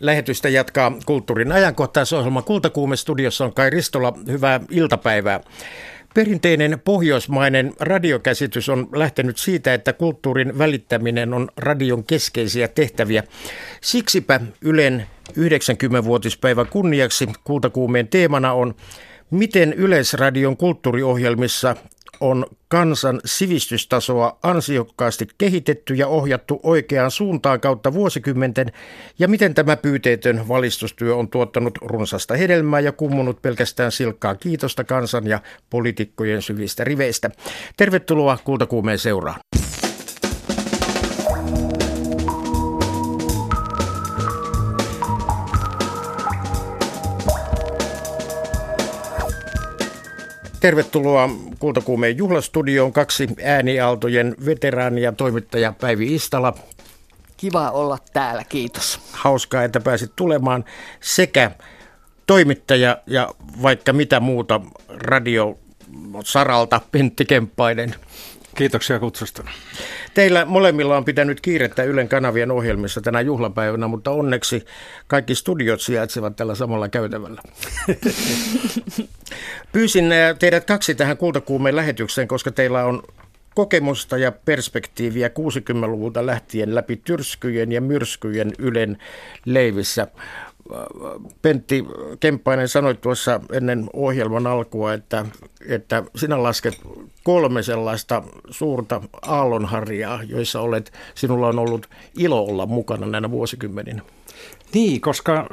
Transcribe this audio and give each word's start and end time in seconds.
Lähetystä 0.00 0.48
jatkaa 0.48 0.92
kulttuurin 1.06 1.52
ajankohtaisohjelma 1.52 2.42
Kultakuume 2.42 2.96
studiossa 2.96 3.44
on 3.44 3.54
Kai 3.54 3.70
Ristola. 3.70 4.12
Hyvää 4.26 4.60
iltapäivää. 4.70 5.40
Perinteinen 6.14 6.80
pohjoismainen 6.84 7.72
radiokäsitys 7.80 8.68
on 8.68 8.88
lähtenyt 8.92 9.38
siitä, 9.38 9.74
että 9.74 9.92
kulttuurin 9.92 10.58
välittäminen 10.58 11.34
on 11.34 11.48
radion 11.56 12.04
keskeisiä 12.04 12.68
tehtäviä. 12.68 13.22
Siksipä 13.80 14.40
Ylen 14.62 15.06
90-vuotispäivän 15.30 16.66
kunniaksi 16.66 17.28
kultakuumeen 17.44 18.08
teemana 18.08 18.52
on 18.52 18.74
Miten 19.30 19.72
Yleisradion 19.72 20.56
kulttuuriohjelmissa 20.56 21.76
on 22.20 22.46
kansan 22.68 23.20
sivistystasoa 23.24 24.38
ansiokkaasti 24.42 25.28
kehitetty 25.38 25.94
ja 25.94 26.06
ohjattu 26.06 26.60
oikeaan 26.62 27.10
suuntaan 27.10 27.60
kautta 27.60 27.92
vuosikymmenten 27.92 28.72
ja 29.18 29.28
miten 29.28 29.54
tämä 29.54 29.76
pyyteetön 29.76 30.48
valistustyö 30.48 31.16
on 31.16 31.28
tuottanut 31.28 31.78
runsasta 31.82 32.36
hedelmää 32.36 32.80
ja 32.80 32.92
kummunut 32.92 33.42
pelkästään 33.42 33.92
silkkaa 33.92 34.34
kiitosta 34.34 34.84
kansan 34.84 35.26
ja 35.26 35.40
poliitikkojen 35.70 36.42
syvistä 36.42 36.84
riveistä. 36.84 37.30
Tervetuloa 37.76 38.38
Kultakuumeen 38.44 38.98
seuraan. 38.98 39.40
Tervetuloa 50.60 51.30
Kultakuumeen 51.58 52.16
juhlastudioon. 52.16 52.92
Kaksi 52.92 53.28
ääniaaltojen 53.44 54.34
veteraania, 54.46 55.12
toimittaja 55.12 55.72
Päivi 55.80 56.14
Istala. 56.14 56.54
Kiva 57.36 57.70
olla 57.70 57.98
täällä, 58.12 58.44
kiitos. 58.44 59.00
Hauskaa, 59.12 59.64
että 59.64 59.80
pääsit 59.80 60.12
tulemaan. 60.16 60.64
Sekä 61.00 61.50
toimittaja 62.26 62.98
ja 63.06 63.28
vaikka 63.62 63.92
mitä 63.92 64.20
muuta 64.20 64.60
radiosaralta 64.88 66.80
Pentti 66.90 67.24
Kemppainen. 67.24 67.94
Kiitoksia 68.58 68.98
kutsusta. 68.98 69.44
Teillä 70.14 70.44
molemmilla 70.44 70.96
on 70.96 71.04
pitänyt 71.04 71.40
kiirettä 71.40 71.82
Ylen 71.82 72.08
kanavien 72.08 72.50
ohjelmissa 72.50 73.00
tänä 73.00 73.20
juhlapäivänä, 73.20 73.88
mutta 73.88 74.10
onneksi 74.10 74.64
kaikki 75.06 75.34
studiot 75.34 75.80
sijaitsevat 75.80 76.36
tällä 76.36 76.54
samalla 76.54 76.88
käytävällä. 76.88 77.42
Pyysin 79.72 80.12
äh, 80.12 80.38
teidät 80.38 80.64
kaksi 80.64 80.94
tähän 80.94 81.16
kultakuumeen 81.16 81.76
lähetykseen, 81.76 82.28
koska 82.28 82.50
teillä 82.50 82.84
on 82.84 83.02
kokemusta 83.54 84.18
ja 84.18 84.32
perspektiiviä 84.32 85.28
60-luvulta 85.28 86.26
lähtien 86.26 86.74
läpi 86.74 86.96
tyrskyjen 86.96 87.72
ja 87.72 87.80
myrskyjen 87.80 88.52
Ylen 88.58 88.98
leivissä. 89.44 90.06
Pentti 91.42 91.84
Kemppainen 92.20 92.68
sanoi 92.68 92.94
tuossa 92.94 93.40
ennen 93.52 93.86
ohjelman 93.92 94.46
alkua, 94.46 94.94
että, 94.94 95.26
että 95.68 96.02
sinä 96.16 96.42
lasket 96.42 96.80
kolme 97.22 97.62
sellaista 97.62 98.22
suurta 98.50 99.00
aallonharjaa, 99.22 100.22
joissa 100.22 100.60
olet, 100.60 100.92
sinulla 101.14 101.48
on 101.48 101.58
ollut 101.58 101.86
ilo 102.18 102.44
olla 102.44 102.66
mukana 102.66 103.06
näinä 103.06 103.30
vuosikymmeninä. 103.30 104.02
Niin, 104.74 105.00
koska 105.00 105.46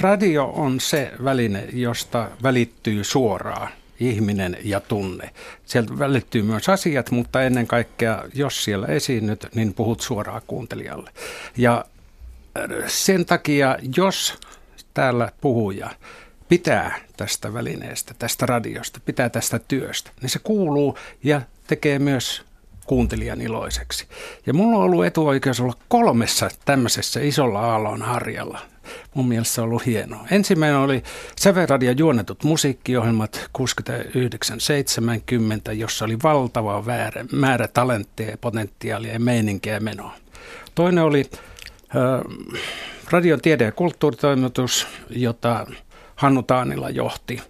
radio 0.00 0.44
on 0.44 0.80
se 0.80 1.12
väline, 1.24 1.68
josta 1.72 2.28
välittyy 2.42 3.04
suoraan 3.04 3.68
ihminen 4.00 4.56
ja 4.64 4.80
tunne. 4.80 5.30
Sieltä 5.64 5.98
välittyy 5.98 6.42
myös 6.42 6.68
asiat, 6.68 7.10
mutta 7.10 7.42
ennen 7.42 7.66
kaikkea, 7.66 8.24
jos 8.34 8.64
siellä 8.64 8.86
esiinnyt, 8.86 9.46
niin 9.54 9.74
puhut 9.74 10.00
suoraan 10.00 10.42
kuuntelijalle. 10.46 11.10
Ja 11.56 11.84
sen 12.86 13.26
takia, 13.26 13.78
jos 13.96 14.38
täällä 14.94 15.32
puhuja 15.40 15.90
pitää 16.48 16.98
tästä 17.16 17.54
välineestä, 17.54 18.14
tästä 18.18 18.46
radiosta, 18.46 19.00
pitää 19.04 19.28
tästä 19.28 19.58
työstä, 19.58 20.10
niin 20.22 20.30
se 20.30 20.38
kuuluu 20.38 20.98
ja 21.24 21.42
tekee 21.66 21.98
myös 21.98 22.42
kuuntelijan 22.86 23.40
iloiseksi. 23.40 24.06
Ja 24.46 24.54
mulla 24.54 24.76
on 24.76 24.84
ollut 24.84 25.04
etuoikeus 25.04 25.60
olla 25.60 25.74
kolmessa 25.88 26.48
tämmöisessä 26.64 27.20
isolla 27.20 27.60
aallon 27.60 28.02
harjalla. 28.02 28.58
Mun 29.14 29.28
mielestä 29.28 29.54
se 29.54 29.60
on 29.60 29.68
ollut 29.68 29.86
hienoa. 29.86 30.26
Ensimmäinen 30.30 30.78
oli 30.78 31.02
Säveradia 31.40 31.92
juonetut 31.92 32.44
musiikkiohjelmat 32.44 33.50
69-70, 33.58 33.62
jossa 35.72 36.04
oli 36.04 36.18
valtava 36.22 36.82
määrä, 36.82 37.24
määrä 37.32 37.68
talentteja, 37.68 38.38
potentiaalia 38.38 39.12
ja 39.12 39.20
meininkiä 39.20 39.74
ja 39.74 39.80
menoa. 39.80 40.14
Toinen 40.74 41.04
oli 41.04 41.30
radion 43.10 43.40
tiede- 43.40 43.64
ja 43.64 43.72
kulttuuritoimitus, 43.72 44.86
jota 45.10 45.66
Hannu 46.16 46.42
Taanila 46.42 46.90
johti. 46.90 47.40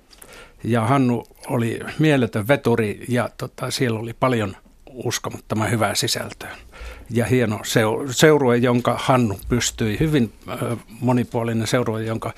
Ja 0.64 0.80
Hannu 0.80 1.24
oli 1.48 1.80
mieletön 1.98 2.48
veturi 2.48 3.04
ja 3.08 3.30
tota, 3.38 3.70
siellä 3.70 3.98
oli 4.00 4.12
paljon 4.12 4.56
uskomattoman 4.86 5.70
hyvää 5.70 5.94
sisältöä. 5.94 6.56
Ja 7.10 7.24
hieno 7.24 7.60
seurue, 8.10 8.56
jonka 8.56 8.96
Hannu 8.98 9.38
pystyi, 9.48 9.98
hyvin 10.00 10.32
monipuolinen 11.00 11.66
seurue, 11.66 12.04
jonka 12.04 12.32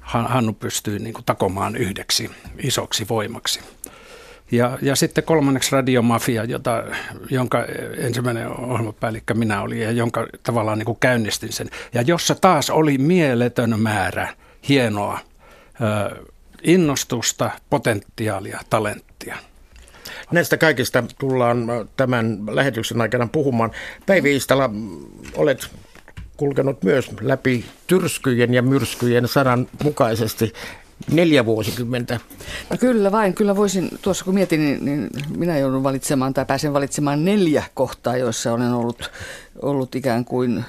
Hannu 0.00 0.52
pystyi 0.52 0.98
niin 0.98 1.14
kuin, 1.14 1.24
takomaan 1.24 1.76
yhdeksi 1.76 2.30
isoksi 2.58 3.08
voimaksi. 3.08 3.60
Ja, 4.52 4.78
ja 4.82 4.96
sitten 4.96 5.24
kolmanneksi 5.24 5.72
Radiomafia, 5.72 6.44
jota, 6.44 6.84
jonka 7.30 7.64
ensimmäinen 7.96 8.48
ohjelmapäällikkö 8.48 9.34
minä 9.34 9.62
olin 9.62 9.80
ja 9.80 9.90
jonka 9.90 10.26
tavallaan 10.42 10.78
niin 10.78 10.86
kuin 10.86 10.98
käynnistin 11.00 11.52
sen. 11.52 11.70
Ja 11.94 12.02
jossa 12.02 12.34
taas 12.34 12.70
oli 12.70 12.98
mieletön 12.98 13.80
määrä 13.80 14.28
hienoa 14.68 15.18
ö, 15.80 16.16
innostusta, 16.62 17.50
potentiaalia, 17.70 18.60
talenttia. 18.70 19.36
Näistä 20.30 20.56
kaikista 20.56 21.04
tullaan 21.18 21.66
tämän 21.96 22.38
lähetyksen 22.50 23.00
aikana 23.00 23.28
puhumaan. 23.32 23.70
Päivi 24.06 24.36
Istala, 24.36 24.70
olet 25.34 25.70
kulkenut 26.36 26.82
myös 26.82 27.10
läpi 27.20 27.64
tyrskyjen 27.86 28.54
ja 28.54 28.62
myrskyjen 28.62 29.28
sanan 29.28 29.68
mukaisesti 29.82 30.52
neljä 31.10 31.46
vuosikymmentä. 31.46 32.20
No 32.70 32.76
kyllä 32.76 33.12
vain, 33.12 33.34
kyllä 33.34 33.56
voisin, 33.56 33.88
tuossa 34.02 34.24
kun 34.24 34.34
mietin, 34.34 34.60
niin, 34.60 34.84
niin 34.84 35.08
minä 35.36 35.58
joudun 35.58 35.82
valitsemaan 35.82 36.34
tai 36.34 36.44
pääsen 36.44 36.72
valitsemaan 36.72 37.24
neljä 37.24 37.64
kohtaa, 37.74 38.16
joissa 38.16 38.52
olen 38.52 38.72
ollut, 38.72 39.10
ollut 39.62 39.94
ikään 39.94 40.24
kuin 40.24 40.64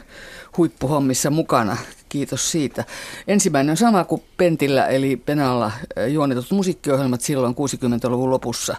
huippuhommissa 0.58 1.30
mukana 1.30 1.78
Kiitos 2.14 2.52
siitä. 2.52 2.84
Ensimmäinen 3.28 3.72
on 3.72 3.78
sama 3.78 4.04
kuin 4.04 4.24
Pentillä, 4.38 4.88
eli 4.88 5.16
Penalla 5.16 5.72
juonetut 6.10 6.52
musiikkiohjelmat 6.52 7.22
silloin 7.22 7.56
60-luvun 7.56 8.30
lopussa. 8.30 8.76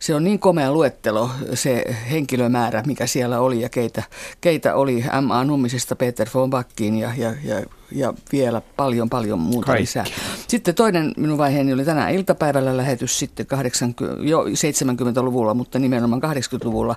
Se 0.00 0.14
on 0.14 0.24
niin 0.24 0.38
komea 0.38 0.72
luettelo, 0.72 1.30
se 1.54 1.84
henkilömäärä, 2.10 2.82
mikä 2.86 3.06
siellä 3.06 3.40
oli 3.40 3.60
ja 3.60 3.68
keitä, 3.68 4.02
keitä 4.40 4.74
oli 4.74 5.04
M.A. 5.20 5.44
Nummisesta 5.44 5.96
Peter 5.96 6.28
von 6.34 6.50
Backiin 6.50 6.96
ja, 6.98 7.12
ja, 7.16 7.34
ja, 7.44 7.62
ja 7.92 8.14
vielä 8.32 8.62
paljon 8.76 9.10
paljon 9.10 9.38
muuta 9.38 9.66
Kaikki. 9.66 9.82
lisää. 9.82 10.04
Sitten 10.48 10.74
toinen 10.74 11.12
minun 11.16 11.38
vaiheeni 11.38 11.72
oli 11.72 11.84
tänään 11.84 12.12
iltapäivällä 12.12 12.76
lähetys 12.76 13.18
sitten 13.18 13.46
80, 13.46 14.22
jo 14.22 14.44
70-luvulla, 14.44 15.54
mutta 15.54 15.78
nimenomaan 15.78 16.22
80-luvulla. 16.22 16.96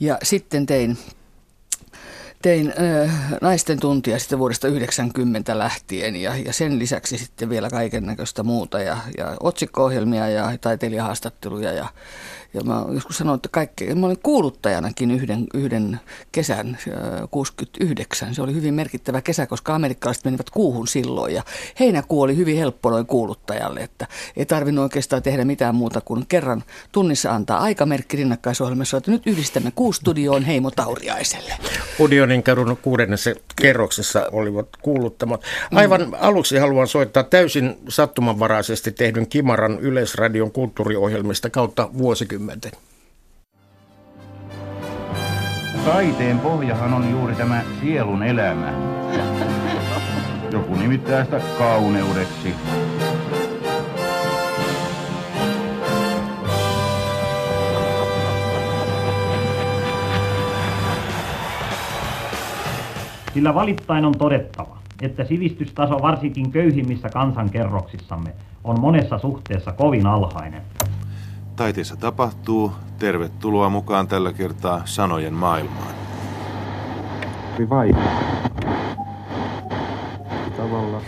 Ja 0.00 0.18
sitten 0.22 0.66
tein 0.66 0.98
tein 2.42 2.74
äh, 3.02 3.14
naisten 3.40 3.80
tuntia 3.80 4.18
sitten 4.18 4.38
vuodesta 4.38 4.68
90 4.68 5.58
lähtien 5.58 6.16
ja, 6.16 6.36
ja 6.36 6.52
sen 6.52 6.78
lisäksi 6.78 7.18
sitten 7.18 7.48
vielä 7.48 7.70
kaiken 7.70 8.06
näköistä 8.06 8.42
muuta 8.42 8.80
ja, 8.80 8.96
ja 9.18 9.36
otsikko-ohjelmia 9.40 10.28
ja 10.28 10.58
taiteilijahaastatteluja 10.60 11.72
ja, 11.72 11.88
ja 12.56 12.64
mä 12.64 12.84
joskus 12.94 13.18
sanoin, 13.18 13.36
että 13.36 13.48
kaikki, 13.52 13.94
mä 13.94 14.06
olin 14.06 14.18
kuuluttajanakin 14.22 15.10
yhden, 15.10 15.46
yhden 15.54 16.00
kesän, 16.32 16.78
69. 17.30 18.34
Se 18.34 18.42
oli 18.42 18.54
hyvin 18.54 18.74
merkittävä 18.74 19.20
kesä, 19.20 19.46
koska 19.46 19.74
amerikkalaiset 19.74 20.24
menivät 20.24 20.50
kuuhun 20.50 20.88
silloin. 20.88 21.34
Ja 21.34 21.42
heinäkuu 21.80 22.22
oli 22.22 22.36
hyvin 22.36 22.58
helppo 22.58 22.90
noin 22.90 23.06
kuuluttajalle, 23.06 23.80
että 23.80 24.06
ei 24.36 24.46
tarvinnut 24.46 24.82
oikeastaan 24.82 25.22
tehdä 25.22 25.44
mitään 25.44 25.74
muuta 25.74 26.00
kuin 26.00 26.26
kerran 26.28 26.64
tunnissa 26.92 27.32
antaa 27.32 27.58
aikamerkki 27.58 28.16
rinnakkaisohjelmassa, 28.16 28.96
että 28.96 29.10
nyt 29.10 29.26
yhdistämme 29.26 29.72
kuustudioon 29.74 30.44
Heimo 30.44 30.70
Tauriaiselle. 30.70 31.54
Unionin 31.98 32.42
kerron 32.42 32.76
kuudennessa 32.76 33.30
kerroksessa 33.62 34.28
olivat 34.32 34.68
kuuluttamat. 34.82 35.42
Aivan 35.72 36.00
mm. 36.00 36.12
aluksi 36.20 36.56
haluan 36.56 36.88
soittaa 36.88 37.22
täysin 37.22 37.76
sattumanvaraisesti 37.88 38.92
tehdyn 38.92 39.26
Kimaran 39.26 39.78
Yleisradion 39.80 40.52
kulttuuriohjelmista 40.52 41.50
kautta 41.50 41.88
vuosikymmen 41.98 42.45
vuosikymmenten. 42.46 42.72
Taiteen 45.84 46.38
pohjahan 46.38 46.94
on 46.94 47.10
juuri 47.10 47.34
tämä 47.34 47.62
sielun 47.80 48.22
elämä. 48.22 48.72
Joku 50.52 50.74
nimittää 50.74 51.24
sitä 51.24 51.40
kauneudeksi. 51.58 52.54
Sillä 63.34 63.54
valittain 63.54 64.04
on 64.04 64.18
todettava. 64.18 64.76
että 65.02 65.24
sivistystaso 65.24 66.02
varsinkin 66.02 66.50
köyhimmissä 66.50 67.08
kansankerroksissamme 67.08 68.32
on 68.64 68.80
monessa 68.80 69.18
suhteessa 69.18 69.72
kovin 69.72 70.06
alhainen. 70.06 70.62
Taiteessa 71.56 71.96
tapahtuu. 71.96 72.72
Tervetuloa 72.98 73.68
mukaan 73.68 74.08
tällä 74.08 74.32
kertaa 74.32 74.82
sanojen 74.84 75.34
maailmaan. 75.34 75.94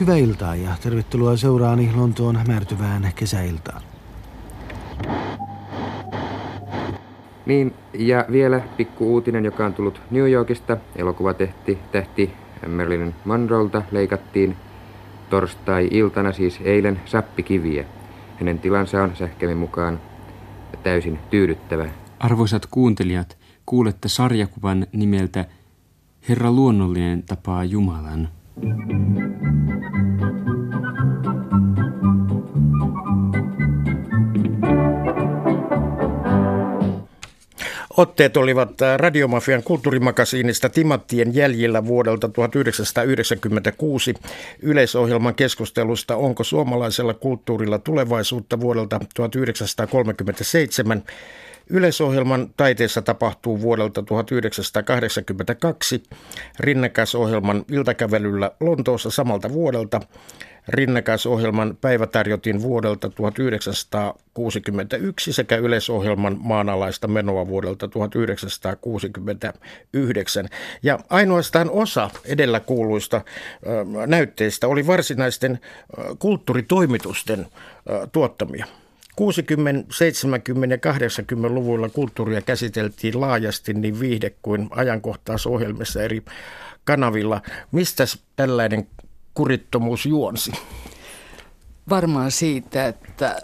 Hyvää 0.01 0.17
iltaa 0.17 0.57
ja 0.57 0.71
tervetuloa 0.83 1.37
seuraani 1.37 1.91
Lontoon 1.97 2.37
hämärtyvään 2.37 3.13
kesäiltaan. 3.15 3.83
Niin, 7.47 7.75
ja 7.95 8.25
vielä 8.33 8.61
pikku 8.77 9.13
uutinen, 9.13 9.45
joka 9.45 9.67
on 9.67 9.75
tullut 9.75 10.01
New 10.11 10.31
Yorkista. 10.31 10.77
Elokuvatehti 10.97 11.79
tähti 11.93 12.35
Marilyn 12.69 13.15
Monroelta 13.25 13.83
leikattiin 13.91 14.57
torstai-iltana, 15.31 16.33
siis 16.33 16.61
eilen, 16.65 17.01
sappikiviä. 17.05 17.85
Hänen 18.39 18.59
tilansa 18.59 19.03
on 19.03 19.17
sähkemin 19.17 19.57
mukaan 19.57 20.01
täysin 20.83 21.19
tyydyttävä. 21.31 21.89
Arvoisat 22.19 22.67
kuuntelijat, 22.67 23.39
kuulette 23.67 24.09
sarjakuvan 24.09 24.87
nimeltä 24.93 25.45
Herra 26.29 26.53
luonnollinen 26.53 27.23
tapaa 27.23 27.65
Jumalan. 27.65 28.29
Otteet 37.99 38.37
olivat 38.37 38.83
äh, 38.83 38.99
Radiomafian 38.99 39.63
kulttuurimakasiinista 39.63 40.69
Timattien 40.69 41.35
jäljillä 41.35 41.87
vuodelta 41.87 42.29
1996 42.29 44.15
yleisohjelman 44.63 45.35
keskustelusta 45.35 46.17
Onko 46.17 46.45
suomalaisella 46.45 47.15
kulttuurilla 47.15 47.79
tulevaisuutta 47.79 48.61
vuodelta 48.61 49.01
1937 49.15 51.03
Yleisohjelman 51.71 52.51
taiteessa 52.57 53.03
tapahtuu 53.03 53.61
vuodelta 53.61 54.03
1982, 54.03 56.03
rinnakaisohjelman 56.61 57.65
iltakävelyllä 57.73 58.51
Lontoossa 58.61 59.11
samalta 59.11 59.53
vuodelta 59.53 60.01
rinnakkaisohjelman 60.69 61.79
päivätarjotin 61.81 62.63
vuodelta 62.63 63.11
1961 63.11 65.33
sekä 65.33 65.57
yleisohjelman 65.57 66.37
maanalaista 66.41 67.09
menoa 67.09 67.47
vuodelta 67.47 67.89
1969. 67.89 70.49
Ja 70.83 70.99
ainoastaan 71.11 71.71
osa 71.71 72.11
edellä 72.25 72.61
kuuluista 72.61 73.21
näytteistä 74.07 74.69
oli 74.69 74.87
varsinaisten 74.87 75.59
kulttuuritoimitusten 76.19 77.47
tuottamia. 78.13 78.67
60, 79.19 79.95
70 79.95 80.79
ja 80.89 80.93
80-luvuilla 80.93 81.89
kulttuuria 81.89 82.41
käsiteltiin 82.43 83.21
laajasti 83.21 83.75
niin 83.75 84.01
viihde- 84.01 84.35
kuin 84.43 84.69
ajankohtaisohjelmissa 84.71 86.03
eri 86.03 86.23
kanavilla. 86.85 87.43
Mistä 87.73 88.05
tällainen 88.37 88.89
kurittomuus 89.35 90.07
juonsi? 90.07 90.53
Varmaan 91.89 92.31
siitä, 92.31 92.87
että 92.87 93.43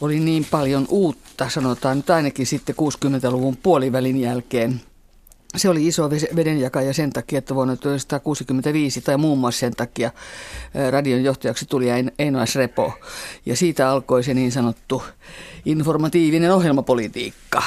oli 0.00 0.20
niin 0.20 0.46
paljon 0.50 0.86
uutta, 0.88 1.48
sanotaan 1.48 1.96
nyt 1.96 2.10
ainakin 2.10 2.46
sitten 2.46 2.74
60-luvun 2.74 3.56
puolivälin 3.56 4.20
jälkeen– 4.20 4.80
se 5.56 5.68
oli 5.68 5.86
iso 5.86 6.10
vedenjakaja 6.10 6.94
sen 6.94 7.12
takia, 7.12 7.38
että 7.38 7.54
vuonna 7.54 7.76
1965 7.76 9.00
tai 9.00 9.16
muun 9.16 9.38
muassa 9.38 9.60
sen 9.60 9.72
takia 9.72 10.10
radion 10.90 11.24
johtajaksi 11.24 11.66
tuli 11.66 11.86
Eino 12.18 12.46
S. 12.46 12.56
Repo. 12.56 12.92
Ja 13.46 13.56
siitä 13.56 13.90
alkoi 13.90 14.24
se 14.24 14.34
niin 14.34 14.52
sanottu 14.52 15.02
informatiivinen 15.64 16.54
ohjelmapolitiikka, 16.54 17.62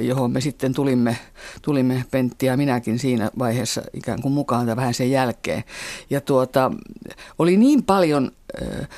johon 0.00 0.30
me 0.30 0.40
sitten 0.40 0.72
tulimme, 0.72 1.18
tulimme 1.62 2.04
Pentti 2.10 2.46
ja 2.46 2.56
minäkin 2.56 2.98
siinä 2.98 3.30
vaiheessa 3.38 3.82
ikään 3.94 4.22
kuin 4.22 4.32
mukaan 4.32 4.66
tai 4.66 4.76
vähän 4.76 4.94
sen 4.94 5.10
jälkeen. 5.10 5.64
Ja 6.10 6.20
tuota, 6.20 6.72
oli 7.38 7.56
niin 7.56 7.82
paljon 7.82 8.30
äh, 8.62 8.88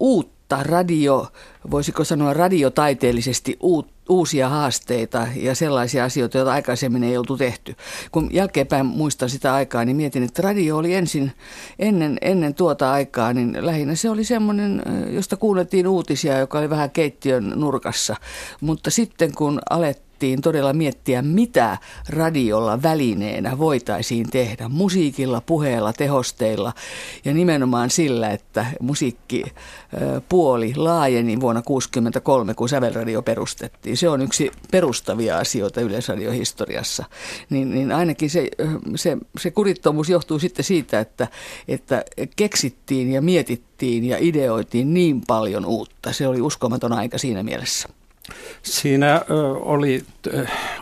uutta 0.00 0.62
radio, 0.62 1.26
voisiko 1.70 2.04
sanoa 2.04 2.34
radiotaiteellisesti 2.34 3.56
uutta 3.60 3.91
uusia 4.08 4.48
haasteita 4.48 5.26
ja 5.36 5.54
sellaisia 5.54 6.04
asioita, 6.04 6.38
joita 6.38 6.52
aikaisemmin 6.52 7.04
ei 7.04 7.16
oltu 7.16 7.36
tehty. 7.36 7.76
Kun 8.12 8.28
jälkeenpäin 8.32 8.86
muistan 8.86 9.30
sitä 9.30 9.54
aikaa, 9.54 9.84
niin 9.84 9.96
mietin, 9.96 10.22
että 10.22 10.42
radio 10.42 10.76
oli 10.76 10.94
ensin, 10.94 11.32
ennen, 11.78 12.18
ennen 12.20 12.54
tuota 12.54 12.92
aikaa, 12.92 13.32
niin 13.32 13.56
lähinnä 13.60 13.94
se 13.94 14.10
oli 14.10 14.24
semmoinen, 14.24 14.82
josta 15.10 15.36
kuunneltiin 15.36 15.88
uutisia, 15.88 16.38
joka 16.38 16.58
oli 16.58 16.70
vähän 16.70 16.90
keittiön 16.90 17.52
nurkassa. 17.56 18.16
Mutta 18.60 18.90
sitten 18.90 19.32
kun 19.34 19.60
alettiin 19.70 20.11
alettiin 20.22 20.40
todella 20.40 20.72
miettiä, 20.72 21.22
mitä 21.22 21.78
radiolla 22.08 22.82
välineenä 22.82 23.58
voitaisiin 23.58 24.30
tehdä. 24.30 24.68
Musiikilla, 24.68 25.40
puheella, 25.40 25.92
tehosteilla 25.92 26.72
ja 27.24 27.34
nimenomaan 27.34 27.90
sillä, 27.90 28.30
että 28.30 28.66
musiikkipuoli 28.80 30.72
laajeni 30.76 31.40
vuonna 31.40 31.62
1963, 31.62 32.54
kun 32.54 32.68
Sävelradio 32.68 33.22
perustettiin. 33.22 33.96
Se 33.96 34.08
on 34.08 34.22
yksi 34.22 34.50
perustavia 34.70 35.38
asioita 35.38 35.80
yleisradiohistoriassa. 35.80 37.04
Niin, 37.50 37.70
niin 37.70 37.92
ainakin 37.92 38.30
se, 38.30 38.48
se, 38.94 39.16
se 39.38 39.50
kurittomuus 39.50 40.08
johtuu 40.08 40.38
sitten 40.38 40.64
siitä, 40.64 41.00
että, 41.00 41.28
että 41.68 42.04
keksittiin 42.36 43.12
ja 43.12 43.22
mietittiin 43.22 44.04
ja 44.04 44.16
ideoitiin 44.20 44.94
niin 44.94 45.22
paljon 45.26 45.66
uutta. 45.66 46.12
Se 46.12 46.28
oli 46.28 46.40
uskomaton 46.40 46.92
aika 46.92 47.18
siinä 47.18 47.42
mielessä. 47.42 47.88
Siinä 48.62 49.20
oli 49.60 50.04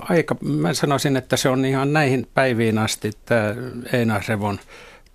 aika, 0.01 0.37
mä 0.41 0.75
sanoisin, 0.75 1.17
että 1.17 1.37
se 1.37 1.49
on 1.49 1.65
ihan 1.65 1.93
näihin 1.93 2.29
päiviin 2.35 2.79
asti 2.79 3.13
tämä 3.27 3.55
Einasrevon 3.93 4.61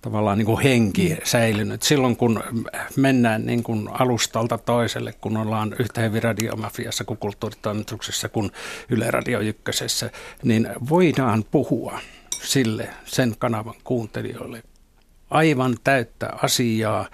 tavallaan 0.02 0.38
niin 0.38 0.46
kuin 0.46 0.62
henki 0.62 1.08
mm. 1.08 1.16
säilynyt. 1.24 1.82
Silloin 1.82 2.16
kun 2.16 2.42
mennään 2.96 3.46
niin 3.46 3.62
kuin 3.62 3.88
alustalta 3.92 4.58
toiselle, 4.58 5.12
kun 5.12 5.36
ollaan 5.36 5.76
yhtä 5.78 6.00
hyvin 6.00 6.22
radiomafiassa 6.22 7.04
kuin 7.04 7.18
kulttuuritoimituksessa 7.18 8.28
kuin 8.28 8.50
Yle 8.88 9.10
Radio 9.10 9.40
Ykkösessä, 9.40 10.10
niin 10.42 10.68
voidaan 10.88 11.44
puhua 11.50 12.00
sille 12.42 12.88
sen 13.04 13.34
kanavan 13.38 13.74
kuuntelijoille 13.84 14.62
aivan 15.30 15.76
täyttä 15.84 16.30
asiaa 16.42 17.08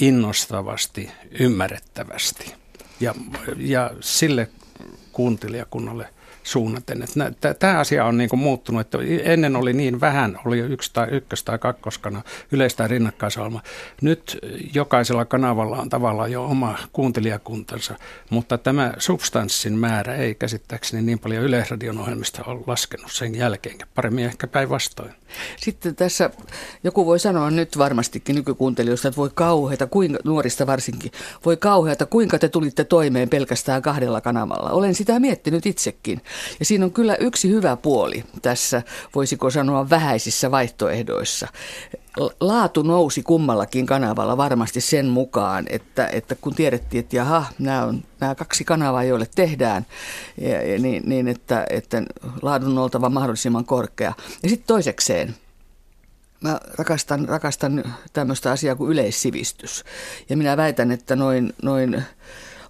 innostavasti, 0.00 1.10
ymmärrettävästi. 1.40 2.54
Ja, 3.00 3.14
ja 3.56 3.90
sille 4.00 4.48
kuuntelijakunnalle 5.12 6.08
suunnaten. 6.42 7.04
Tämä 7.58 7.78
asia 7.78 8.04
on 8.04 8.18
niin 8.18 8.30
kuin 8.30 8.40
muuttunut, 8.40 8.80
että 8.80 8.98
ennen 9.22 9.56
oli 9.56 9.72
niin 9.72 10.00
vähän, 10.00 10.38
oli 10.44 10.58
yksi 10.58 10.90
tai 10.92 11.08
ykkös- 11.10 11.44
tai 11.44 11.58
kakkoskana 11.58 12.22
yleistä 12.52 12.88
rinnakkaisalma. 12.88 13.62
Nyt 14.00 14.38
jokaisella 14.74 15.24
kanavalla 15.24 15.76
on 15.76 15.88
tavallaan 15.88 16.32
jo 16.32 16.44
oma 16.44 16.78
kuuntelijakuntansa, 16.92 17.94
mutta 18.30 18.58
tämä 18.58 18.92
substanssin 18.98 19.78
määrä 19.78 20.14
ei 20.14 20.34
käsittääkseni 20.34 21.02
niin 21.02 21.18
paljon 21.18 21.44
Yleisradion 21.44 21.98
ohjelmista 21.98 22.42
ole 22.46 22.60
laskenut 22.66 23.12
sen 23.12 23.34
jälkeen, 23.34 23.78
paremmin 23.94 24.24
ehkä 24.24 24.46
päinvastoin. 24.46 25.10
Sitten 25.56 25.96
tässä 25.96 26.30
joku 26.84 27.06
voi 27.06 27.18
sanoa 27.18 27.50
nyt 27.50 27.78
varmastikin 27.78 28.36
nykykuuntelijoista, 28.36 29.08
että 29.08 29.16
voi 29.16 29.30
kauheata, 29.34 29.86
kuinka, 29.86 30.18
nuorista 30.24 30.66
varsinkin, 30.66 31.12
voi 31.44 31.56
kauheata, 31.56 32.06
kuinka 32.06 32.38
te 32.38 32.48
tulitte 32.48 32.84
toimeen 32.84 33.28
pelkästään 33.28 33.82
kahdella 33.82 34.20
kanavalla. 34.20 34.70
Olen 34.70 34.94
sitä 34.94 35.20
miettinyt 35.20 35.66
itsekin. 35.66 36.20
Ja 36.58 36.64
siinä 36.64 36.84
on 36.84 36.92
kyllä 36.92 37.16
yksi 37.16 37.48
hyvä 37.48 37.76
puoli 37.76 38.24
tässä, 38.42 38.82
voisiko 39.14 39.50
sanoa 39.50 39.90
vähäisissä 39.90 40.50
vaihtoehdoissa. 40.50 41.48
Laatu 42.40 42.82
nousi 42.82 43.22
kummallakin 43.22 43.86
kanavalla 43.86 44.36
varmasti 44.36 44.80
sen 44.80 45.06
mukaan, 45.06 45.64
että, 45.68 46.06
että 46.06 46.34
kun 46.34 46.54
tiedettiin, 46.54 47.00
että 47.00 47.16
jaha, 47.16 47.44
nämä 47.58 47.84
on 47.84 48.04
nämä 48.20 48.34
kaksi 48.34 48.64
kanavaa, 48.64 49.04
joille 49.04 49.26
tehdään, 49.34 49.86
ja, 50.40 50.62
ja 50.62 50.78
niin, 50.78 51.02
niin 51.06 51.28
että, 51.28 51.66
että 51.70 52.02
laadun 52.42 52.68
on 52.68 52.78
oltava 52.78 53.10
mahdollisimman 53.10 53.64
korkea. 53.64 54.12
Ja 54.42 54.48
sitten 54.48 54.66
toisekseen, 54.66 55.34
mä 56.40 56.60
rakastan, 56.78 57.28
rakastan 57.28 57.84
tämmöistä 58.12 58.50
asiaa 58.50 58.76
kuin 58.76 58.90
yleissivistys. 58.90 59.84
Ja 60.28 60.36
minä 60.36 60.56
väitän, 60.56 60.90
että 60.90 61.16
noin, 61.16 61.52
noin 61.62 62.02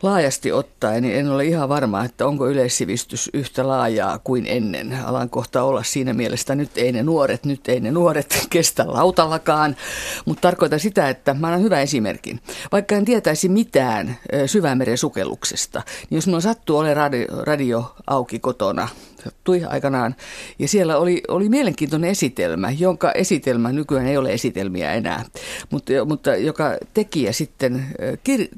laajasti 0.02 0.52
ottaen, 0.52 1.02
niin 1.02 1.14
en 1.14 1.30
ole 1.30 1.44
ihan 1.44 1.68
varma, 1.68 2.04
että 2.04 2.26
onko 2.26 2.48
yleissivistys 2.48 3.30
yhtä 3.34 3.68
laajaa 3.68 4.18
kuin 4.18 4.46
ennen. 4.46 4.98
Alan 5.04 5.30
kohta 5.30 5.62
olla 5.62 5.82
siinä 5.82 6.12
mielessä, 6.12 6.54
nyt 6.54 6.70
ei 6.76 6.92
ne 6.92 7.02
nuoret, 7.02 7.44
nyt 7.44 7.68
ei 7.68 7.80
ne 7.80 7.90
nuoret 7.90 8.46
kestä 8.50 8.84
lautallakaan. 8.86 9.76
Mutta 10.24 10.40
tarkoitan 10.40 10.80
sitä, 10.80 11.08
että 11.08 11.34
mä 11.34 11.46
annan 11.46 11.62
hyvä 11.62 11.80
esimerkin. 11.80 12.40
Vaikka 12.72 12.94
en 12.94 13.04
tietäisi 13.04 13.48
mitään 13.48 14.18
syvämeren 14.46 14.98
sukelluksesta, 14.98 15.82
niin 16.10 16.16
jos 16.16 16.26
minulla 16.26 16.40
sattuu 16.40 16.78
olemaan 16.78 16.96
radio, 16.96 17.26
radio 17.42 17.94
auki 18.06 18.38
kotona 18.38 18.88
sattui 19.24 19.64
aikanaan. 19.64 20.14
Ja 20.58 20.68
siellä 20.68 20.96
oli, 20.96 21.22
oli 21.28 21.48
mielenkiintoinen 21.48 22.10
esitelmä, 22.10 22.70
jonka 22.70 23.12
esitelmä 23.12 23.72
nykyään 23.72 24.06
ei 24.06 24.16
ole 24.16 24.32
esitelmiä 24.32 24.92
enää, 24.92 25.24
mutta, 25.70 25.92
mutta 26.04 26.36
joka 26.36 26.76
tekijä 26.94 27.32
sitten 27.32 27.86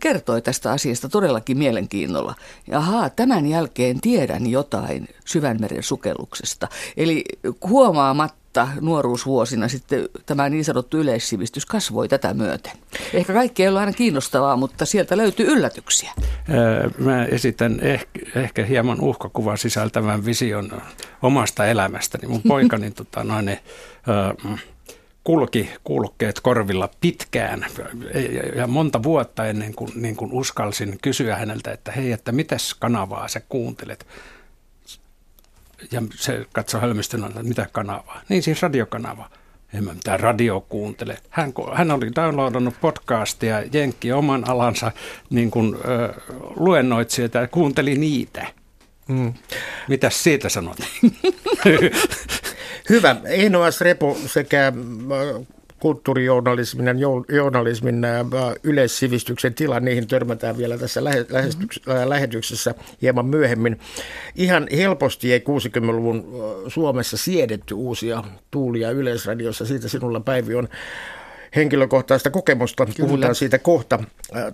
kertoi 0.01 0.43
tästä 0.43 0.73
asiasta 0.73 1.09
todellakin 1.35 1.59
mielenkiinnolla. 1.59 2.35
Ahaa, 2.73 3.11
tämän 3.11 3.47
jälkeen 3.47 4.01
tiedän 4.01 4.47
jotain 4.47 5.09
syvänmeren 5.25 5.83
sukelluksesta. 5.83 6.69
Eli 6.97 7.25
huomaamatta 7.69 8.69
nuoruusvuosina 8.81 9.69
sitten 9.69 10.09
tämä 10.27 10.49
niin 10.49 10.65
sanottu 10.65 10.99
yleissivistys 10.99 11.67
kasvoi 11.67 12.09
tätä 12.09 12.35
myöten. 12.35 12.73
Ehkä 13.15 13.33
kaikki 13.33 13.63
ei 13.63 13.69
ole 13.69 13.81
aina 13.81 13.93
kiinnostavaa, 13.93 14.57
mutta 14.57 14.87
sieltä 14.87 15.17
löytyy 15.17 15.47
yllätyksiä. 15.47 16.13
Mä 16.99 17.25
esitän 17.25 17.81
ehkä, 17.81 18.21
ehkä 18.37 18.65
hieman 18.65 19.01
uhkakuvaa 19.01 19.57
sisältävän 19.57 20.25
vision 20.25 20.83
omasta 21.23 21.67
elämästäni. 21.67 22.29
Mun 22.29 22.43
poikani 22.49 22.91
tota, 23.01 23.25
noin, 23.25 23.59
kulki 25.25 25.71
kuulokkeet 25.85 26.41
korvilla 26.41 26.89
pitkään 27.01 27.67
ja 28.57 28.67
monta 28.67 29.03
vuotta 29.03 29.47
ennen 29.47 29.75
kuin, 29.75 29.91
niin 29.95 30.17
kuin 30.17 30.33
uskalsin 30.33 30.99
kysyä 31.03 31.37
häneltä, 31.37 31.73
että 31.73 31.93
hei, 31.93 32.13
että 32.13 32.33
mitäs 32.33 32.75
kanavaa 32.75 33.29
sä 33.29 33.41
kuuntelet? 33.49 34.07
ja 35.93 36.03
se 36.15 36.47
katsoi 36.53 36.81
hölmistyneenä, 36.81 37.29
että 37.29 37.43
mitä 37.43 37.67
kanavaa. 37.73 38.21
Niin 38.29 38.43
siis 38.43 38.63
radiokanava. 38.63 39.31
En 39.75 39.85
mä 39.85 39.95
mitään 39.95 40.21
radio 40.21 40.61
kuuntele. 40.61 41.19
Hän, 41.31 41.53
hän 41.75 41.91
oli 41.91 42.11
downloadannut 42.17 42.75
podcastia 42.81 43.63
Jenkki 43.73 44.13
oman 44.13 44.51
alansa 44.51 44.93
niin 45.31 45.51
kuin, 45.51 45.75
ö, 45.75 46.15
luennoitsijat 46.57 47.35
ja 47.35 47.49
kuunteli 47.49 47.99
niitä. 47.99 48.47
Mm. 49.09 49.35
Mitäs 49.89 50.25
siitä 50.25 50.49
sanot? 50.49 50.77
Hyvä. 52.91 53.17
Einoas 53.25 53.81
Repo 53.81 54.17
sekä 54.27 54.73
kulttuurijournalismin 55.81 56.87
ja 56.87 56.95
journalismin 57.29 58.07
yleissivistyksen 58.63 59.55
tila, 59.55 59.81
niihin 59.81 60.07
törmätään 60.07 60.59
vielä 60.59 60.79
tässä 60.79 61.01
mm-hmm. 61.01 62.09
lähetyksessä 62.09 62.75
hieman 63.03 63.27
myöhemmin. 63.27 63.79
Ihan 64.35 64.67
helposti 64.77 65.33
ei 65.33 65.39
60-luvun 65.39 66.27
Suomessa 66.69 67.17
siedetty 67.17 67.75
uusia 67.75 68.25
tuulia 68.51 68.91
yleisradiossa, 68.91 69.67
siitä 69.67 69.89
sinulla 69.89 70.21
Päivi 70.21 70.55
on 70.55 70.69
henkilökohtaista 71.57 72.31
kokemusta. 72.31 72.87
Kyllä. 72.87 73.09
Puhutaan 73.09 73.35
siitä 73.35 73.59
kohta. 73.59 74.05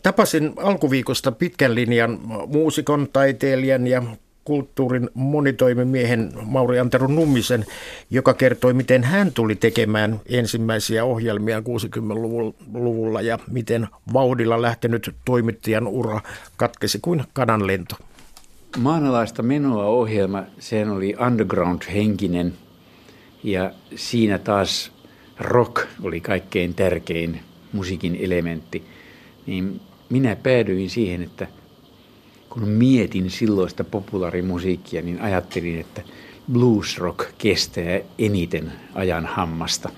Tapasin 0.03 0.53
alkuviikosta 0.57 1.33
pitkän 1.33 1.75
linjan 1.75 2.19
muusikon, 2.47 3.09
taiteilijan 3.13 3.87
ja 3.87 4.03
kulttuurin 4.51 5.11
monitoimimiehen 5.15 6.33
Mauri 6.45 6.79
Antero 6.79 7.07
Nummisen, 7.07 7.67
joka 8.11 8.35
kertoi, 8.35 8.75
miten 8.75 9.05
hän 9.05 9.33
tuli 9.33 9.57
tekemään 9.57 10.21
ensimmäisiä 10.27 11.05
ohjelmia 11.05 11.61
60-luvulla 11.61 13.21
ja 13.21 13.39
miten 13.51 13.89
vauhdilla 14.13 14.63
lähtenyt 14.63 15.15
toimittajan 15.25 15.87
ura 15.87 16.21
katkesi 16.57 16.99
kuin 17.03 17.25
kananlento. 17.33 17.97
Maanalaista 18.79 19.43
menoa 19.43 19.85
ohjelma, 19.85 20.43
sen 20.59 20.91
oli 20.91 21.15
underground-henkinen 21.27 22.53
ja 23.43 23.73
siinä 23.95 24.39
taas 24.39 24.93
rock 25.39 25.87
oli 26.03 26.21
kaikkein 26.21 26.75
tärkein 26.75 27.41
musiikin 27.73 28.19
elementti. 28.21 28.85
Niin 29.47 29.81
minä 30.09 30.37
päädyin 30.37 30.91
siihen, 30.91 31.23
että– 31.23 31.47
kun 32.51 32.69
mietin 32.69 33.31
silloista 33.31 33.85
populaarimusiikkia, 33.85 35.03
niin 35.03 35.21
ajattelin, 35.21 35.81
että 35.81 36.03
blues 36.53 36.99
rock 36.99 37.29
kestää 37.39 38.01
eniten 38.19 38.73
ajan 38.95 39.27
hammasta. 39.27 39.89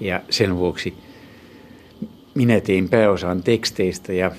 Ja 0.00 0.20
sen 0.30 0.56
vuoksi 0.56 0.94
minä 2.34 2.60
tein 2.60 2.88
pääosan 2.88 3.42
teksteistä 3.42 4.12
ja 4.12 4.30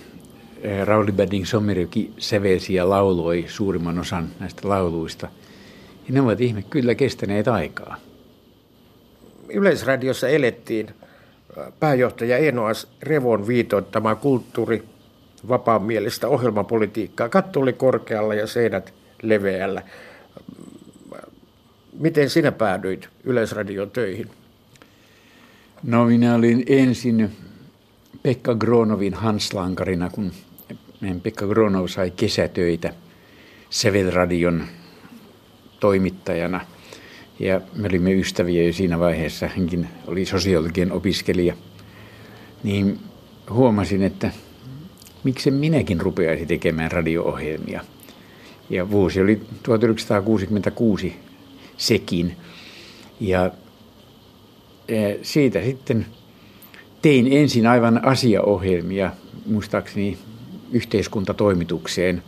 Rauli 0.86 1.12
Badding 1.12 1.46
Sommerjoki 1.46 2.14
sävelsi 2.18 2.74
ja 2.74 2.90
lauloi 2.90 3.46
suurimman 3.48 4.00
osan 4.00 4.30
näistä 4.40 4.70
lauluista. 4.70 5.28
Ja 6.08 6.14
ne 6.14 6.22
ovat 6.22 6.42
ihme 6.42 6.62
kyllä 6.62 6.96
kestäneet 6.96 7.48
aikaa. 7.48 7.98
Yleisradiossa 9.50 10.28
elettiin 10.28 10.88
pääjohtaja 11.80 12.38
Enoas 12.38 12.88
Revon 13.02 13.48
viitoittama 13.48 14.16
kulttuuri 14.16 14.84
vapaamielistä 15.48 16.28
ohjelmapolitiikkaa. 16.28 17.30
Katto 17.30 17.60
oli 17.60 17.74
korkealla 17.74 18.34
ja 18.34 18.48
seinät 18.48 18.94
leveällä. 19.22 19.84
Miten 22.00 22.30
sinä 22.30 22.52
päädyit 22.52 23.10
Yleisradion 23.24 23.92
töihin? 23.92 24.30
No 25.84 26.06
minä 26.06 26.36
olin 26.36 26.64
ensin 26.68 27.32
Pekka 28.24 28.56
Gronovin 28.56 29.14
hanslankarina, 29.14 30.10
kun 30.10 30.32
Pekka 31.24 31.48
Gronov 31.48 31.88
sai 31.88 32.12
kesätöitä 32.12 32.94
Sevelradion 33.70 34.64
toimittajana. 35.80 36.66
Ja 37.40 37.62
me 37.76 37.88
olimme 37.88 38.14
ystäviä 38.14 38.64
jo 38.64 38.74
siinä 38.74 39.00
vaiheessa. 39.00 39.48
Hänkin 39.48 39.88
oli 40.08 40.26
sosiologian 40.26 40.92
opiskelija. 40.92 41.56
Niin 42.64 43.00
huomasin, 43.50 44.04
että 44.04 44.32
miksi 45.24 45.52
minäkin 45.52 46.02
rupeaisin 46.02 46.48
tekemään 46.48 46.92
radio-ohjelmia. 46.92 47.82
Ja 48.70 48.92
vuosi 48.92 49.22
oli 49.22 49.42
1966 49.64 51.16
sekin. 51.78 52.36
Ja 53.20 53.52
e, 54.88 55.14
siitä 55.22 55.64
sitten 55.64 56.06
tein 57.02 57.28
ensin 57.32 57.68
aivan 57.68 58.06
asiaohjelmia, 58.06 59.12
muistaakseni 59.46 60.18
yhteiskuntatoimitukseen. 60.72 62.24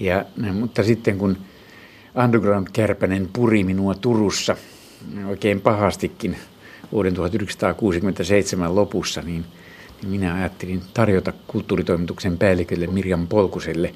Ja, 0.00 0.24
mutta 0.52 0.82
sitten 0.82 1.18
kun 1.18 1.36
Underground-kärpänen 2.24 3.28
puri 3.32 3.64
minua 3.64 3.94
Turussa 3.94 4.56
oikein 5.28 5.60
pahastikin 5.60 6.36
vuoden 6.92 7.14
1967 7.14 8.74
lopussa, 8.74 9.22
niin 9.22 9.44
minä 10.06 10.34
ajattelin 10.34 10.82
tarjota 10.94 11.32
kulttuuritoimituksen 11.46 12.38
päällikölle 12.38 12.86
Mirjam 12.86 13.26
Polkuselle 13.26 13.94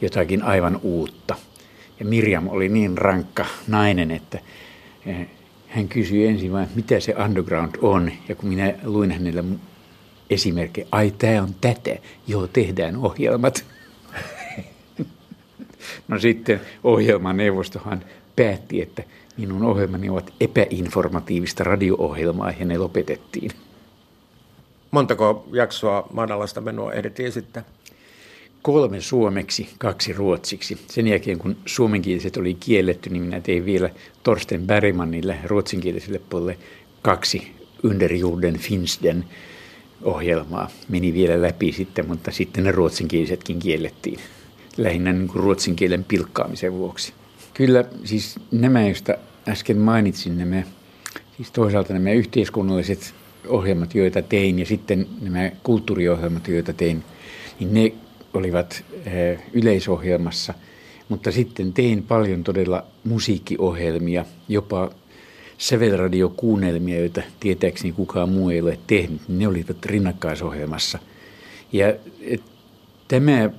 jotakin 0.00 0.42
aivan 0.42 0.80
uutta. 0.82 1.34
Ja 2.00 2.06
Mirjam 2.06 2.48
oli 2.48 2.68
niin 2.68 2.98
rankka 2.98 3.46
nainen, 3.68 4.10
että 4.10 4.38
eh, 5.06 5.28
hän 5.68 5.88
kysyi 5.88 6.26
ensin 6.26 6.52
vain, 6.52 6.68
mitä 6.74 7.00
se 7.00 7.14
underground 7.24 7.74
on. 7.82 8.12
Ja 8.28 8.34
kun 8.34 8.48
minä 8.48 8.74
luin 8.84 9.10
hänelle 9.10 9.44
esimerkkejä, 10.30 10.86
ai 10.92 11.10
tämä 11.18 11.42
on 11.42 11.54
tätä, 11.60 11.96
joo 12.26 12.46
tehdään 12.46 12.96
ohjelmat. 12.96 13.64
No 16.08 16.18
sitten 16.18 16.60
ohjelmaneuvostohan 16.84 18.04
päätti, 18.36 18.82
että 18.82 19.02
minun 19.36 19.62
ohjelmani 19.62 20.08
ovat 20.08 20.32
epäinformatiivista 20.40 21.64
radio-ohjelmaa 21.64 22.50
ja 22.50 22.64
ne 22.64 22.78
lopetettiin. 22.78 23.50
Montako 24.96 25.48
jaksoa 25.52 26.08
maanalaista 26.12 26.60
menoa 26.60 26.92
ehdittiin 26.92 27.28
esittää? 27.28 27.64
Kolme 28.62 29.00
suomeksi, 29.00 29.68
kaksi 29.78 30.12
ruotsiksi. 30.12 30.78
Sen 30.86 31.06
jälkeen 31.06 31.38
kun 31.38 31.56
suomenkieliset 31.66 32.36
oli 32.36 32.54
kielletty, 32.54 33.10
niin 33.10 33.22
minä 33.22 33.40
tein 33.40 33.64
vielä 33.64 33.90
Torsten 34.22 34.66
Bergmanille 34.66 35.36
ruotsinkieliselle 35.44 36.20
puolelle 36.30 36.58
kaksi 37.02 37.52
Underjorden 37.84 38.58
Finsden 38.58 39.24
ohjelmaa. 40.02 40.70
Meni 40.88 41.14
vielä 41.14 41.42
läpi 41.42 41.72
sitten, 41.72 42.08
mutta 42.08 42.30
sitten 42.30 42.64
ne 42.64 42.72
ruotsinkielisetkin 42.72 43.58
kiellettiin. 43.58 44.18
Lähinnä 44.76 45.12
niin 45.12 45.28
kuin 45.28 45.42
ruotsin 45.42 45.76
kielen 45.76 46.04
pilkkaamisen 46.04 46.72
vuoksi. 46.72 47.12
Kyllä 47.54 47.84
siis 48.04 48.38
nämä, 48.52 48.86
joista 48.86 49.14
äsken 49.48 49.78
mainitsin, 49.78 50.38
nämä, 50.38 50.62
siis 51.36 51.50
toisaalta 51.50 51.92
nämä 51.92 52.12
yhteiskunnalliset 52.12 53.14
ohjelmat, 53.48 53.94
joita 53.94 54.22
tein, 54.22 54.58
ja 54.58 54.66
sitten 54.66 55.06
nämä 55.20 55.50
kulttuuriohjelmat, 55.62 56.48
joita 56.48 56.72
tein, 56.72 57.04
niin 57.60 57.74
ne 57.74 57.92
olivat 58.34 58.84
eh, 59.06 59.38
yleisohjelmassa. 59.52 60.54
Mutta 61.08 61.32
sitten 61.32 61.72
tein 61.72 62.02
paljon 62.02 62.44
todella 62.44 62.84
musiikkiohjelmia, 63.04 64.24
jopa 64.48 64.90
sävelradiokuunnelmia, 65.58 66.98
joita 66.98 67.22
tietääkseni 67.40 67.92
kukaan 67.92 68.28
muu 68.28 68.50
ei 68.50 68.60
ole 68.60 68.78
tehnyt. 68.86 69.20
Ne 69.28 69.48
olivat 69.48 69.86
rinnakkaisohjelmassa. 69.86 70.98
Ja 71.72 71.94
tämä 73.08 73.50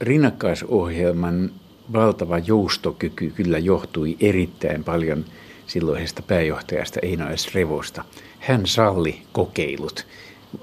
rinnakkaisohjelman 0.00 1.50
valtava 1.92 2.38
joustokyky 2.38 3.30
kyllä 3.30 3.58
johtui 3.58 4.16
erittäin 4.20 4.84
paljon 4.84 5.24
silloisesta 5.66 6.22
pääjohtajasta 6.22 7.00
Eino 7.02 7.36
S. 7.36 7.54
Revosta. 7.54 8.04
Hän 8.42 8.66
salli 8.66 9.22
kokeilut 9.32 10.06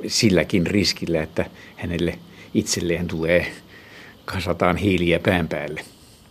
silläkin 0.08 0.68
riskillä, 0.68 1.24
että 1.24 1.46
hänelle 1.76 2.20
itselleen 2.54 3.08
tulee 3.08 3.52
kasataan 4.26 4.78
hiiliä 4.78 5.20
pään 5.20 5.48
päälle. 5.48 5.82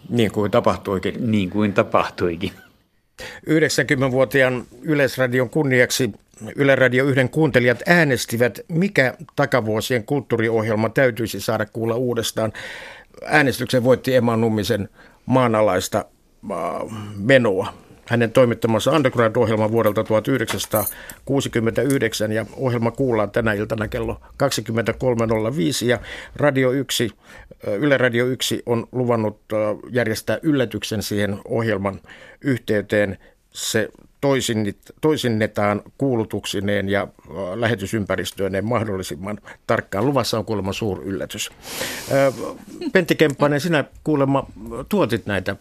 Niin 0.09 0.33
kuin 0.33 0.51
tapahtuikin. 0.51 1.31
Niin 1.31 1.51
kuin 1.51 1.73
tapahtuikin. 1.73 2.53
90-vuotiaan 3.51 4.65
Yleisradion 4.83 5.51
kunniaksi 5.51 6.13
Yle 6.57 6.75
Radio 6.75 7.05
yhden 7.05 7.29
kuuntelijat 7.29 7.79
äänestivät, 7.87 8.61
mikä 8.69 9.15
takavuosien 9.37 10.05
kulttuuriohjelma 10.05 10.89
täytyisi 10.89 11.41
saada 11.41 11.67
kuulla 11.67 11.95
uudestaan. 11.95 12.53
Äänestyksen 13.25 13.85
voitti 13.85 14.15
Emma 14.15 14.37
Nummisen 14.37 14.89
maanalaista 15.27 16.05
menoa 17.17 17.75
hänen 18.09 18.33
toimittamansa 18.33 18.91
Underground-ohjelma 18.91 19.73
vuodelta 19.73 20.05
1969 20.05 22.33
ja 22.33 22.47
ohjelma 22.57 22.91
kuullaan 22.91 23.31
tänä 23.31 23.53
iltana 23.53 23.89
kello 23.89 24.21
23.05 24.23 24.29
ja 25.87 25.99
Radio 26.37 26.71
1, 26.71 27.11
Yle 27.79 27.99
Radio 27.99 28.27
1 28.27 28.63
on 28.67 28.87
luvannut 28.93 29.41
järjestää 29.91 30.39
yllätyksen 30.43 31.03
siihen 31.03 31.39
ohjelman 31.45 32.01
yhteyteen. 32.41 33.19
Se 33.51 33.89
toisinnetaan 35.01 35.83
kuulutuksineen 35.99 36.89
ja 36.89 37.09
lähetysympäristöineen 37.55 38.65
mahdollisimman 38.65 39.39
tarkkaan. 39.67 40.07
Luvassa 40.07 40.39
on 40.39 40.45
kuulemma 40.45 40.71
yllätys. 41.05 41.51
Pentti 42.93 43.15
Kemppainen, 43.15 43.61
sinä 43.61 43.85
kuulemma 44.05 44.47
tuotit 44.89 45.27
näitä 45.27 45.57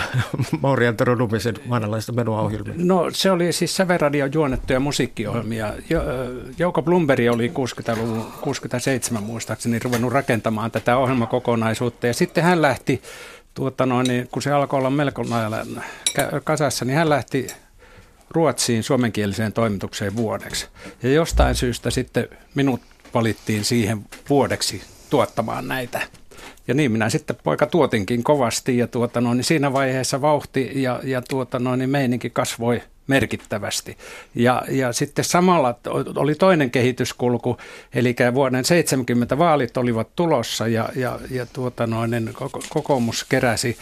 Mauri 0.62 0.86
Antero 0.86 1.14
Numisen 1.14 1.54
maanalaista 1.66 2.12
ohjelmia? 2.26 2.74
No 2.76 3.10
se 3.12 3.30
oli 3.30 3.52
siis 3.52 3.76
Säveradion 3.76 4.30
juonnettuja 4.34 4.80
musiikkiohjelmia. 4.80 5.72
Jouko 6.58 6.82
Blumberi 6.82 7.28
oli 7.28 7.48
60-luvun, 7.48 8.32
67 8.40 9.22
muistaakseni 9.22 9.78
ruvennut 9.78 10.12
rakentamaan 10.12 10.70
tätä 10.70 10.96
ohjelmakokonaisuutta 10.96 12.06
ja 12.06 12.14
sitten 12.14 12.44
hän 12.44 12.62
lähti, 12.62 13.02
tuota 13.54 13.86
noin, 13.86 14.06
niin 14.06 14.28
kun 14.32 14.42
se 14.42 14.52
alkoi 14.52 14.78
olla 14.78 14.90
melko 14.90 15.24
lailla 15.28 15.66
kasassa, 16.44 16.84
niin 16.84 16.96
hän 16.96 17.08
lähti 17.08 17.46
Ruotsiin 18.30 18.82
suomenkieliseen 18.82 19.52
toimitukseen 19.52 20.16
vuodeksi. 20.16 20.66
Ja 21.02 21.12
jostain 21.12 21.54
syystä 21.54 21.90
sitten 21.90 22.28
minut 22.54 22.80
valittiin 23.14 23.64
siihen 23.64 24.04
vuodeksi 24.30 24.82
tuottamaan 25.10 25.68
näitä 25.68 26.00
ja 26.68 26.74
niin 26.74 26.92
minä 26.92 27.10
sitten 27.10 27.36
poika 27.44 27.66
tuotinkin 27.66 28.24
kovasti 28.24 28.78
ja 28.78 28.86
tuota 28.86 29.20
noin, 29.20 29.36
niin 29.36 29.44
siinä 29.44 29.72
vaiheessa 29.72 30.20
vauhti 30.20 30.70
ja, 30.74 31.00
ja 31.04 31.22
tuota 31.22 31.58
noin, 31.58 31.78
niin 31.78 31.90
meininki 31.90 32.30
kasvoi 32.30 32.82
merkittävästi. 33.06 33.96
Ja, 34.34 34.62
ja 34.68 34.92
sitten 34.92 35.24
samalla 35.24 35.74
oli 36.16 36.34
toinen 36.34 36.70
kehityskulku, 36.70 37.56
eli 37.94 38.16
vuoden 38.34 38.64
70 38.64 39.38
vaalit 39.38 39.76
olivat 39.76 40.08
tulossa 40.16 40.68
ja, 40.68 40.88
ja, 40.96 41.18
ja 41.30 41.46
tuota 41.46 41.86
noin, 41.86 42.10
niin 42.10 42.30
kokoomus 42.68 43.24
keräsi 43.24 43.76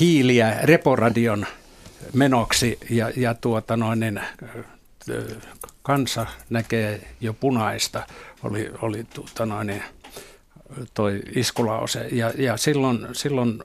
hiiliä 0.00 0.58
Reporadion 0.62 1.46
menoksi 2.12 2.78
ja, 2.90 3.10
ja 3.16 3.34
tuota 3.34 3.76
noin, 3.76 4.20
kansa 5.82 6.26
näkee 6.50 7.00
jo 7.20 7.32
punaista, 7.32 8.06
oli, 8.42 8.70
oli 8.82 9.04
tuota 9.14 9.46
noin, 9.46 9.82
toi 10.94 11.22
iskulause. 11.34 12.08
Ja, 12.12 12.32
ja 12.36 12.56
silloin, 12.56 13.08
silloin 13.12 13.62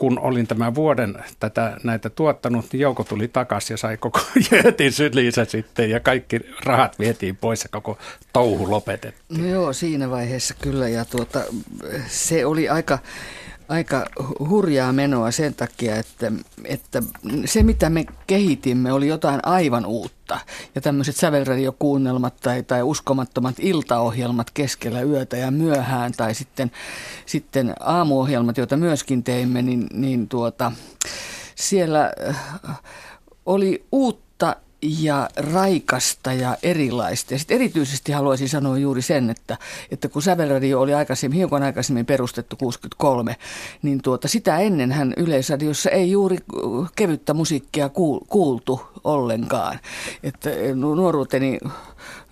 kun 0.00 0.18
olin 0.18 0.46
tämän 0.46 0.74
vuoden 0.74 1.24
tätä, 1.40 1.76
näitä 1.84 2.10
tuottanut, 2.10 2.66
niin 2.72 2.80
Jouko 2.80 3.04
tuli 3.04 3.28
takaisin 3.28 3.74
ja 3.74 3.78
sai 3.78 3.96
koko 3.96 4.20
jöötin 4.50 4.92
syliinsä 4.92 5.44
sitten 5.44 5.90
ja 5.90 6.00
kaikki 6.00 6.40
rahat 6.64 6.98
vietiin 6.98 7.36
pois 7.36 7.62
ja 7.62 7.68
koko 7.72 7.98
touhu 8.32 8.70
lopetettiin. 8.70 9.40
No 9.40 9.48
joo, 9.48 9.72
siinä 9.72 10.10
vaiheessa 10.10 10.54
kyllä 10.62 10.88
ja 10.88 11.04
tuota, 11.04 11.40
se 12.06 12.46
oli 12.46 12.68
aika 12.68 12.98
aika 13.70 14.06
hurjaa 14.48 14.92
menoa 14.92 15.30
sen 15.30 15.54
takia, 15.54 15.96
että, 15.96 16.32
että 16.64 17.02
se 17.44 17.62
mitä 17.62 17.90
me 17.90 18.04
kehitimme 18.26 18.92
oli 18.92 19.08
jotain 19.08 19.40
aivan 19.42 19.86
uutta. 19.86 20.38
Ja 20.74 20.80
tämmöiset 20.80 21.16
sävelradiokuunnelmat 21.16 22.36
tai, 22.36 22.62
tai 22.62 22.82
uskomattomat 22.82 23.54
iltaohjelmat 23.58 24.50
keskellä 24.50 25.02
yötä 25.02 25.36
ja 25.36 25.50
myöhään 25.50 26.12
tai 26.16 26.34
sitten, 26.34 26.70
sitten 27.26 27.74
aamuohjelmat, 27.80 28.56
joita 28.56 28.76
myöskin 28.76 29.24
teimme, 29.24 29.62
niin, 29.62 29.86
niin 29.92 30.28
tuota, 30.28 30.72
siellä 31.54 32.12
oli 33.46 33.84
uutta 33.92 34.29
ja 34.82 35.28
raikasta 35.36 36.32
ja 36.32 36.56
erilaista. 36.62 37.34
Ja 37.34 37.38
sitten 37.38 37.54
erityisesti 37.54 38.12
haluaisin 38.12 38.48
sanoa 38.48 38.78
juuri 38.78 39.02
sen, 39.02 39.30
että, 39.30 39.58
että 39.90 40.08
kun 40.08 40.22
Sävelradio 40.22 40.80
oli 40.80 40.94
aikaisemmin, 40.94 41.36
hiukan 41.38 41.62
aikaisemmin 41.62 42.06
perustettu 42.06 42.56
63, 42.56 43.36
niin 43.82 44.02
tuota, 44.02 44.28
sitä 44.28 44.58
hän 44.92 45.14
Yleisradiossa 45.16 45.90
ei 45.90 46.10
juuri 46.10 46.36
kevyttä 46.96 47.34
musiikkia 47.34 47.90
kuultu 48.28 48.80
ollenkaan. 49.04 49.78
Että 50.22 50.50
nuoruuteni 50.74 51.58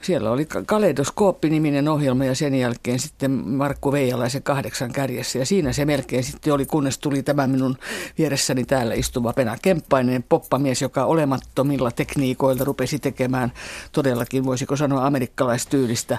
siellä 0.02 0.30
oli 0.30 0.46
Kaleidoskooppi-niminen 0.66 1.88
ohjelma 1.88 2.24
ja 2.24 2.34
sen 2.34 2.54
jälkeen 2.54 2.98
sitten 2.98 3.30
Markku 3.30 3.92
Veijalaisen 3.92 4.42
kahdeksan 4.42 4.92
kärjessä. 4.92 5.38
Ja 5.38 5.46
siinä 5.46 5.72
se 5.72 5.84
melkein 5.84 6.24
sitten 6.24 6.52
oli, 6.52 6.66
kunnes 6.66 6.98
tuli 6.98 7.22
tämä 7.22 7.46
minun 7.46 7.78
vieressäni 8.18 8.64
täällä 8.64 8.94
istuva 8.94 9.32
Pena 9.32 9.56
Kemppainen, 9.62 10.24
poppamies, 10.28 10.82
joka 10.82 11.04
olemattomilla 11.04 11.90
tekniikoilla 11.90 12.64
rupesi 12.64 12.98
tekemään 12.98 13.52
todellakin, 13.92 14.44
voisiko 14.44 14.76
sanoa, 14.76 15.06
amerikkalaistyylistä 15.06 16.18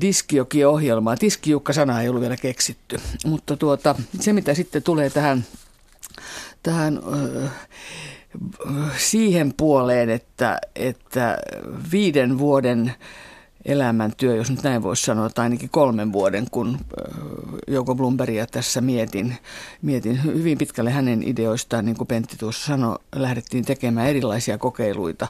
diskioki-ohjelmaa. 0.00 1.16
Diskiukka-sana 1.20 2.02
ei 2.02 2.08
ollut 2.08 2.22
vielä 2.22 2.36
keksitty. 2.36 3.00
Mutta 3.26 3.56
tuota, 3.56 3.94
se, 4.20 4.32
mitä 4.32 4.54
sitten 4.54 4.82
tulee 4.82 5.10
tähän, 5.10 5.44
tähän 6.62 7.00
siihen 8.96 9.52
puoleen, 9.56 10.10
että, 10.10 10.60
että 10.76 11.38
viiden 11.92 12.38
vuoden 12.38 12.94
elämäntyö, 13.68 14.36
jos 14.36 14.50
nyt 14.50 14.62
näin 14.62 14.82
voisi 14.82 15.02
sanoa, 15.02 15.30
tai 15.30 15.42
ainakin 15.42 15.68
kolmen 15.70 16.12
vuoden, 16.12 16.46
kun 16.50 16.78
Jouko 17.66 17.94
Blumberia 17.94 18.46
tässä 18.46 18.80
mietin. 18.80 19.36
Mietin 19.82 20.24
hyvin 20.24 20.58
pitkälle 20.58 20.90
hänen 20.90 21.22
ideoistaan, 21.22 21.84
niin 21.84 21.96
kuin 21.96 22.08
Pentti 22.08 22.36
tuossa 22.36 22.66
sanoi, 22.66 22.98
lähdettiin 23.14 23.64
tekemään 23.64 24.08
erilaisia 24.08 24.58
kokeiluita. 24.58 25.28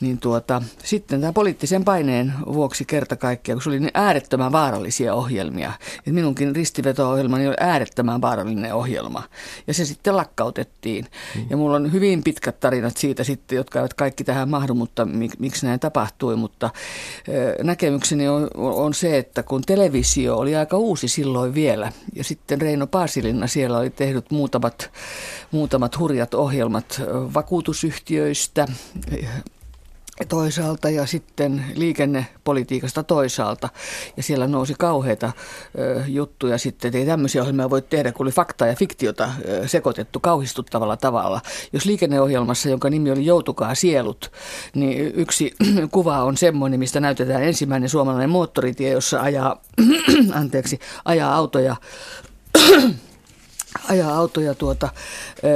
Niin 0.00 0.18
tuota, 0.18 0.62
sitten 0.84 1.20
tämä 1.20 1.32
poliittisen 1.32 1.84
paineen 1.84 2.32
vuoksi 2.46 2.84
kerta 2.84 3.16
kaikkiaan, 3.16 3.56
kun 3.56 3.62
se 3.62 3.68
oli 3.68 3.80
niin 3.80 3.90
äärettömän 3.94 4.52
vaarallisia 4.52 5.14
ohjelmia. 5.14 5.72
Et 6.06 6.14
minunkin 6.14 6.56
ristiveto-ohjelmani 6.56 7.46
oli 7.46 7.56
äärettömän 7.60 8.20
vaarallinen 8.20 8.74
ohjelma. 8.74 9.22
Ja 9.66 9.74
se 9.74 9.84
sitten 9.84 10.16
lakkautettiin. 10.16 11.06
Mm. 11.34 11.46
Ja 11.50 11.56
mulla 11.56 11.76
on 11.76 11.92
hyvin 11.92 12.22
pitkät 12.22 12.60
tarinat 12.60 12.96
siitä 12.96 13.24
sitten, 13.24 13.56
jotka 13.56 13.78
eivät 13.78 13.94
kaikki 13.94 14.24
tähän 14.24 14.48
mahdu, 14.48 14.74
mutta 14.74 15.04
mik, 15.04 15.32
miksi 15.38 15.66
näin 15.66 15.80
tapahtui. 15.80 16.36
Mutta 16.36 16.70
näkemykseni 17.74 18.28
on, 18.28 18.48
on 18.54 18.94
se, 18.94 19.18
että 19.18 19.42
kun 19.42 19.62
televisio 19.62 20.36
oli 20.36 20.56
aika 20.56 20.76
uusi 20.76 21.08
silloin 21.08 21.54
vielä, 21.54 21.92
ja 22.14 22.24
sitten 22.24 22.60
Reino 22.60 22.86
Paasilinna 22.86 23.46
siellä 23.46 23.78
oli 23.78 23.90
tehnyt 23.90 24.30
muutamat, 24.30 24.90
muutamat 25.50 25.98
hurjat 25.98 26.34
ohjelmat 26.34 27.02
vakuutusyhtiöistä, 27.34 28.68
toisaalta 30.28 30.90
ja 30.90 31.06
sitten 31.06 31.64
liikennepolitiikasta 31.74 33.02
toisaalta. 33.02 33.68
Ja 34.16 34.22
siellä 34.22 34.46
nousi 34.46 34.74
kauheita 34.78 35.32
ö, 35.78 36.02
juttuja 36.06 36.58
sitten, 36.58 36.88
että 36.88 36.98
ei 36.98 37.06
tämmöisiä 37.06 37.42
ohjelmia 37.42 37.70
voi 37.70 37.82
tehdä, 37.82 38.12
kun 38.12 38.24
oli 38.24 38.32
faktaa 38.32 38.68
ja 38.68 38.76
fiktiota 38.76 39.30
ö, 39.48 39.68
sekoitettu 39.68 40.20
kauhistuttavalla 40.20 40.96
tavalla. 40.96 41.40
Jos 41.72 41.84
liikenneohjelmassa, 41.84 42.68
jonka 42.68 42.90
nimi 42.90 43.10
oli 43.10 43.26
Joutukaa 43.26 43.74
sielut, 43.74 44.32
niin 44.74 45.12
yksi 45.14 45.54
kuva 45.92 46.24
on 46.24 46.36
semmoinen, 46.36 46.80
mistä 46.80 47.00
näytetään 47.00 47.42
ensimmäinen 47.42 47.88
suomalainen 47.88 48.30
moottoritie, 48.30 48.90
jossa 48.90 49.20
ajaa, 49.20 49.62
anteeksi, 50.40 50.80
ajaa 51.04 51.34
autoja 51.34 51.76
ajaa 53.88 54.16
autoja 54.16 54.54
tuota 54.54 54.88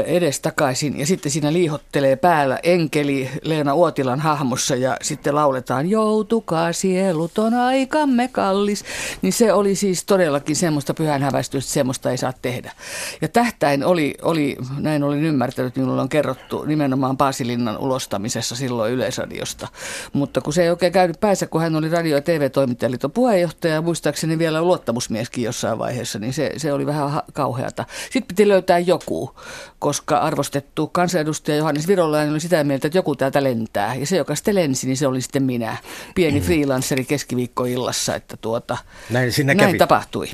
edestakaisin 0.06 0.98
ja 0.98 1.06
sitten 1.06 1.32
siinä 1.32 1.52
liihottelee 1.52 2.16
päällä 2.16 2.58
enkeli 2.62 3.30
Leena 3.42 3.74
Uotilan 3.74 4.20
hahmossa 4.20 4.76
ja 4.76 4.96
sitten 5.02 5.34
lauletaan 5.34 5.90
Joutukaa 5.90 6.72
sieluton 6.72 7.54
aikamme 7.54 8.28
kallis. 8.28 8.84
Niin 9.22 9.32
se 9.32 9.52
oli 9.52 9.74
siis 9.74 10.04
todellakin 10.04 10.56
semmoista 10.56 10.94
pyhän 10.94 11.22
hävästystä, 11.22 11.72
semmoista 11.72 12.10
ei 12.10 12.16
saa 12.16 12.32
tehdä. 12.42 12.72
Ja 13.20 13.28
tähtäin 13.28 13.84
oli, 13.84 14.14
oli 14.22 14.56
näin 14.78 15.02
olin 15.02 15.24
ymmärtänyt, 15.24 15.76
minulla 15.76 16.02
on 16.02 16.08
kerrottu 16.08 16.64
nimenomaan 16.64 17.16
Paasilinnan 17.16 17.78
ulostamisessa 17.78 18.56
silloin 18.56 18.92
Yleisradiosta. 18.92 19.68
Mutta 20.12 20.40
kun 20.40 20.52
se 20.52 20.62
ei 20.62 20.70
oikein 20.70 20.92
käynyt 20.92 21.20
päässä, 21.20 21.46
kun 21.46 21.60
hän 21.60 21.76
oli 21.76 21.88
radio- 21.88 22.16
ja 22.16 22.22
TV-toimittajaliiton 22.22 23.10
puheenjohtaja 23.10 23.74
ja 23.74 23.82
muistaakseni 23.82 24.38
vielä 24.38 24.62
luottamusmieskin 24.62 25.44
jossain 25.44 25.78
vaiheessa, 25.78 26.18
niin 26.18 26.32
se, 26.32 26.52
se 26.56 26.72
oli 26.72 26.86
vähän 26.86 27.22
kauheata. 27.32 27.84
Sitten 28.18 28.36
piti 28.36 28.48
löytää 28.48 28.78
joku, 28.78 29.34
koska 29.78 30.18
arvostettu 30.18 30.86
kansanedustaja 30.86 31.56
Johannes 31.56 31.88
Virolainen 31.88 32.32
oli 32.32 32.40
sitä 32.40 32.64
mieltä, 32.64 32.88
että 32.88 32.98
joku 32.98 33.16
täältä 33.16 33.42
lentää. 33.44 33.94
Ja 33.94 34.06
se, 34.06 34.16
joka 34.16 34.34
sitten 34.34 34.54
lensi, 34.54 34.86
niin 34.86 34.96
se 34.96 35.06
oli 35.06 35.20
sitten 35.20 35.42
minä, 35.42 35.76
pieni 36.14 36.40
mm. 36.40 36.46
freelanceri 36.46 37.04
keskiviikkoillassa, 37.04 38.14
että 38.14 38.36
tuota, 38.36 38.76
näin, 39.10 39.32
siinä 39.32 39.54
näin 39.54 39.68
kävi. 39.68 39.78
tapahtui. 39.78 40.28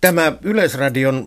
Tämä 0.00 0.32
Yleisradion 0.42 1.26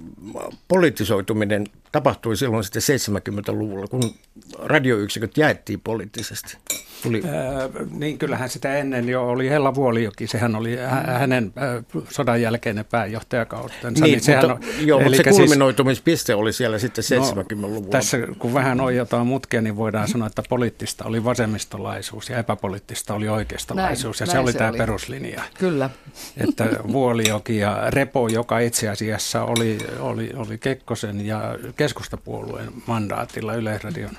politisoituminen 0.68 1.68
tapahtui 1.96 2.38
silloin 2.38 2.64
sitten 2.64 2.82
70-luvulla, 2.82 3.88
kun 3.88 4.16
radioyksiköt 4.64 5.38
jaettiin 5.38 5.82
poliittisesti. 5.82 6.58
Tuli. 7.04 7.24
Äh, 7.26 7.88
niin 7.92 8.18
kyllähän 8.18 8.50
sitä 8.50 8.78
ennen 8.78 9.10
jo 9.10 9.28
oli 9.28 9.50
Hella 9.50 9.76
Vuolijoki, 9.76 10.28
sehän 10.28 10.56
oli 10.56 10.78
hä- 10.78 11.18
hänen 11.20 11.54
äh, 11.58 12.04
sodan 12.10 12.42
jälkeinen 12.42 12.86
pääjohtajakautta. 12.86 13.92
Niin, 13.92 14.04
niin 14.04 14.22
mutta, 14.36 14.54
on, 14.54 14.60
joo, 14.88 15.00
mutta 15.00 15.18
se 15.18 15.24
siis- 15.24 15.36
kulminoitumispiste 15.38 16.26
siis, 16.26 16.40
oli 16.40 16.54
siellä 16.54 16.80
sitten 16.80 17.04
70-luvulla. 17.04 17.86
No, 17.86 17.92
tässä 17.92 18.18
kun 18.40 18.54
vähän 18.54 18.82
oijataan 18.82 19.28
mutkia, 19.28 19.62
niin 19.62 19.76
voidaan 19.76 20.08
sanoa, 20.08 20.28
että 20.28 20.44
poliittista 20.50 21.06
oli 21.06 21.24
vasemmistolaisuus 21.24 22.30
ja 22.30 22.38
epäpoliittista 22.38 23.14
oli 23.14 23.28
oikeistolaisuus. 23.30 24.20
Näin, 24.20 24.28
ja 24.28 24.32
se 24.32 24.40
oli 24.40 24.52
se 24.52 24.58
tämä 24.58 24.70
oli. 24.70 24.78
peruslinja. 24.78 25.42
Kyllä. 25.60 25.90
Että 26.38 26.70
Vuolijoki 26.92 27.58
ja 27.58 27.84
Repo, 27.90 28.28
joka 28.28 28.60
itse 28.60 28.90
asiassa 28.90 29.44
oli, 29.44 29.78
oli, 30.00 30.32
oli 30.36 30.58
Kekkosen 30.58 31.26
ja 31.26 31.58
keskustapuolueen 31.86 32.74
mandaatilla 32.88 33.54
Yleisradion 33.54 34.18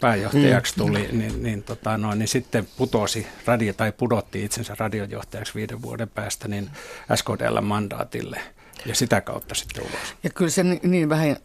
pääjohtajaksi 0.00 0.74
mm. 0.76 0.86
tuli, 0.86 1.08
niin, 1.12 1.42
niin, 1.42 1.62
tota, 1.62 1.98
no, 1.98 2.14
niin 2.14 2.28
sitten 2.28 2.68
putosi 2.76 3.26
radio, 3.46 3.72
tai 3.72 3.92
pudotti 3.92 4.44
itsensä 4.44 4.76
radiojohtajaksi 4.78 5.54
viiden 5.54 5.82
vuoden 5.82 6.08
päästä 6.08 6.48
niin 6.48 6.70
SKDL 7.14 7.60
mandaatille 7.60 8.40
ja 8.86 8.94
sitä 8.94 9.20
kautta 9.20 9.54
sitten 9.54 9.82
ulos. 9.82 10.16
Ja 10.22 10.30
kyllä 10.30 10.50
se 10.50 10.64
niin 10.64 11.08
vähän 11.08 11.36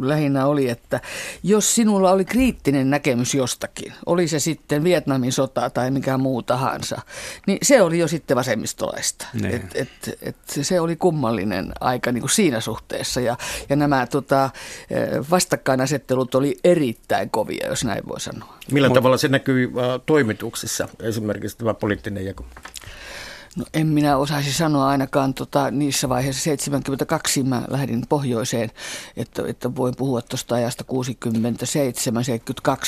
lähinnä 0.00 0.46
oli, 0.46 0.68
että 0.68 1.00
jos 1.42 1.74
sinulla 1.74 2.10
oli 2.10 2.24
kriittinen 2.24 2.90
näkemys 2.90 3.34
jostakin, 3.34 3.92
oli 4.06 4.28
se 4.28 4.38
sitten 4.38 4.84
Vietnamin 4.84 5.32
sota 5.32 5.70
tai 5.70 5.90
mikä 5.90 6.18
muu 6.18 6.42
tahansa, 6.42 7.02
niin 7.46 7.58
se 7.62 7.82
oli 7.82 7.98
jo 7.98 8.08
sitten 8.08 8.36
vasemmistolaista. 8.36 9.26
Niin. 9.32 9.54
Et, 9.54 9.70
et, 9.74 10.18
et 10.22 10.36
se 10.46 10.80
oli 10.80 10.96
kummallinen 10.96 11.72
aika 11.80 12.12
niin 12.12 12.22
kuin 12.22 12.30
siinä 12.30 12.60
suhteessa 12.60 13.20
ja, 13.20 13.36
ja 13.68 13.76
nämä 13.76 14.06
tota, 14.06 14.50
vastakkainasettelut 15.30 16.34
oli 16.34 16.56
erittäin 16.64 17.30
kovia, 17.30 17.66
jos 17.68 17.84
näin 17.84 18.02
voi 18.08 18.20
sanoa. 18.20 18.58
Millä 18.70 18.88
Mut, 18.88 18.94
tavalla 18.94 19.16
se 19.16 19.28
näkyy 19.28 19.72
toimituksissa, 20.06 20.88
esimerkiksi 21.02 21.58
tämä 21.58 21.74
poliittinen 21.74 22.24
jako? 22.24 22.44
No 23.56 23.64
en 23.74 23.86
minä 23.86 24.16
osaisi 24.16 24.52
sanoa 24.52 24.88
ainakaan 24.88 25.34
tota, 25.34 25.70
niissä 25.70 26.08
vaiheissa 26.08 26.42
72 26.42 27.42
mä 27.42 27.62
lähdin 27.68 28.04
pohjoiseen, 28.08 28.70
että, 29.16 29.42
että 29.46 29.76
voin 29.76 29.96
puhua 29.96 30.22
tuosta 30.22 30.54
ajasta 30.54 30.84
67-72 30.92 30.96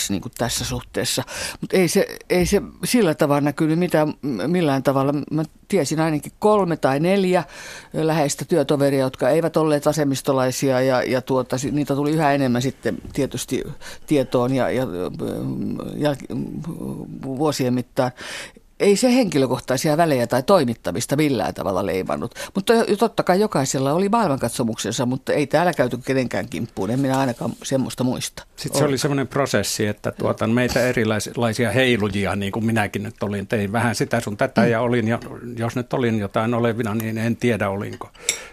niin 0.08 0.22
tässä 0.38 0.64
suhteessa. 0.64 1.22
Mutta 1.60 1.76
ei 1.76 1.88
se, 1.88 2.06
ei 2.30 2.46
se 2.46 2.62
sillä 2.84 3.14
tavalla 3.14 3.40
näkynyt 3.40 3.78
mitään, 3.78 4.14
millään 4.46 4.82
tavalla. 4.82 5.12
Mä 5.30 5.44
tiesin 5.68 6.00
ainakin 6.00 6.32
kolme 6.38 6.76
tai 6.76 7.00
neljä 7.00 7.44
läheistä 7.92 8.44
työtoveria, 8.44 9.00
jotka 9.00 9.28
eivät 9.28 9.56
olleet 9.56 9.86
vasemmistolaisia 9.86 10.80
ja, 10.80 11.02
ja 11.02 11.22
tuota, 11.22 11.56
niitä 11.72 11.94
tuli 11.94 12.10
yhä 12.10 12.32
enemmän 12.32 12.62
sitten 12.62 12.98
tietysti 13.12 13.64
tietoon 14.06 14.54
ja, 14.54 14.70
ja, 14.70 14.86
ja 15.96 16.16
vuosien 17.22 17.74
mittaan 17.74 18.12
ei 18.80 18.96
se 18.96 19.14
henkilökohtaisia 19.14 19.96
välejä 19.96 20.26
tai 20.26 20.42
toimittamista 20.42 21.16
millään 21.16 21.54
tavalla 21.54 21.86
leimannut. 21.86 22.34
Mutta 22.54 22.72
totta 22.98 23.22
kai 23.22 23.40
jokaisella 23.40 23.92
oli 23.92 24.08
maailmankatsomuksensa, 24.08 25.06
mutta 25.06 25.32
ei 25.32 25.46
täällä 25.46 25.72
käyty 25.72 25.98
kenenkään 26.04 26.48
kimppuun. 26.48 26.90
En 26.90 27.00
minä 27.00 27.18
ainakaan 27.18 27.52
semmoista 27.62 28.04
muista. 28.04 28.46
Sitten 28.56 28.78
se 28.78 28.84
oli 28.84 28.98
semmoinen 28.98 29.28
prosessi, 29.28 29.86
että 29.86 30.12
tuota, 30.12 30.46
meitä 30.46 30.80
erilaisia 30.80 31.70
heilujia, 31.70 32.36
niin 32.36 32.52
kuin 32.52 32.66
minäkin 32.66 33.02
nyt 33.02 33.22
olin, 33.22 33.46
tein 33.46 33.72
vähän 33.72 33.94
sitä 33.94 34.20
sun 34.20 34.36
tätä 34.36 34.60
mm. 34.60 34.68
ja 34.68 34.80
olin, 34.80 35.08
ja 35.08 35.18
jos 35.58 35.76
nyt 35.76 35.92
olin 35.92 36.18
jotain 36.18 36.54
olevina, 36.54 36.94
niin 36.94 37.18
en 37.18 37.36
tiedä 37.36 37.70
olinko. 37.70 38.10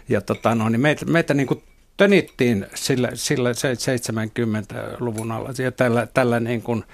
Ja 0.08 0.20
tota, 0.20 0.54
no, 0.54 0.68
niin 0.68 0.80
meitä, 0.80 1.04
meitä 1.04 1.34
niin 1.34 1.46
kuin 1.46 1.62
tönittiin 1.96 2.66
sillä, 2.74 3.10
sillä 3.14 3.52
70-luvun 3.52 5.32
alla 5.32 5.50
ja 5.58 5.72
tällä, 5.72 6.06
tällä 6.14 6.40
niin 6.40 6.62
kuin, 6.62 6.84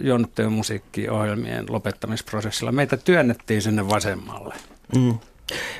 Jontteen 0.00 0.52
musiikkiohjelmien 0.52 1.64
lopettamisprosessilla. 1.68 2.72
Meitä 2.72 2.96
työnnettiin 2.96 3.62
sinne 3.62 3.88
vasemmalle. 3.88 4.54
Mm. 4.96 5.18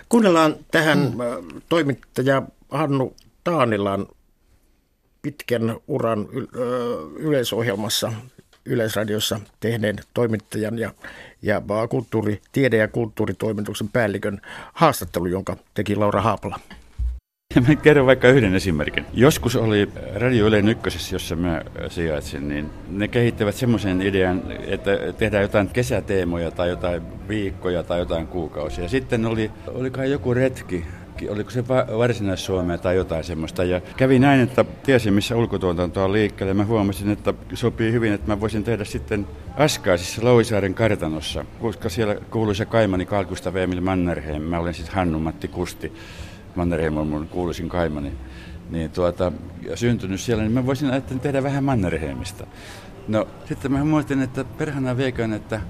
Kuunnellaan 0.08 0.56
tähän 0.70 0.98
mm. 0.98 1.60
toimittaja 1.68 2.42
Hannu 2.70 3.16
Taanilan 3.44 4.06
pitkän 5.22 5.76
uran 5.88 6.28
yleisohjelmassa 7.16 8.12
Yleisradiossa 8.66 9.40
tehneen 9.60 9.96
toimittajan 10.14 10.78
ja, 10.78 10.92
ja 11.42 11.62
kulttuuri, 11.88 12.40
tiede- 12.52 12.76
ja 12.76 12.88
kulttuuritoimituksen 12.88 13.88
päällikön 13.88 14.40
haastattelu, 14.72 15.26
jonka 15.26 15.56
teki 15.74 15.96
Laura 15.96 16.20
Haapala. 16.20 16.60
Mä 17.60 17.74
kerron 17.74 18.06
vaikka 18.06 18.28
yhden 18.28 18.54
esimerkin. 18.54 19.06
Joskus 19.14 19.56
oli 19.56 19.88
Radio 20.14 20.46
Yle 20.46 20.58
Ykkösessä, 20.58 21.14
jossa 21.14 21.36
mä 21.36 21.62
sijaitsin, 21.88 22.48
niin 22.48 22.70
ne 22.90 23.08
kehittävät 23.08 23.54
semmoisen 23.54 24.02
idean, 24.02 24.42
että 24.66 24.90
tehdään 25.18 25.42
jotain 25.42 25.68
kesäteemoja 25.68 26.50
tai 26.50 26.68
jotain 26.68 27.02
viikkoja 27.28 27.82
tai 27.82 27.98
jotain 27.98 28.26
kuukausia. 28.26 28.88
Sitten 28.88 29.26
oli, 29.26 29.50
oli 29.66 29.90
kai 29.90 30.10
joku 30.10 30.34
retki, 30.34 30.84
oliko 31.28 31.50
se 31.50 31.68
varsinais-Suomea 31.68 32.78
tai 32.78 32.96
jotain 32.96 33.24
semmoista. 33.24 33.64
Ja 33.64 33.80
kävi 33.96 34.18
näin, 34.18 34.40
että 34.40 34.64
tiesin 34.82 35.14
missä 35.14 35.36
ulkotuotanto 35.36 36.04
on 36.04 36.12
liikkeelle. 36.12 36.54
Mä 36.54 36.64
huomasin, 36.64 37.10
että 37.10 37.34
sopii 37.54 37.92
hyvin, 37.92 38.12
että 38.12 38.26
mä 38.26 38.40
voisin 38.40 38.64
tehdä 38.64 38.84
sitten 38.84 39.26
Askaisissa 39.56 40.24
Louisaaren 40.24 40.74
kartanossa, 40.74 41.44
koska 41.60 41.88
siellä 41.88 42.16
kuuluisa 42.30 42.66
kaimani 42.66 43.06
Kalkusta 43.06 43.52
Emil 43.60 43.80
Mannerheim. 43.80 44.42
Mä 44.42 44.58
olen 44.58 44.74
siis 44.74 44.90
Hannu 44.90 45.18
Matti 45.18 45.48
Kusti. 45.48 45.92
Mannerheim 46.56 46.96
on 46.96 47.06
mun 47.06 47.28
kuuluisin 47.28 47.68
kaimani, 47.68 48.12
niin 48.70 48.90
tuota, 48.90 49.32
ja 49.70 49.76
syntynyt 49.76 50.20
siellä, 50.20 50.42
niin 50.42 50.52
mä 50.52 50.66
voisin 50.66 50.90
ajatella 50.90 51.22
tehdä 51.22 51.42
vähän 51.42 51.64
Mannerheimista. 51.64 52.46
No 53.08 53.28
sitten 53.48 53.72
mä 53.72 53.84
muistin, 53.84 54.22
että 54.22 54.44
perhana 54.44 54.96
vieköön, 54.96 55.32
että 55.32 55.60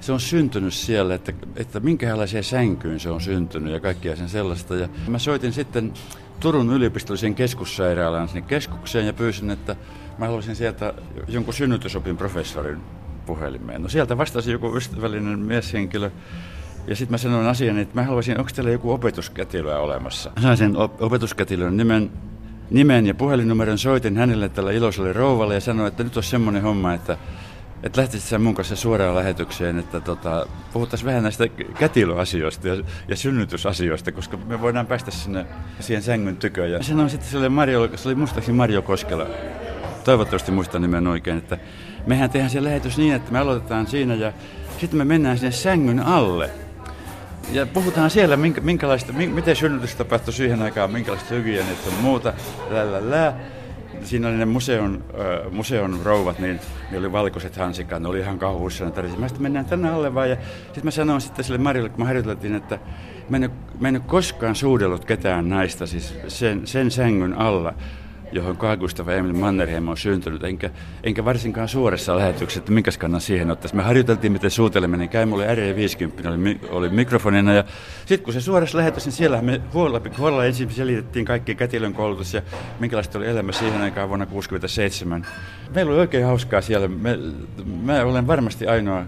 se 0.00 0.12
on 0.12 0.20
syntynyt 0.20 0.74
siellä, 0.74 1.14
että, 1.14 1.32
että 1.56 1.80
minkälaiseen 1.80 2.44
sänkyyn 2.44 3.00
se 3.00 3.10
on 3.10 3.20
syntynyt 3.20 3.72
ja 3.72 3.80
kaikkia 3.80 4.16
sen 4.16 4.28
sellaista. 4.28 4.74
Ja 4.74 4.88
mä 5.08 5.18
soitin 5.18 5.52
sitten 5.52 5.92
Turun 6.40 6.70
yliopistollisen 6.70 7.34
keskussairaalan 7.34 8.28
sinne 8.28 8.42
keskukseen 8.42 9.06
ja 9.06 9.12
pyysin, 9.12 9.50
että 9.50 9.76
mä 10.18 10.26
haluaisin 10.26 10.56
sieltä 10.56 10.94
jonkun 11.28 11.54
synnytysopin 11.54 12.16
professorin 12.16 12.80
puhelimeen. 13.26 13.82
No 13.82 13.88
sieltä 13.88 14.18
vastasi 14.18 14.52
joku 14.52 14.76
ystävällinen 14.76 15.38
mieshenkilö, 15.38 16.10
ja 16.86 16.96
sitten 16.96 17.12
mä 17.12 17.18
sanoin 17.18 17.46
asian, 17.46 17.78
että 17.78 17.94
mä 17.94 18.02
haluaisin, 18.02 18.38
onko 18.38 18.50
teillä 18.54 18.70
joku 18.70 18.92
opetuskätilöä 18.92 19.78
olemassa. 19.78 20.30
Mä 20.36 20.42
sain 20.42 20.56
sen 20.56 20.76
op- 20.76 21.02
opetuskätilön 21.02 21.76
nimen, 21.76 22.10
nimen 22.70 23.06
ja 23.06 23.14
puhelinnumeron, 23.14 23.78
soitin 23.78 24.16
hänelle 24.16 24.48
tällä 24.48 24.72
iloiselle 24.72 25.12
rouvalle 25.12 25.54
ja 25.54 25.60
sanoin, 25.60 25.88
että 25.88 26.04
nyt 26.04 26.16
on 26.16 26.22
semmoinen 26.22 26.62
homma, 26.62 26.94
että 26.94 27.18
että 27.82 28.00
lähtisit 28.00 28.28
sä 28.28 28.38
mun 28.38 28.54
kanssa 28.54 28.76
suoraan 28.76 29.14
lähetykseen, 29.14 29.78
että 29.78 30.00
tota, 30.00 30.46
puhuttaisiin 30.72 31.06
vähän 31.06 31.22
näistä 31.22 31.48
kätilöasioista 31.78 32.68
ja, 32.68 32.84
ja 33.08 33.16
synnytysasioista, 33.16 34.12
koska 34.12 34.36
me 34.36 34.60
voidaan 34.60 34.86
päästä 34.86 35.10
sinne 35.10 35.46
siihen 35.80 36.02
sängyn 36.02 36.36
tyköön. 36.36 36.70
Ja 36.70 36.82
sanoin 36.82 37.10
sitten 37.10 37.30
sille 37.30 37.48
Marjo, 37.48 37.90
se 37.94 38.08
oli 38.08 38.14
muistaakseni 38.14 38.56
Marjo 38.56 38.82
Koskela, 38.82 39.26
toivottavasti 40.04 40.52
muistan 40.52 40.82
nimen 40.82 41.06
oikein, 41.06 41.38
että 41.38 41.58
mehän 42.06 42.30
tehdään 42.30 42.50
se 42.50 42.64
lähetys 42.64 42.98
niin, 42.98 43.14
että 43.14 43.32
me 43.32 43.38
aloitetaan 43.38 43.86
siinä 43.86 44.14
ja 44.14 44.32
sitten 44.80 44.98
me 44.98 45.04
mennään 45.04 45.38
sinne 45.38 45.52
sängyn 45.52 46.00
alle 46.00 46.50
ja 47.52 47.66
puhutaan 47.66 48.10
siellä, 48.10 48.36
minkä, 48.36 48.60
minkälaista, 48.60 49.12
miten 49.12 49.56
synnytys 49.56 49.94
tapahtui 49.94 50.32
siihen 50.32 50.62
aikaan, 50.62 50.90
minkälaista 50.90 51.34
hygienit 51.34 51.86
on 51.86 51.94
muuta, 52.02 52.32
lä, 52.70 52.92
lä, 52.92 53.10
lä. 53.10 53.34
siinä 54.02 54.28
oli 54.28 54.36
ne 54.36 54.44
museon, 54.44 55.04
äh, 55.20 55.52
museon 55.52 56.00
rouvat, 56.04 56.38
niin 56.38 56.60
ne 56.90 56.98
oli 56.98 57.12
valkoiset 57.12 57.56
hansikat, 57.56 58.02
ne 58.02 58.08
oli 58.08 58.20
ihan 58.20 58.38
kauhuissa. 58.38 58.84
Ne 58.84 59.02
Mä 59.18 59.28
sitten 59.28 59.42
mennään 59.42 59.64
tänne 59.64 59.90
alle 59.90 60.14
vaan. 60.14 60.30
Ja 60.30 60.36
sitten 60.64 60.84
mä 60.84 60.90
sanoin 60.90 61.20
sitten 61.20 61.44
sille 61.44 61.58
Marille, 61.58 61.88
kun 61.88 61.98
mä 61.98 62.04
harjoiteltiin, 62.04 62.54
että 62.54 62.78
mä 63.28 63.36
en, 63.36 63.50
mä 63.80 63.88
en 63.88 63.96
ole 63.96 64.02
koskaan 64.06 64.54
suudellut 64.54 65.04
ketään 65.04 65.48
naista 65.48 65.86
siis 65.86 66.14
sen, 66.28 66.66
sen 66.66 66.90
sängyn 66.90 67.38
alla 67.38 67.74
johon 68.32 68.56
Gustav 68.80 69.08
Emil 69.08 69.32
Mannerheim 69.32 69.88
on 69.88 69.96
syntynyt, 69.96 70.44
enkä, 70.44 70.70
enkä 71.02 71.24
varsinkaan 71.24 71.68
suorassa 71.68 72.16
lähetyksessä, 72.16 72.58
että 72.58 72.72
minkä 72.72 72.90
kannan 72.98 73.20
siihen 73.20 73.50
ottaisi. 73.50 73.76
Me 73.76 73.82
harjoiteltiin, 73.82 74.32
miten 74.32 74.50
suuteleminen 74.50 75.08
käy. 75.08 75.26
Mulla 75.26 75.44
oli 75.44 75.54
RE50, 75.54 76.28
oli, 76.28 76.60
oli 76.70 76.88
mikrofonina 76.88 77.52
ja 77.52 77.64
sitten 77.98 78.24
kun 78.24 78.32
se 78.32 78.40
suorassa 78.40 78.78
lähetys, 78.78 79.04
niin 79.04 79.12
siellä 79.12 79.42
me 79.42 79.60
huolella, 79.74 80.00
huolella 80.18 80.44
ensin 80.44 80.70
selitettiin 80.70 81.24
kaikki 81.24 81.54
kätilön 81.54 81.94
koulutus 81.94 82.34
ja 82.34 82.42
minkälaista 82.80 83.18
oli 83.18 83.26
elämä 83.26 83.52
siihen 83.52 83.80
aikaan 83.80 84.08
vuonna 84.08 84.26
1967. 84.26 85.26
Meillä 85.74 85.92
oli 85.92 86.00
oikein 86.00 86.26
hauskaa 86.26 86.60
siellä. 86.60 86.88
Me, 86.88 87.18
mä 87.82 88.04
olen 88.04 88.26
varmasti 88.26 88.66
ainoa 88.66 89.04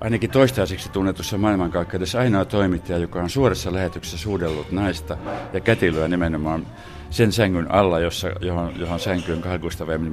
ainakin 0.00 0.30
toistaiseksi 0.30 0.90
tunnetussa 0.92 1.38
maailmankaikkeudessa 1.38 2.18
ainoa 2.18 2.44
toimittaja, 2.44 2.98
joka 2.98 3.20
on 3.20 3.30
suorassa 3.30 3.72
lähetyksessä 3.72 4.18
suudellut 4.18 4.72
naista 4.72 5.16
ja 5.52 5.60
kätilöä 5.60 6.08
nimenomaan 6.08 6.66
sen 7.10 7.32
sängyn 7.32 7.66
alla, 7.70 8.00
jossa, 8.00 8.28
johon, 8.40 8.72
johon 8.80 8.98
sänkyyn 8.98 9.42
Carl 9.42 9.58
Gustav 9.58 9.90
Emil 9.90 10.10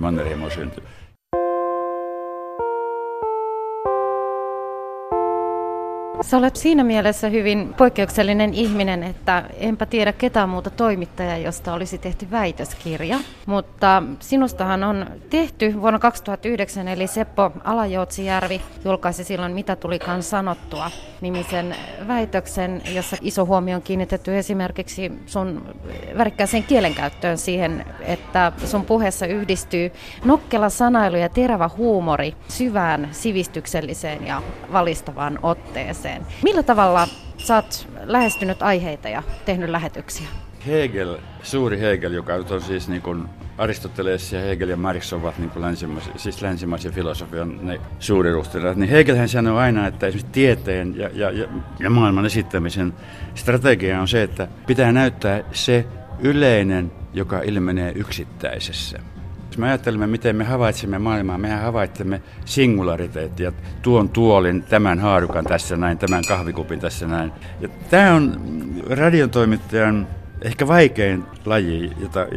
Sä 6.21 6.38
olet 6.38 6.56
siinä 6.56 6.84
mielessä 6.84 7.30
hyvin 7.30 7.73
poikkeuksellinen 7.78 8.54
ihminen, 8.54 9.04
että 9.04 9.43
enpä 9.58 9.86
tiedä 9.86 10.13
ketään 10.13 10.49
muuta 10.49 10.69
toimittajaa, 10.69 11.38
josta 11.38 11.73
olisi 11.73 11.97
tehty 11.97 12.32
väitöskirja. 12.32 13.19
Mutta 13.45 14.04
sinustahan 14.19 14.84
on 14.84 15.06
tehty 15.30 15.82
vuonna 15.82 15.99
2009, 15.99 16.88
eli 16.88 17.08
Seppo 17.08 17.51
Alajoutsijärvi 17.63 18.62
julkaisi 18.86 19.23
silloin 19.23 19.51
Mitä 19.51 19.75
tulikaan 19.75 20.23
sanottua 20.23 20.91
nimisen 21.21 21.75
väitöksen, 22.08 22.82
jossa 22.93 23.17
iso 23.21 23.45
huomio 23.45 23.75
on 23.75 23.82
kiinnitetty 23.82 24.38
esimerkiksi 24.38 25.12
sun 25.25 25.75
värikkääseen 26.17 26.63
kielenkäyttöön 26.63 27.38
siihen, 27.38 27.86
että 28.01 28.51
sun 28.65 28.86
puheessa 28.86 29.25
yhdistyy 29.25 29.91
nokkela 30.25 30.69
sanailu 30.69 31.15
ja 31.15 31.30
terävä 31.30 31.69
huumori 31.78 32.36
syvään 32.47 33.10
sivistykselliseen 33.12 34.28
ja 34.28 34.41
valistavaan 34.71 35.39
otteeseen 35.43 36.04
aiheeseen. 36.05 36.43
Millä 36.43 36.63
tavalla 36.63 37.07
sä 37.37 37.55
oot 37.55 37.87
lähestynyt 38.03 38.61
aiheita 38.61 39.09
ja 39.09 39.23
tehnyt 39.45 39.69
lähetyksiä? 39.69 40.27
Hegel, 40.67 41.17
suuri 41.43 41.79
Hegel, 41.79 42.13
joka 42.13 42.33
on 42.33 42.61
siis 42.61 42.89
niin 42.89 43.01
kuin 43.01 43.25
Aristoteles 43.57 44.33
ja 44.33 44.41
Hegel 44.41 44.69
ja 44.69 44.77
Marx 44.77 45.13
ovat 45.13 45.37
niin 45.37 45.51
länsimaisen, 45.55 46.19
siis 46.19 46.41
länsimaisen 46.41 46.91
filosofian 46.91 47.59
ne 47.61 47.81
suuriruhtilaat, 47.99 48.77
niin 48.77 48.89
Hegelhän 48.89 49.29
sanoo 49.29 49.57
aina, 49.57 49.87
että 49.87 50.07
esimerkiksi 50.07 50.31
tieteen 50.31 50.97
ja, 50.97 51.09
ja, 51.13 51.31
ja, 51.31 51.47
ja 51.79 51.89
maailman 51.89 52.25
esittämisen 52.25 52.93
strategia 53.35 54.01
on 54.01 54.07
se, 54.07 54.23
että 54.23 54.47
pitää 54.67 54.91
näyttää 54.91 55.43
se 55.51 55.85
yleinen, 56.19 56.91
joka 57.13 57.41
ilmenee 57.41 57.91
yksittäisessä. 57.95 59.14
Jos 59.55 59.59
me 59.59 59.67
ajattelemme, 59.67 60.07
miten 60.07 60.35
me 60.35 60.43
havaitsemme 60.43 60.99
maailmaa, 60.99 61.37
mehän 61.37 61.61
havaitsemme 61.61 62.21
singulariteettia, 62.45 63.51
tuon 63.81 64.09
tuolin, 64.09 64.63
tämän 64.63 64.99
haarukan 64.99 65.45
tässä 65.45 65.77
näin, 65.77 65.97
tämän 65.97 66.23
kahvikupin 66.27 66.79
tässä 66.79 67.07
näin. 67.07 67.31
Ja 67.61 67.69
tämä 67.89 68.13
on 68.13 68.41
radion 68.89 69.29
toimittajan 69.29 70.07
ehkä 70.41 70.67
vaikein 70.67 71.23
laji, 71.45 71.91
jota, 72.01 72.27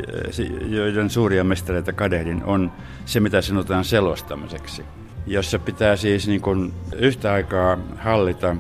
joiden 0.69 1.11
suuria 1.11 1.45
mestareita 1.45 1.93
kadehdin, 1.93 2.45
on 2.45 2.73
se, 3.05 3.21
mitä 3.21 3.41
sanotaan 3.41 3.85
selostamiseksi. 3.85 4.85
Jossa 5.27 5.59
pitää 5.59 5.97
siis 5.97 6.29
niin 6.29 6.41
kuin 6.41 6.73
yhtä 6.97 7.33
aikaa 7.33 7.79
hallita 7.99 8.57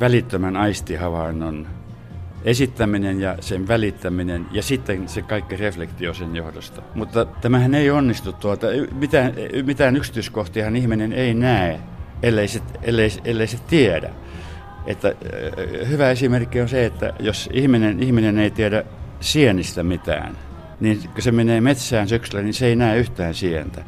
välittömän 0.00 0.56
aistihavainnon 0.56 1.66
esittäminen 2.46 3.20
ja 3.20 3.36
sen 3.40 3.68
välittäminen 3.68 4.46
ja 4.52 4.62
sitten 4.62 5.08
se 5.08 5.22
kaikki 5.22 5.56
reflektio 5.56 6.14
sen 6.14 6.36
johdosta. 6.36 6.82
Mutta 6.94 7.24
tämähän 7.24 7.74
ei 7.74 7.90
onnistu 7.90 8.32
tuota, 8.32 8.66
mitään, 8.92 9.32
mitään 9.62 9.96
yksityiskohtiahan 9.96 10.76
ihminen 10.76 11.12
ei 11.12 11.34
näe, 11.34 11.80
ellei 12.22 12.48
se, 12.48 12.60
ellei, 12.82 13.10
ellei 13.24 13.46
se 13.46 13.58
tiedä. 13.66 14.10
Että, 14.86 15.14
hyvä 15.88 16.10
esimerkki 16.10 16.60
on 16.60 16.68
se, 16.68 16.86
että 16.86 17.12
jos 17.20 17.50
ihminen, 17.52 18.02
ihminen 18.02 18.38
ei 18.38 18.50
tiedä 18.50 18.84
sienistä 19.20 19.82
mitään, 19.82 20.38
niin 20.80 21.00
kun 21.14 21.22
se 21.22 21.32
menee 21.32 21.60
metsään 21.60 22.08
syksyllä, 22.08 22.42
niin 22.42 22.54
se 22.54 22.66
ei 22.66 22.76
näe 22.76 22.98
yhtään 22.98 23.34
sientä. 23.34 23.84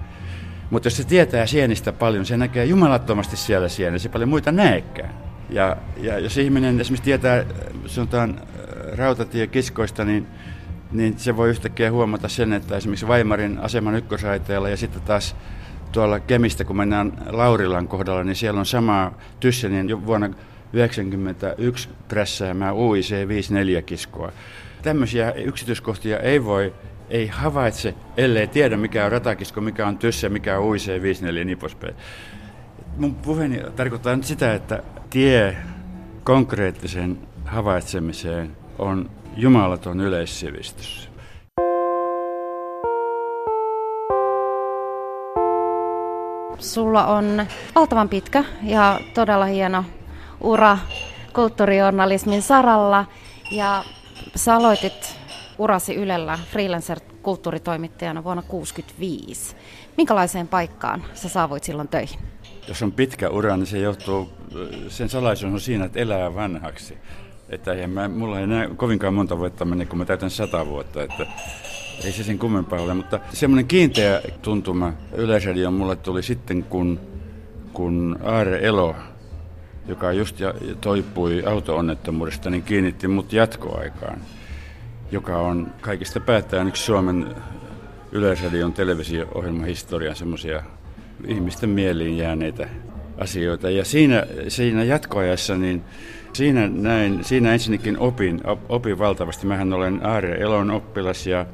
Mutta 0.71 0.87
jos 0.87 0.97
se 0.97 1.05
tietää 1.05 1.47
sienistä 1.47 1.93
paljon, 1.93 2.27
se 2.27 2.37
näkee 2.37 2.65
jumalattomasti 2.65 3.37
siellä 3.37 3.69
sienessä, 3.69 4.03
se 4.03 4.13
paljon 4.13 4.29
muita 4.29 4.53
näekään. 4.53 5.28
Ja, 5.51 5.77
ja 5.97 6.19
jos 6.19 6.39
ihminen 6.39 6.81
esimerkiksi 6.81 7.05
tietää 7.05 7.45
sanotaan 7.87 8.31
äh, 8.31 8.99
rautatiekiskoista, 8.99 10.05
niin, 10.05 10.27
niin 10.93 11.19
se 11.19 11.37
voi 11.37 11.49
yhtäkkiä 11.49 11.91
huomata 11.91 12.29
sen, 12.29 12.53
että 12.53 12.77
esimerkiksi 12.77 13.09
Vaimarin 13.09 13.59
aseman 13.59 13.95
ykkösaiteella 13.95 14.69
ja 14.69 14.77
sitten 14.77 15.03
taas 15.03 15.37
tuolla 15.93 16.21
Kemistä, 16.21 16.65
kun 16.65 16.77
mennään 16.77 17.13
Laurilan 17.27 17.89
kohdalla, 17.89 18.25
niin 18.25 18.37
siellä 18.37 18.61
on 18.61 18.67
sama 18.67 19.13
Tyssenin 19.41 19.89
jo 19.89 20.07
vuonna 20.07 20.29
1991 20.29 21.89
prässäämää 22.09 22.75
UIC 22.75 23.29
54 23.29 23.83
kiskoa. 23.83 24.33
Tämmöisiä 24.83 25.33
yksityiskohtia 25.33 26.19
ei 26.19 26.45
voi, 26.45 26.75
ei 27.11 27.27
havaitse, 27.27 27.95
ellei 28.17 28.47
tiedä 28.47 28.77
mikä 28.77 29.05
on 29.05 29.13
ratakisko, 29.13 29.61
mikä 29.61 29.87
on 29.87 29.99
Tysse, 29.99 30.29
mikä 30.29 30.59
on 30.59 30.65
UIC 30.65 31.03
54 31.03 31.41
ja 31.41 31.45
niin 31.45 31.59
poispäin. 31.59 31.95
Mun 32.99 33.15
puheeni 33.15 33.61
tarkoittaa 33.77 34.17
nyt 34.17 34.25
sitä, 34.25 34.55
että 34.55 34.83
tie 35.11 35.57
konkreettisen 36.25 37.19
havaitsemiseen 37.45 38.57
on 38.79 39.11
jumalaton 39.37 40.01
yleissivistys. 40.01 41.11
Sulla 46.59 47.07
on 47.07 47.47
valtavan 47.75 48.09
pitkä 48.09 48.45
ja 48.63 49.01
todella 49.15 49.45
hieno 49.45 49.85
ura 50.41 50.79
kulttuurijournalismin 51.33 52.43
saralla 52.43 53.05
ja 53.51 53.85
sä 54.37 54.55
aloitit 54.55 55.17
urasi 55.59 55.95
Ylellä 55.95 56.39
freelancer-kulttuuritoimittajana 56.53 58.25
vuonna 58.25 58.43
1965. 58.43 59.57
Minkälaiseen 59.97 60.49
paikkaan 60.49 61.05
sä 61.15 61.29
saavuit 61.29 61.65
silloin 61.65 61.89
töihin? 61.89 62.19
Jos 62.69 62.83
on 62.83 62.93
pitkä 62.93 63.31
ura, 63.31 63.57
niin 63.57 63.67
se 63.67 63.79
johtuu, 63.79 64.33
sen 64.89 65.09
salaisuus 65.09 65.53
on 65.53 65.61
siinä, 65.61 65.85
että 65.85 65.99
elää 65.99 66.35
vanhaksi. 66.35 66.99
Että 67.49 67.73
eihän 67.73 67.91
mä, 67.91 68.09
mulla 68.09 68.41
ei 68.41 68.47
näe 68.47 68.69
kovinkaan 68.77 69.15
monta 69.15 69.39
vuotta 69.39 69.65
mene, 69.65 69.87
kun 69.87 69.99
mä 69.99 70.05
täytän 70.05 70.31
sata 70.31 70.67
vuotta, 70.67 71.03
että 71.03 71.27
ei 72.05 72.13
se 72.13 72.25
sen 72.25 72.39
kummempaa 72.39 72.81
ole. 72.81 72.95
Mutta 72.95 73.21
semmoinen 73.33 73.67
kiinteä 73.67 74.23
tuntuma 74.43 74.93
Yleisradion 75.13 75.75
mulle 75.75 75.97
tuli 75.97 76.23
sitten, 76.23 76.63
kun, 76.63 77.01
kun 77.73 78.19
Aare 78.23 78.59
Elo, 78.63 78.97
joka 79.87 80.13
just 80.13 80.37
toipui 80.81 81.43
auto-onnettomuudesta, 81.47 82.51
niin 82.51 82.63
kiinnitti 82.63 83.09
mut 83.09 83.33
jatkoaikaan, 83.33 84.19
joka 85.13 85.39
on 85.39 85.73
kaikista 85.81 86.21
päättäen 86.21 86.69
yksi 86.69 86.83
Suomen 86.83 87.35
Yleisradion 88.13 88.73
televisio-ohjelmahistorian 88.73 90.17
semmoisia 90.17 90.63
ihmisten 91.27 91.71
mieliin 91.71 92.19
jääneitä 92.19 92.69
asioita. 93.19 93.71
Ja 93.71 93.85
siinä, 93.85 94.27
siinä 94.49 94.85
jatkoajassa, 94.85 95.57
niin 95.57 95.83
siinä, 96.33 96.69
näin, 96.69 97.25
siinä 97.25 97.53
ensinnäkin 97.53 97.99
opin, 97.99 98.41
opin 98.69 98.99
valtavasti. 98.99 99.47
Mähän 99.47 99.73
olen 99.73 100.07
Aare 100.07 100.35
Elon 100.35 100.71
oppilas 100.71 101.27
ja, 101.27 101.47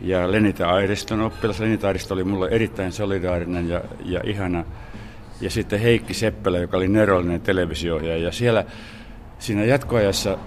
ja 0.00 0.32
Lenita 0.32 0.70
Airiston 0.70 1.20
oppilas. 1.20 1.60
Lenita 1.60 1.86
Airisto 1.86 2.14
oli 2.14 2.24
mulle 2.24 2.48
erittäin 2.48 2.92
solidaarinen 2.92 3.68
ja, 3.68 3.82
ja 4.04 4.20
ihana. 4.24 4.64
Ja 5.40 5.50
sitten 5.50 5.80
Heikki 5.80 6.14
Seppälä, 6.14 6.58
joka 6.58 6.76
oli 6.76 6.88
nerollinen 6.88 7.40
televisio 7.40 7.98
Ja 7.98 8.32
siellä 8.32 8.64
siinä 9.38 9.64
jatkoajassa 9.64 10.30
ää, 10.30 10.38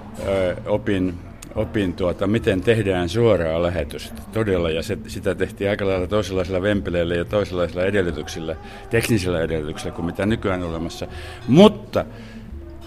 opin 0.65 1.13
opin, 1.55 1.93
tuota, 1.93 2.27
miten 2.27 2.61
tehdään 2.61 3.09
suoraa 3.09 3.63
lähetystä. 3.63 4.21
Todella, 4.33 4.69
ja 4.69 4.83
se, 4.83 4.97
sitä 5.07 5.35
tehtiin 5.35 5.69
aika 5.69 5.87
lailla 5.87 6.07
toisenlaisilla 6.07 6.61
vempeleillä 6.61 7.15
ja 7.15 7.25
toisenlaisilla 7.25 7.83
edellytyksillä, 7.83 8.55
teknisillä 8.89 9.41
edellytyksillä 9.41 9.95
kuin 9.95 10.05
mitä 10.05 10.25
nykyään 10.25 10.63
on 10.63 10.69
olemassa. 10.69 11.07
Mutta, 11.47 12.05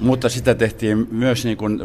mutta 0.00 0.28
sitä 0.28 0.54
tehtiin 0.54 1.08
myös 1.10 1.44
niin 1.44 1.56
kuin, 1.56 1.80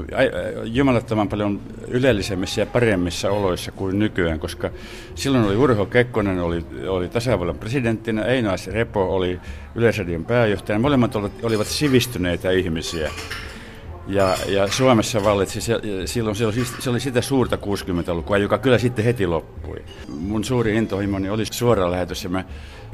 jumalattoman 0.64 1.30
paljon 1.30 1.62
ylellisemmissä 1.88 2.62
ja 2.62 2.66
paremmissa 2.66 3.32
oloissa 3.32 3.72
kuin 3.72 4.00
nykyään, 4.00 4.40
koska 4.40 4.70
silloin 5.16 5.46
oli 5.46 5.56
Urho 5.56 5.86
Kekkonen, 5.86 6.40
oli, 6.40 6.66
oli 6.88 7.10
tasavallan 7.10 7.58
presidenttinä, 7.58 8.22
Einoas 8.22 8.68
Repo 8.68 9.16
oli 9.16 9.40
Yleisradion 9.76 10.26
pääjohtaja, 10.26 10.80
molemmat 10.80 11.16
olivat 11.44 11.68
sivistyneitä 11.68 12.52
ihmisiä 12.52 13.12
Ja, 14.08 14.36
ja 14.48 14.68
Suomessa 14.68 15.24
vallitsi, 15.24 15.62
se, 15.62 15.80
silloin 16.06 16.36
se 16.36 16.46
oli, 16.46 16.66
se 16.80 16.90
oli 16.90 17.00
sitä 17.00 17.22
suurta 17.22 17.56
60-lukua, 17.56 18.38
joka 18.38 18.58
kyllä 18.58 18.78
sitten 18.78 19.06
heti 19.06 19.28
loppui. 19.28 19.84
Mun 20.08 20.44
suuri 20.44 20.76
intohimoni 20.76 21.30
oli 21.30 21.46
suora 21.46 21.92
lähetys 21.92 22.24
ja 22.24 22.30
mä 22.30 22.46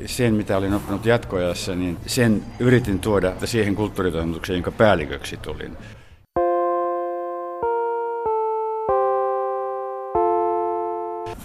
sen, 0.06 0.34
mitä 0.34 0.58
olin 0.58 0.74
oppinut 0.74 1.06
jatkoajassa, 1.06 1.76
niin 1.76 1.98
sen 2.06 2.44
yritin 2.60 3.00
tuoda 3.00 3.34
siihen 3.46 3.76
kulttuuritoimitukseen, 3.76 4.58
jonka 4.58 4.72
päälliköksi 4.72 5.38
tulin. 5.38 5.78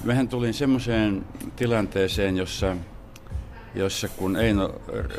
Mehän 0.04 0.28
tulin 0.28 0.54
semmoiseen 0.54 1.24
tilanteeseen, 1.56 2.36
jossa 2.36 2.76
jossa 3.74 4.08
kun 4.08 4.36
Eino 4.36 4.74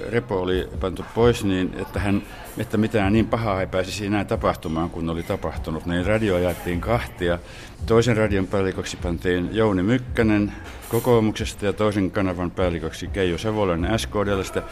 Repo 0.09 0.41
oli 0.41 0.69
pantu 0.79 1.05
pois, 1.15 1.43
niin 1.43 1.73
että, 1.77 1.99
hän, 1.99 2.23
että 2.57 2.77
mitään 2.77 3.13
niin 3.13 3.27
pahaa 3.27 3.61
ei 3.61 3.67
pääsisi 3.67 4.05
enää 4.05 4.25
tapahtumaan 4.25 4.89
kuin 4.89 5.09
oli 5.09 5.23
tapahtunut, 5.23 5.85
niin 5.85 6.05
radio 6.05 6.37
jaettiin 6.37 6.81
kahtia. 6.81 7.39
Toisen 7.85 8.17
radion 8.17 8.47
päälliköksi 8.47 8.97
pantiin 8.97 9.49
Jouni 9.51 9.83
Mykkänen 9.83 10.53
kokoomuksesta 10.89 11.65
ja 11.65 11.73
toisen 11.73 12.11
kanavan 12.11 12.51
päälliköksi 12.51 13.07
Keijo 13.07 13.37
Savolainen 13.37 13.99
SKDLstä. 13.99 14.63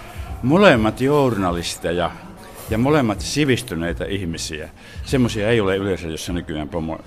Molemmat 0.44 1.02
journalisteja 1.02 2.12
ja 2.70 2.78
molemmat 2.78 3.22
sivistyneitä 3.22 4.06
ihmisiä. 4.06 4.70
Semmoisia 5.06 5.50
ei 5.50 5.62
ole 5.62 5.78
yleensä, 5.78 6.08
jossa 6.08 6.34
nykyään 6.34 6.70
pomo, 6.70 7.00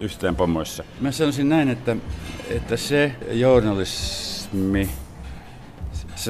yhtään 0.00 0.36
pomoissa. 0.36 0.84
Mä 1.00 1.12
sanoisin 1.12 1.48
näin, 1.48 1.68
että, 1.68 1.96
että 2.50 2.76
se 2.76 3.12
journalismi, 3.30 4.90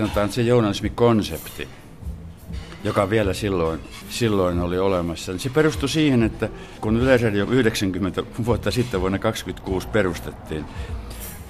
sanotaan 0.03 0.33
se 0.33 0.43
journalismikonsepti, 0.43 1.69
joka 2.85 3.11
vielä 3.11 3.35
silloin, 3.35 3.81
silloin 4.09 4.61
oli 4.61 4.79
olemassa, 4.79 5.33
niin 5.33 5.41
se 5.41 5.51
perustui 5.51 5.89
siihen, 5.89 6.23
että 6.23 6.49
kun 6.81 6.97
Yleisradio 6.97 7.47
90 7.51 8.23
vuotta 8.45 8.71
sitten 8.71 9.01
vuonna 9.01 9.19
1926 9.19 9.89
perustettiin, 9.89 10.65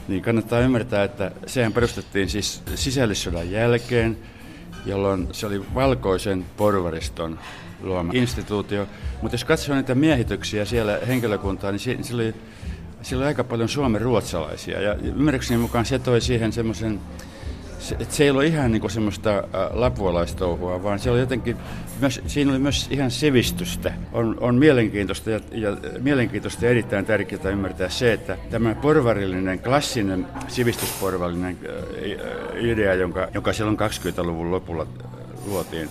niin 0.09 0.23
kannattaa 0.23 0.61
ymmärtää, 0.61 1.05
että 1.05 1.31
sehän 1.47 1.73
perustettiin 1.73 2.29
siis 2.29 2.63
sisällissodan 2.75 3.51
jälkeen, 3.51 4.19
jolloin 4.87 5.29
se 5.33 5.47
oli 5.47 5.75
valkoisen 5.75 6.45
porvariston 6.57 7.39
luoma 7.83 8.13
instituutio. 8.15 8.87
Mutta 9.23 9.35
jos 9.35 9.45
katsoo 9.45 9.77
niitä 9.77 9.95
miehityksiä 9.95 10.65
siellä 10.65 10.99
henkilökuntaa, 11.07 11.73
niin 11.73 11.81
siellä 11.81 12.15
oli, 12.15 12.35
siellä 13.03 13.23
oli 13.23 13.29
aika 13.29 13.45
paljon 13.45 13.69
suomen 13.69 14.01
ruotsalaisia. 14.01 14.81
Ja 14.81 14.95
ymmärrykseni 14.95 15.61
mukaan 15.61 15.87
se 15.87 15.99
toi 15.99 16.21
siihen 16.21 16.53
semmoisen 16.53 17.01
se, 17.79 17.97
että 18.01 18.15
se 18.15 18.25
ei 18.25 18.31
ollut 18.31 18.45
ihan 18.45 18.73
niin 18.73 18.81
kuin 18.81 18.91
semmoista 18.91 19.45
lapualaistouhua, 19.73 20.83
vaan 20.83 20.99
se 20.99 21.11
oli 21.11 21.21
jotenkin, 21.21 21.57
myös, 22.01 22.21
siinä 22.27 22.51
oli 22.51 22.59
myös 22.59 22.87
ihan 22.91 23.11
sivistystä. 23.11 23.93
On, 24.13 24.37
on 24.41 24.55
mielenkiintoista 24.55 25.31
ja, 25.31 25.41
ja 25.53 25.77
mielenkiintoista 25.99 26.65
ja 26.65 26.71
erittäin 26.71 27.07
tärkeää 27.07 27.51
ymmärtää 27.51 27.89
se, 27.89 28.13
että 28.13 28.37
tämä 28.51 28.75
porvarillinen, 28.75 29.59
klassinen 29.59 30.27
sivistysporvallinen 30.49 31.59
idea, 32.61 32.95
jonka, 32.95 33.29
joka 33.35 33.53
silloin 33.53 33.79
20-luvun 33.79 34.51
lopulla 34.51 34.87
luotiin, 35.47 35.89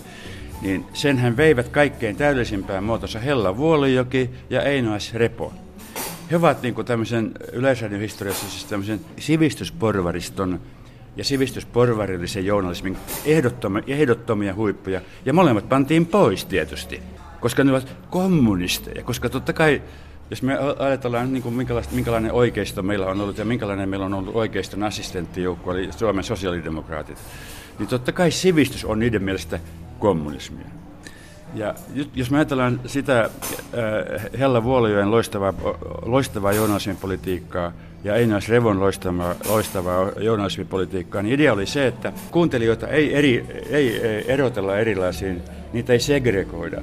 niin 0.62 0.84
senhän 0.92 1.36
veivät 1.36 1.68
kaikkein 1.68 2.16
täydellisimpään 2.16 2.84
muotonsa 2.84 3.18
Hella 3.18 3.56
Vuolijoki 3.56 4.30
ja 4.50 4.62
Eino 4.62 5.00
S. 5.00 5.14
Repo. 5.14 5.52
He 6.30 6.36
ovat 6.36 6.62
niin 6.62 6.74
kuin 6.74 6.86
tämmöisen 6.86 7.32
yleisradiohistoriassa 7.52 8.50
siis 8.50 8.64
tämmöisen 8.64 9.00
sivistysporvariston 9.18 10.60
ja 11.18 11.24
sivistysporvarillisen 11.24 12.46
journalismin 12.46 12.96
ehdottomia, 13.24 13.82
ehdottomia 13.86 14.54
huippuja. 14.54 15.00
Ja 15.24 15.32
molemmat 15.32 15.68
pantiin 15.68 16.06
pois 16.06 16.44
tietysti, 16.44 17.02
koska 17.40 17.64
ne 17.64 17.72
ovat 17.72 17.96
kommunisteja. 18.10 19.04
Koska 19.04 19.28
totta 19.28 19.52
kai, 19.52 19.82
jos 20.30 20.42
me 20.42 20.58
ajatellaan, 20.78 21.32
niin 21.32 21.42
kuin 21.42 21.54
minkälainen 21.92 22.32
oikeisto 22.32 22.82
meillä 22.82 23.06
on 23.06 23.20
ollut 23.20 23.38
ja 23.38 23.44
minkälainen 23.44 23.88
meillä 23.88 24.06
on 24.06 24.14
ollut 24.14 24.36
oikeiston 24.36 24.82
assistenttijoukko, 24.82 25.72
eli 25.72 25.92
Suomen 25.92 26.24
sosiaalidemokraatit, 26.24 27.18
niin 27.78 27.88
totta 27.88 28.12
kai 28.12 28.30
sivistys 28.30 28.84
on 28.84 28.98
niiden 28.98 29.22
mielestä 29.22 29.60
kommunismia. 29.98 30.66
Ja 31.54 31.74
jos 32.14 32.30
me 32.30 32.36
ajatellaan 32.36 32.80
sitä 32.86 33.20
äh, 33.20 33.30
Hella 34.38 34.64
Vuolijoen 34.64 35.10
loistavaa, 35.10 35.52
loistavaa 36.02 36.52
journalismin 36.52 36.96
politiikkaa, 36.96 37.72
ja 38.04 38.14
Einas 38.14 38.48
Revon 38.48 38.80
loistavaa, 38.80 39.34
loistavaa 39.48 40.10
journalismipolitiikkaa, 40.20 41.22
niin 41.22 41.34
idea 41.34 41.52
oli 41.52 41.66
se, 41.66 41.86
että 41.86 42.12
kuuntelijoita 42.30 42.88
ei, 42.88 43.14
eri, 43.14 43.46
ei 43.70 44.24
erotella 44.32 44.78
erilaisiin, 44.78 45.42
niitä 45.72 45.92
ei 45.92 46.00
segregoida, 46.00 46.82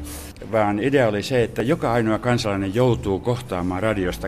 vaan 0.51 0.79
idea 0.79 1.07
oli 1.07 1.23
se, 1.23 1.43
että 1.43 1.61
joka 1.61 1.93
ainoa 1.93 2.19
kansalainen 2.19 2.75
joutuu 2.75 3.19
kohtaamaan 3.19 3.83
radiosta 3.83 4.27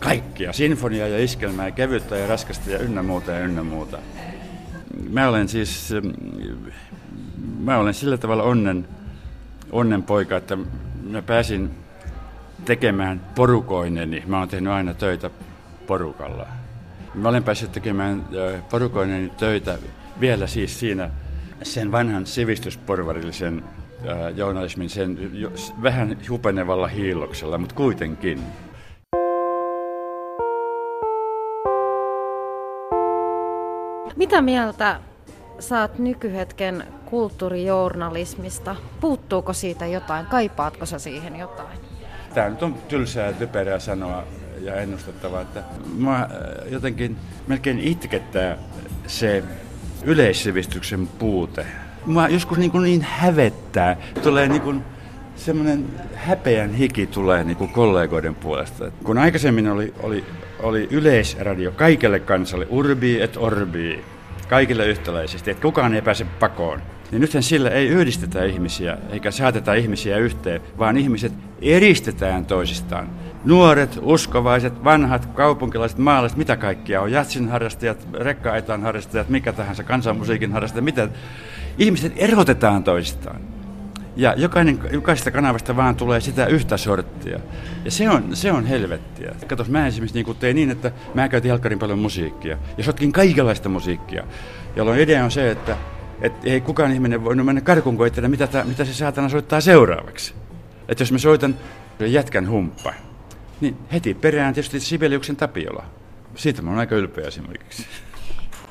kaikkia, 0.00 0.52
sinfonia 0.52 1.08
ja 1.08 1.24
iskelmää, 1.24 1.66
ja 1.66 1.72
kevyttä 1.72 2.16
ja 2.16 2.26
raskasta 2.26 2.70
ja 2.70 2.78
ynnä 2.78 3.02
muuta 3.02 3.32
ja 3.32 3.40
ynnä 3.40 3.62
muuta. 3.62 3.98
Mä 5.10 5.28
olen 5.28 5.48
siis, 5.48 5.94
mä 7.58 7.78
olen 7.78 7.94
sillä 7.94 8.18
tavalla 8.18 8.42
onnen, 8.42 8.88
onnen 9.72 10.02
poika, 10.02 10.36
että 10.36 10.58
mä 11.10 11.22
pääsin 11.22 11.70
tekemään 12.64 13.20
porukoineni. 13.34 14.22
Mä 14.26 14.38
oon 14.38 14.48
tehnyt 14.48 14.72
aina 14.72 14.94
töitä 14.94 15.30
porukalla. 15.86 16.46
Mä 17.14 17.28
olen 17.28 17.44
päässyt 17.44 17.72
tekemään 17.72 18.26
porukoinen 18.70 19.30
töitä 19.30 19.78
vielä 20.20 20.46
siis 20.46 20.80
siinä 20.80 21.10
sen 21.62 21.92
vanhan 21.92 22.26
sivistysporvarillisen 22.26 23.64
journalismin 24.34 24.90
sen 24.90 25.18
vähän 25.82 26.18
hupenevalla 26.28 26.88
hiilloksella, 26.88 27.58
mutta 27.58 27.74
kuitenkin. 27.74 28.42
Mitä 34.16 34.42
mieltä 34.42 35.00
saat 35.60 35.98
nykyhetken 35.98 36.84
kulttuurijournalismista? 37.04 38.76
Puuttuuko 39.00 39.52
siitä 39.52 39.86
jotain? 39.86 40.26
Kaipaatko 40.26 40.86
sä 40.86 40.98
siihen 40.98 41.36
jotain? 41.36 41.78
Tämä 42.34 42.48
nyt 42.48 42.62
on 42.62 42.74
tylsää 42.74 43.26
ja 43.26 43.32
typerää 43.32 43.78
sanoa 43.78 44.24
ja 44.60 44.74
ennustettavaa, 44.74 45.40
että 45.40 45.62
mä 45.98 46.16
äh, 46.16 46.28
jotenkin 46.70 47.16
melkein 47.46 47.78
itkettää 47.78 48.56
se 49.06 49.44
yleissivistyksen 50.04 51.06
puute. 51.06 51.66
Mä 52.06 52.28
joskus 52.28 52.58
niin, 52.58 52.70
kuin 52.70 52.82
niin 52.82 53.02
hävettää, 53.02 53.96
tulee 54.22 54.48
niin 54.48 54.62
kuin 54.62 54.84
semmoinen 55.36 55.84
häpeän 56.14 56.74
hiki 56.74 57.06
tulee 57.06 57.44
niin 57.44 57.56
kuin 57.56 57.70
kollegoiden 57.70 58.34
puolesta. 58.34 58.90
Kun 59.04 59.18
aikaisemmin 59.18 59.68
oli, 59.68 59.94
oli, 60.02 60.24
oli 60.62 60.88
yleisradio 60.90 61.72
kaikille 61.72 62.20
kansalle, 62.20 62.66
urbi 62.70 63.22
et 63.22 63.36
orbi, 63.36 64.04
kaikille 64.50 64.86
yhtäläisesti, 64.86 65.50
että 65.50 65.62
kukaan 65.62 65.94
ei 65.94 66.02
pääse 66.02 66.24
pakoon. 66.24 66.82
Niin 67.10 67.20
nythän 67.20 67.42
sillä 67.42 67.70
ei 67.70 67.88
yhdistetä 67.88 68.44
ihmisiä 68.44 68.98
eikä 69.10 69.30
saateta 69.30 69.74
ihmisiä 69.74 70.18
yhteen, 70.18 70.60
vaan 70.78 70.96
ihmiset 70.96 71.32
eristetään 71.62 72.46
toisistaan. 72.46 73.08
Nuoret, 73.44 73.98
uskovaiset, 74.02 74.84
vanhat, 74.84 75.26
kaupunkilaiset, 75.26 75.98
maalaiset, 75.98 76.38
mitä 76.38 76.56
kaikkia 76.56 77.00
on, 77.00 77.12
jatsin 77.12 77.48
harrastajat, 77.48 78.08
rekka 78.12 78.52
harrastajat, 78.82 79.28
mikä 79.28 79.52
tahansa, 79.52 79.84
kansanmusiikin 79.84 80.52
harrastajat, 80.52 80.84
mitä. 80.84 81.08
Ihmiset 81.78 82.12
erotetaan 82.16 82.84
toisistaan. 82.84 83.40
Ja 84.16 84.34
jokainen, 84.36 84.78
jokaisesta 84.92 85.30
kanavasta 85.30 85.76
vaan 85.76 85.96
tulee 85.96 86.20
sitä 86.20 86.46
yhtä 86.46 86.76
sorttia. 86.76 87.40
Ja 87.84 87.90
se 87.90 88.10
on, 88.10 88.36
se 88.36 88.52
on 88.52 88.66
helvettiä. 88.66 89.34
Katos, 89.46 89.68
mä 89.68 89.86
esimerkiksi 89.86 90.22
niin 90.22 90.36
tein 90.36 90.56
niin, 90.56 90.70
että 90.70 90.92
mä 91.14 91.28
käytin 91.28 91.50
helkkarin 91.50 91.78
paljon 91.78 91.98
musiikkia. 91.98 92.58
Ja 92.78 92.84
sotkin 92.84 93.12
kaikenlaista 93.12 93.68
musiikkia. 93.68 94.24
Jolloin 94.76 95.00
idea 95.00 95.24
on 95.24 95.30
se, 95.30 95.50
että 95.50 95.76
et 96.20 96.32
ei 96.44 96.60
kukaan 96.60 96.92
ihminen 96.92 97.24
voinut 97.24 97.46
mennä 97.46 97.60
karkuun 97.60 97.96
koittele, 97.96 98.28
mitä, 98.28 98.46
ta, 98.46 98.64
mitä 98.64 98.84
se 98.84 98.94
saatana 98.94 99.28
soittaa 99.28 99.60
seuraavaksi. 99.60 100.34
Että 100.88 101.02
jos 101.02 101.12
mä 101.12 101.18
soitan 101.18 101.56
jätkän 102.00 102.48
humppa, 102.48 102.92
niin 103.60 103.76
heti 103.92 104.14
perään 104.14 104.54
tietysti 104.54 104.80
Sibeliuksen 104.80 105.36
Tapiola. 105.36 105.84
Siitä 106.34 106.62
mä 106.62 106.70
oon 106.70 106.78
aika 106.78 106.96
ylpeä 106.96 107.26
esimerkiksi. 107.26 107.86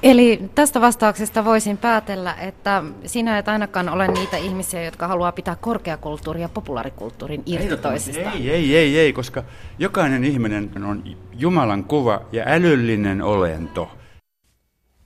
Eli 0.04 0.50
tästä 0.56 0.82
vastauksesta 0.82 1.46
voisin 1.46 1.78
päätellä, 1.78 2.34
että 2.34 2.84
sinä 3.06 3.38
et 3.38 3.48
ainakaan 3.48 3.90
ole 3.90 4.08
niitä 4.08 4.38
ihmisiä, 4.38 4.84
jotka 4.84 5.08
haluaa 5.08 5.32
pitää 5.32 5.56
korkeakulttuurin 5.56 6.42
ja 6.42 6.50
populaarikulttuurin 6.50 7.44
irti 7.46 7.78
toisistaan. 7.78 8.38
Ei, 8.38 8.50
ei, 8.52 8.78
ei, 8.78 9.00
ei, 9.00 9.14
koska 9.14 9.44
jokainen 9.80 10.24
ihminen 10.24 10.72
on 10.86 11.04
Jumalan 11.34 11.84
kuva 11.84 12.22
ja 12.32 12.44
älyllinen 12.48 13.22
olento. 13.22 13.92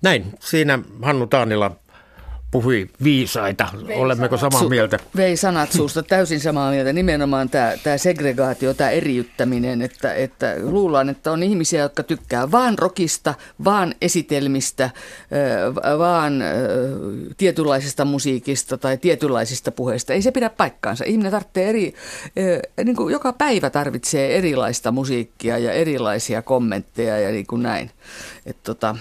Näin, 0.03 0.25
siinä 0.39 0.79
Hannu 1.01 1.27
Taanila 1.27 1.71
puhui 2.53 2.87
viisaita. 3.03 3.67
Vei 3.87 3.97
Olemmeko 3.97 4.37
samaa 4.37 4.69
mieltä? 4.69 4.99
Vei 5.15 5.37
sanat 5.37 5.71
suusta 5.71 6.03
täysin 6.03 6.39
samaa 6.39 6.71
mieltä. 6.71 6.93
Nimenomaan 6.93 7.49
tämä, 7.49 7.73
tämä 7.83 7.97
segregaatio, 7.97 8.73
tämä 8.73 8.89
eriyttäminen, 8.89 9.81
että, 9.81 10.13
että 10.13 10.55
luullaan, 10.61 11.09
että 11.09 11.31
on 11.31 11.43
ihmisiä, 11.43 11.81
jotka 11.81 12.03
tykkää 12.03 12.51
vaan 12.51 12.77
rokista, 12.77 13.33
vaan 13.63 13.95
esitelmistä, 14.01 14.89
vaan 15.97 16.43
tietynlaisesta 17.37 18.05
musiikista 18.05 18.77
tai 18.77 18.97
tietynlaisista 18.97 19.71
puheista. 19.71 20.13
Ei 20.13 20.21
se 20.21 20.31
pidä 20.31 20.49
paikkaansa. 20.49 21.05
Ihminen 21.05 21.31
tarvitsee 21.31 21.69
eri, 21.69 21.93
niin 22.83 22.95
kuin 22.95 23.11
joka 23.11 23.33
päivä 23.33 23.69
tarvitsee 23.69 24.37
erilaista 24.37 24.91
musiikkia 24.91 25.57
ja 25.57 25.71
erilaisia 25.71 26.41
kommentteja 26.41 27.19
ja 27.19 27.31
niin 27.31 27.47
kuin 27.47 27.63
näin. 27.63 27.91
Tota, 28.63 28.95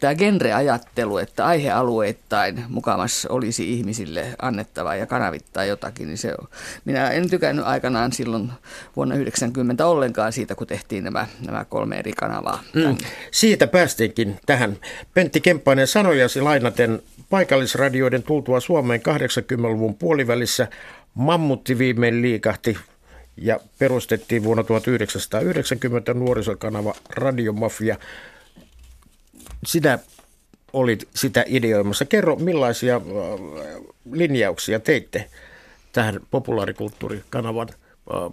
tämä 0.00 0.14
genreajattelu, 0.14 1.18
että 1.18 1.46
aihealueittain 1.46 2.64
mukamassa 2.68 3.28
olisi 3.30 3.72
ihmisille 3.72 4.26
annettavaa 4.42 4.96
ja 4.96 5.06
kanavittaa 5.06 5.64
jotakin, 5.64 6.06
niin 6.06 6.18
se 6.18 6.34
on. 6.40 6.48
Minä 6.84 7.10
en 7.10 7.30
tykännyt 7.30 7.64
aikanaan 7.64 8.12
silloin 8.12 8.52
vuonna 8.96 9.14
1990 9.14 9.86
ollenkaan 9.86 10.32
siitä, 10.32 10.54
kun 10.54 10.66
tehtiin 10.66 11.04
nämä, 11.04 11.26
nämä 11.46 11.64
kolme 11.64 11.96
eri 11.96 12.12
kanavaa. 12.12 12.62
Mm. 12.74 12.96
Siitä 13.30 13.66
päästiinkin 13.66 14.36
tähän. 14.46 14.76
Pentti 15.14 15.40
Kemppainen 15.40 15.86
sanojasi 15.86 16.40
lainaten 16.40 17.02
paikallisradioiden 17.30 18.22
tultua 18.22 18.60
Suomeen 18.60 19.00
80-luvun 19.00 19.94
puolivälissä 19.94 20.68
mammutti 21.14 21.78
viimein 21.78 22.22
liikahti 22.22 22.78
ja 23.36 23.60
perustettiin 23.78 24.44
vuonna 24.44 24.64
1990 24.64 26.14
nuorisokanava 26.14 26.94
Radiomafia. 27.10 27.96
Sinä 29.66 29.98
olit 30.72 31.08
sitä 31.14 31.44
ideoimassa. 31.46 32.04
Kerro, 32.04 32.36
millaisia 32.36 32.96
äh, 32.96 33.02
linjauksia 34.12 34.80
teitte 34.80 35.30
tähän 35.92 36.20
populaarikulttuurikanavan 36.30 37.68
äh, 38.14 38.32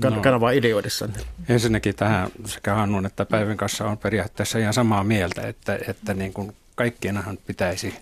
kan- 0.00 0.12
no. 0.12 0.20
kanavaa 0.20 0.50
ideoidessanne? 0.50 1.20
Ensinnäkin 1.48 1.94
tähän 1.94 2.30
sekä 2.44 2.74
Hannun 2.74 3.06
että 3.06 3.24
Päivän 3.24 3.56
kanssa 3.56 3.84
on 3.84 3.98
periaatteessa 3.98 4.58
ihan 4.58 4.74
samaa 4.74 5.04
mieltä, 5.04 5.42
että, 5.42 5.78
että 5.88 6.14
niin 6.14 6.32
kuin 6.32 6.56
kaikkienhan 6.74 7.38
pitäisi, 7.46 7.94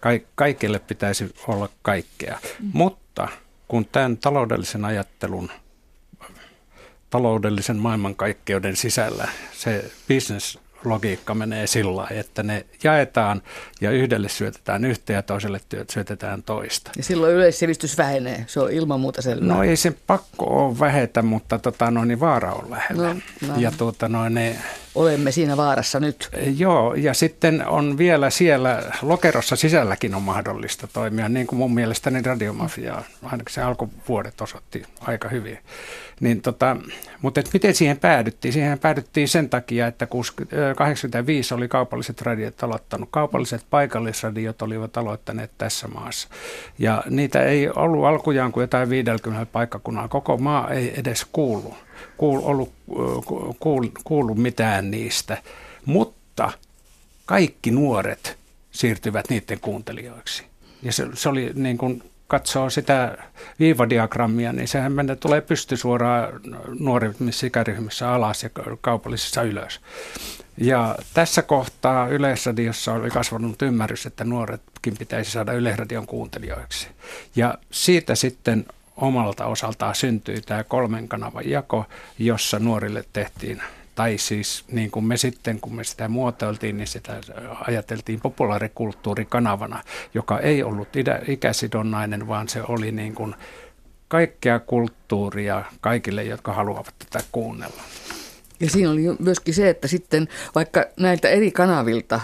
ka- 0.00 0.26
kaikille 0.34 0.78
pitäisi 0.78 1.34
olla 1.48 1.68
kaikkea. 1.82 2.38
Mm. 2.60 2.70
Mutta 2.72 3.28
kun 3.68 3.86
tämän 3.86 4.16
taloudellisen 4.16 4.84
ajattelun, 4.84 5.50
taloudellisen 7.10 7.76
maailmankaikkeuden 7.76 8.76
sisällä 8.76 9.28
se 9.52 9.90
business 10.08 10.58
logiikka 10.84 11.34
menee 11.34 11.66
sillä 11.66 12.06
että 12.10 12.42
ne 12.42 12.66
jaetaan 12.84 13.42
ja 13.80 13.90
yhdelle 13.90 14.28
syötetään 14.28 14.84
yhtä 14.84 15.12
ja 15.12 15.22
toiselle 15.22 15.60
syötetään 15.90 16.42
toista. 16.42 16.90
Ja 16.96 17.02
silloin 17.02 17.34
yleissivistys 17.34 17.98
vähenee, 17.98 18.44
se 18.46 18.60
on 18.60 18.72
ilman 18.72 19.00
muuta 19.00 19.22
selvää. 19.22 19.56
No 19.56 19.62
ei 19.62 19.76
se 19.76 19.92
pakko 20.06 20.44
ole 20.44 20.78
vähetä, 20.78 21.22
mutta 21.22 21.58
tota, 21.58 21.90
no, 21.90 22.04
niin 22.04 22.20
vaara 22.20 22.52
on 22.52 22.70
lähellä. 22.70 23.16
No, 23.48 23.56
ja 23.56 23.72
tuota, 23.78 24.08
no, 24.08 24.28
ne, 24.28 24.56
Olemme 24.94 25.32
siinä 25.32 25.56
vaarassa 25.56 26.00
nyt. 26.00 26.28
Joo, 26.56 26.94
ja 26.94 27.14
sitten 27.14 27.66
on 27.66 27.98
vielä 27.98 28.30
siellä 28.30 28.82
lokerossa 29.02 29.56
sisälläkin 29.56 30.14
on 30.14 30.22
mahdollista 30.22 30.86
toimia, 30.86 31.28
niin 31.28 31.46
kuin 31.46 31.58
mun 31.58 31.74
mielestäni 31.74 32.22
radiomafia, 32.22 33.02
ainakin 33.22 33.54
se 33.54 33.62
alkuvuodet 33.62 34.40
osoitti 34.40 34.82
aika 35.00 35.28
hyvin. 35.28 35.58
Niin 36.20 36.42
tota, 36.42 36.76
mutta 37.22 37.40
et 37.40 37.50
miten 37.52 37.74
siihen 37.74 37.98
päädyttiin? 37.98 38.52
Siihen 38.52 38.78
päädyttiin 38.78 39.28
sen 39.28 39.50
takia, 39.50 39.86
että 39.86 40.08
85 40.76 41.54
oli 41.54 41.68
kaupalliset 41.68 42.22
radiot 42.22 42.62
aloittanut. 42.62 43.08
Kaupalliset 43.12 43.66
paikallisradiot 43.70 44.62
olivat 44.62 44.96
aloittaneet 44.96 45.50
tässä 45.58 45.88
maassa. 45.88 46.28
Ja 46.78 47.04
niitä 47.10 47.42
ei 47.42 47.70
ollut 47.70 48.04
alkujaan 48.04 48.52
kuin 48.52 48.62
jotain 48.62 48.90
50 48.90 49.46
paikkakunnan. 49.46 50.08
Koko 50.08 50.36
maa 50.36 50.70
ei 50.70 51.00
edes 51.00 51.26
kuulu, 51.32 51.74
kuulu, 52.16 52.46
ollut 52.46 52.72
kuul, 53.60 53.86
kuulu 54.04 54.34
mitään 54.34 54.90
niistä. 54.90 55.42
Mutta 55.84 56.52
kaikki 57.26 57.70
nuoret 57.70 58.38
siirtyvät 58.70 59.30
niiden 59.30 59.60
kuuntelijoiksi. 59.60 60.44
Ja 60.82 60.92
se, 60.92 61.06
se 61.14 61.28
oli 61.28 61.52
niin 61.54 61.78
kuin 61.78 62.02
katsoo 62.30 62.70
sitä 62.70 63.18
viivadiagrammia, 63.60 64.52
niin 64.52 64.68
sehän 64.68 64.92
menee, 64.92 65.16
tulee 65.16 65.40
pysty 65.40 65.76
suoraan 65.76 66.40
nuorimmissa 66.78 67.46
ikäryhmissä 67.46 68.12
alas 68.12 68.42
ja 68.42 68.50
kaupallisissa 68.80 69.42
ylös. 69.42 69.80
Ja 70.56 70.94
tässä 71.14 71.42
kohtaa 71.42 72.08
Yleisradiossa 72.08 72.92
oli 72.92 73.10
kasvanut 73.10 73.62
ymmärrys, 73.62 74.06
että 74.06 74.24
nuoretkin 74.24 74.96
pitäisi 74.98 75.30
saada 75.30 75.52
Yleisradion 75.52 76.06
kuuntelijoiksi. 76.06 76.88
Ja 77.36 77.54
siitä 77.70 78.14
sitten 78.14 78.66
omalta 78.96 79.46
osaltaan 79.46 79.94
syntyi 79.94 80.40
tämä 80.40 80.64
kolmen 80.64 81.08
kanavan 81.08 81.50
jako, 81.50 81.84
jossa 82.18 82.58
nuorille 82.58 83.04
tehtiin 83.12 83.62
tai 83.94 84.18
siis 84.18 84.64
niin 84.72 84.90
kuin 84.90 85.04
me 85.04 85.16
sitten, 85.16 85.60
kun 85.60 85.74
me 85.74 85.84
sitä 85.84 86.08
muotoiltiin, 86.08 86.76
niin 86.76 86.86
sitä 86.86 87.20
ajateltiin 87.68 88.20
populaarikulttuurikanavana, 88.20 89.82
joka 90.14 90.38
ei 90.38 90.62
ollut 90.62 90.88
ikäsidonnainen, 91.28 92.28
vaan 92.28 92.48
se 92.48 92.62
oli 92.68 92.92
niin 92.92 93.14
kuin 93.14 93.34
kaikkea 94.08 94.58
kulttuuria 94.58 95.64
kaikille, 95.80 96.24
jotka 96.24 96.52
haluavat 96.52 96.94
tätä 96.98 97.24
kuunnella. 97.32 97.82
Ja 98.60 98.70
siinä 98.70 98.90
oli 98.90 99.02
myöskin 99.18 99.54
se, 99.54 99.68
että 99.68 99.88
sitten 99.88 100.28
vaikka 100.54 100.84
näiltä 100.96 101.28
eri 101.28 101.50
kanavilta 101.50 102.20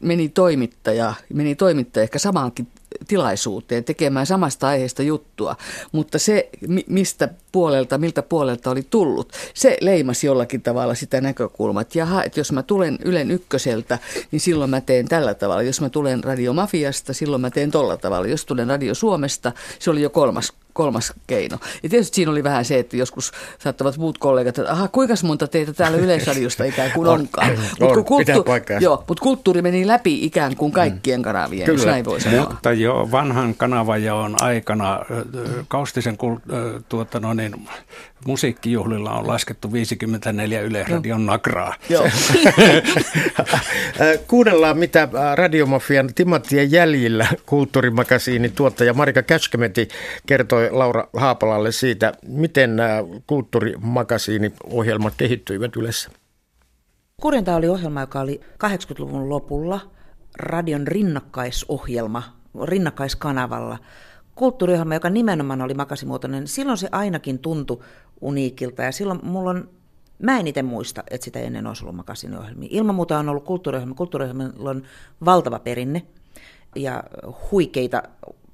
meni 0.00 0.28
toimittaja, 0.28 1.14
meni 1.34 1.54
toimittaja 1.54 2.02
ehkä 2.02 2.18
samaankin 2.18 2.68
tilaisuuteen 3.08 3.84
tekemään 3.84 4.26
samasta 4.26 4.68
aiheesta 4.68 5.02
juttua, 5.02 5.56
mutta 5.92 6.18
se, 6.18 6.48
mistä 6.86 7.28
puolelta, 7.52 7.98
miltä 7.98 8.22
puolelta 8.22 8.70
oli 8.70 8.82
tullut, 8.90 9.32
se 9.54 9.76
leimasi 9.80 10.26
jollakin 10.26 10.62
tavalla 10.62 10.94
sitä 10.94 11.20
näkökulmaa, 11.20 11.80
että 11.80 11.98
jaha, 11.98 12.24
että 12.24 12.40
jos 12.40 12.52
mä 12.52 12.62
tulen 12.62 12.98
Ylen 13.04 13.30
ykköseltä, 13.30 13.98
niin 14.30 14.40
silloin 14.40 14.70
mä 14.70 14.80
teen 14.80 15.08
tällä 15.08 15.34
tavalla. 15.34 15.62
Jos 15.62 15.80
mä 15.80 15.88
tulen 15.88 16.24
Radiomafiasta, 16.24 17.12
silloin 17.12 17.40
mä 17.42 17.50
teen 17.50 17.70
tolla 17.70 17.96
tavalla. 17.96 18.28
Jos 18.28 18.46
tulen 18.46 18.68
Radio 18.68 18.94
Suomesta, 18.94 19.52
se 19.78 19.90
oli 19.90 20.02
jo 20.02 20.10
kolmas 20.10 20.52
kolmas 20.76 21.12
keino. 21.26 21.58
Ja 21.82 21.88
tietysti 21.88 22.14
siinä 22.14 22.30
oli 22.30 22.44
vähän 22.44 22.64
se, 22.64 22.78
että 22.78 22.96
joskus 22.96 23.32
saattavat 23.58 23.96
muut 23.96 24.18
kollegat, 24.18 24.58
että 24.58 24.72
aha, 24.72 24.88
kuinka 24.88 25.14
monta 25.22 25.46
teitä 25.46 25.72
täällä 25.72 25.98
Yleisradiosta 25.98 26.64
ikään 26.64 26.90
kuin 26.90 27.08
on, 27.10 27.20
onkaan. 27.20 27.50
Mutta 27.80 28.02
kulttu- 28.02 28.44
joo, 28.80 29.04
mut 29.08 29.20
kulttuuri 29.20 29.62
meni 29.62 29.86
läpi 29.86 30.24
ikään 30.24 30.56
kuin 30.56 30.72
kaikkien 30.72 31.22
kanavien, 31.22 31.64
Kyllä. 31.64 31.78
jos 31.78 31.86
näin 31.86 32.04
voi 32.04 32.20
sanoa. 32.20 32.48
Mutta 32.50 32.72
jo 32.72 33.08
vanhan 33.10 33.54
kanavajaon 33.54 34.42
aikana 34.42 35.00
Kaustisen 35.68 36.18
tuota, 36.88 37.20
no 37.20 37.34
niin, 37.34 37.68
musiikkijuhlilla 38.26 39.12
on 39.12 39.26
laskettu 39.26 39.72
54 39.72 40.60
Yleisradion 40.60 41.26
no. 41.26 41.32
nakraa. 41.32 41.74
Joo. 41.88 42.04
Kuunnellaan, 44.28 44.78
mitä 44.78 45.08
Radiomafian 45.34 46.14
Timanttien 46.14 46.72
jäljillä 46.72 47.26
kulttuurimakasiinin 47.46 48.52
tuottaja 48.52 48.94
Marika 48.94 49.22
Käskemetti 49.22 49.88
kertoi 50.26 50.65
Laura 50.72 51.08
Haapalalle 51.16 51.72
siitä, 51.72 52.12
miten 52.26 52.76
nämä 52.76 52.98
kulttuurimakasiiniohjelmat 53.26 55.14
kehittyivät 55.16 55.76
yleensä. 55.76 56.10
Kurjenta 57.20 57.56
oli 57.56 57.68
ohjelma, 57.68 58.00
joka 58.00 58.20
oli 58.20 58.40
80-luvun 58.64 59.28
lopulla 59.28 59.80
radion 60.38 60.86
rinnakkaisohjelma 60.86 62.22
rinnakkaiskanavalla. 62.64 63.78
Kulttuuriohjelma, 64.34 64.94
joka 64.94 65.10
nimenomaan 65.10 65.62
oli 65.62 65.74
makasimuotoinen, 65.74 66.46
silloin 66.46 66.78
se 66.78 66.88
ainakin 66.92 67.38
tuntui 67.38 67.82
uniikilta 68.20 68.82
ja 68.82 68.92
silloin 68.92 69.20
mulla 69.22 69.50
on 69.50 69.68
Mä 70.18 70.38
en 70.38 70.46
itse 70.46 70.62
muista, 70.62 71.02
että 71.10 71.24
sitä 71.24 71.38
ennen 71.38 71.66
olisi 71.66 71.84
ollut 71.84 71.96
makasiniohjelmia. 71.96 72.68
Ilman 72.72 72.94
muuta 72.94 73.18
on 73.18 73.28
ollut 73.28 73.44
kulttuuriohjelma. 73.44 73.94
Kulttuuriohjelmilla 73.94 74.70
on 74.70 74.82
valtava 75.24 75.58
perinne 75.58 76.02
ja 76.76 77.04
huikeita 77.50 78.02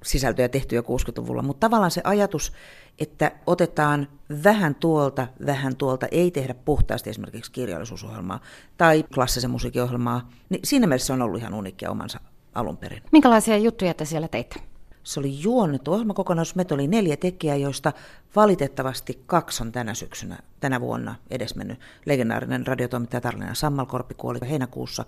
sisältöjä 0.02 0.48
tehty 0.48 0.76
jo 0.76 0.82
60-luvulla, 0.82 1.42
mutta 1.42 1.66
tavallaan 1.66 1.90
se 1.90 2.00
ajatus, 2.04 2.52
että 2.98 3.32
otetaan 3.46 4.08
vähän 4.44 4.74
tuolta, 4.74 5.26
vähän 5.46 5.76
tuolta, 5.76 6.06
ei 6.10 6.30
tehdä 6.30 6.54
puhtaasti 6.54 7.10
esimerkiksi 7.10 7.52
kirjallisuusohjelmaa 7.52 8.40
tai 8.78 9.04
klassisen 9.14 9.50
musiikinohjelmaa, 9.50 10.30
niin 10.48 10.60
siinä 10.64 10.86
mielessä 10.86 11.14
on 11.14 11.22
ollut 11.22 11.40
ihan 11.40 11.54
uniikkia 11.54 11.90
omansa 11.90 12.20
alun 12.54 12.76
perin. 12.76 13.02
Minkälaisia 13.12 13.58
juttuja 13.58 13.94
te 13.94 14.04
siellä 14.04 14.28
teitte? 14.28 14.71
Se 15.02 15.20
oli 15.20 15.42
juonnettu 15.42 15.92
ohjelmakokonaisuus. 15.92 16.56
Meitä 16.56 16.74
oli 16.74 16.86
neljä 16.86 17.16
tekijää, 17.16 17.56
joista 17.56 17.92
valitettavasti 18.36 19.22
kaksi 19.26 19.62
on 19.62 19.72
tänä 19.72 19.94
syksynä, 19.94 20.38
tänä 20.60 20.80
vuonna 20.80 21.14
edesmennyt. 21.30 21.78
Legendaarinen 22.06 22.66
radiotoimittaja 22.66 23.20
Tarlina 23.20 23.54
Sammalkorpi 23.54 24.14
kuoli 24.14 24.38
heinäkuussa 24.50 25.04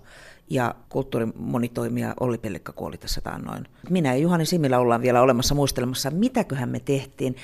ja 0.49 0.75
kulttuurimonitoimija 0.89 2.13
Olli 2.19 2.37
Pellikka 2.37 2.71
kuoli 2.71 2.97
tässä 2.97 3.21
taannoin. 3.21 3.67
Minä 3.89 4.13
ja 4.13 4.21
Juhani 4.21 4.45
Similä 4.45 4.79
ollaan 4.79 5.01
vielä 5.01 5.21
olemassa 5.21 5.55
muistelemassa, 5.55 6.11
mitäköhän 6.11 6.69
me 6.69 6.79
tehtiin. 6.79 7.35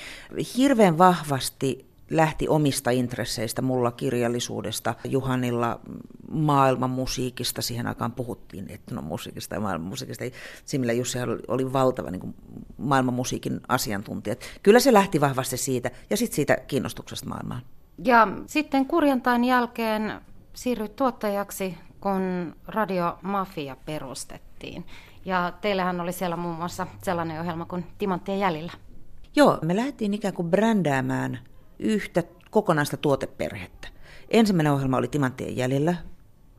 Hirveän 0.56 0.98
vahvasti 0.98 1.91
lähti 2.12 2.48
omista 2.48 2.90
intresseistä, 2.90 3.62
mulla 3.62 3.90
kirjallisuudesta, 3.90 4.94
Juhanilla 5.04 5.80
maailmanmusiikista, 6.30 7.62
siihen 7.62 7.86
aikaan 7.86 8.12
puhuttiin 8.12 8.70
etnomusiikista 8.70 9.54
ja 9.54 9.60
maailmanmusiikista. 9.60 10.24
Simillä 10.64 10.92
Jussi 10.92 11.18
oli 11.48 11.72
valtava 11.72 12.10
niin 12.10 12.20
kuin 12.20 12.34
maailmanmusiikin 12.78 13.60
asiantuntija. 13.68 14.36
Kyllä 14.62 14.80
se 14.80 14.92
lähti 14.92 15.20
vahvasti 15.20 15.56
siitä 15.56 15.90
ja 16.10 16.16
sitten 16.16 16.36
siitä 16.36 16.56
kiinnostuksesta 16.56 17.28
maailmaan. 17.28 17.62
Ja 18.04 18.28
sitten 18.46 18.86
kurjantain 18.86 19.44
jälkeen 19.44 20.20
siirryit 20.54 20.96
tuottajaksi, 20.96 21.78
kun 22.00 22.54
Radio 22.66 23.18
Mafia 23.22 23.76
perustettiin. 23.84 24.84
Ja 25.24 25.52
teillähän 25.60 26.00
oli 26.00 26.12
siellä 26.12 26.36
muun 26.36 26.56
muassa 26.56 26.86
sellainen 27.02 27.40
ohjelma 27.40 27.64
kuin 27.64 27.86
Timanttien 27.98 28.38
jäljellä. 28.38 28.72
Joo, 29.36 29.58
me 29.62 29.76
lähdettiin 29.76 30.14
ikään 30.14 30.34
kuin 30.34 30.50
brändäämään 30.50 31.38
yhtä 31.78 32.22
kokonaista 32.50 32.96
tuoteperhettä. 32.96 33.88
Ensimmäinen 34.28 34.72
ohjelma 34.72 34.96
oli 34.96 35.08
Timanttien 35.08 35.56
jäljellä. 35.56 35.94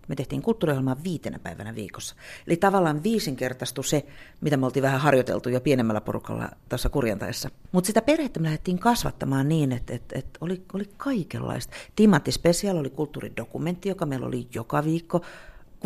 Me 0.07 0.15
tehtiin 0.15 0.41
kulttuuriohjelmaa 0.41 1.03
viitenä 1.03 1.39
päivänä 1.39 1.75
viikossa. 1.75 2.15
Eli 2.47 2.57
tavallaan 2.57 3.03
viisinkertaistui 3.03 3.83
se, 3.83 4.05
mitä 4.41 4.57
me 4.57 4.65
oltiin 4.65 4.83
vähän 4.83 4.99
harjoiteltu 4.99 5.49
jo 5.49 5.61
pienemmällä 5.61 6.01
porukalla 6.01 6.49
tässä 6.69 6.89
kurjantaessa. 6.89 7.49
Mutta 7.71 7.87
sitä 7.87 8.01
perhettä 8.01 8.39
me 8.39 8.43
lähdettiin 8.43 8.79
kasvattamaan 8.79 9.49
niin, 9.49 9.71
että, 9.71 9.93
että, 9.93 10.19
että 10.19 10.39
oli, 10.41 10.63
oli 10.73 10.89
kaikenlaista. 10.97 11.73
Timantti 11.95 12.31
Special 12.31 12.77
oli 12.77 12.89
kulttuuridokumentti, 12.89 13.89
joka 13.89 14.05
meillä 14.05 14.25
oli 14.25 14.47
joka 14.53 14.85
viikko. 14.85 15.21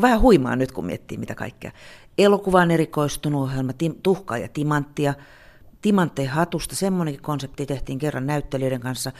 Vähän 0.02 0.22
huimaa 0.22 0.56
nyt, 0.56 0.72
kun 0.72 0.86
miettii 0.86 1.18
mitä 1.18 1.36
kaikkea. 1.36 1.72
Elokuvaan 2.18 2.72
erikoistunut 2.72 3.44
ohjelma, 3.44 3.72
Tuhkaa 4.04 4.38
ja 4.38 4.48
Timanttia– 4.48 5.14
timantteen 5.82 6.30
hatusta, 6.30 6.76
semmoinenkin 6.76 7.24
konsepti 7.24 7.66
tehtiin 7.66 8.00
kerran 8.00 8.28
näyttelijöiden 8.28 8.82
kanssa. 8.82 9.12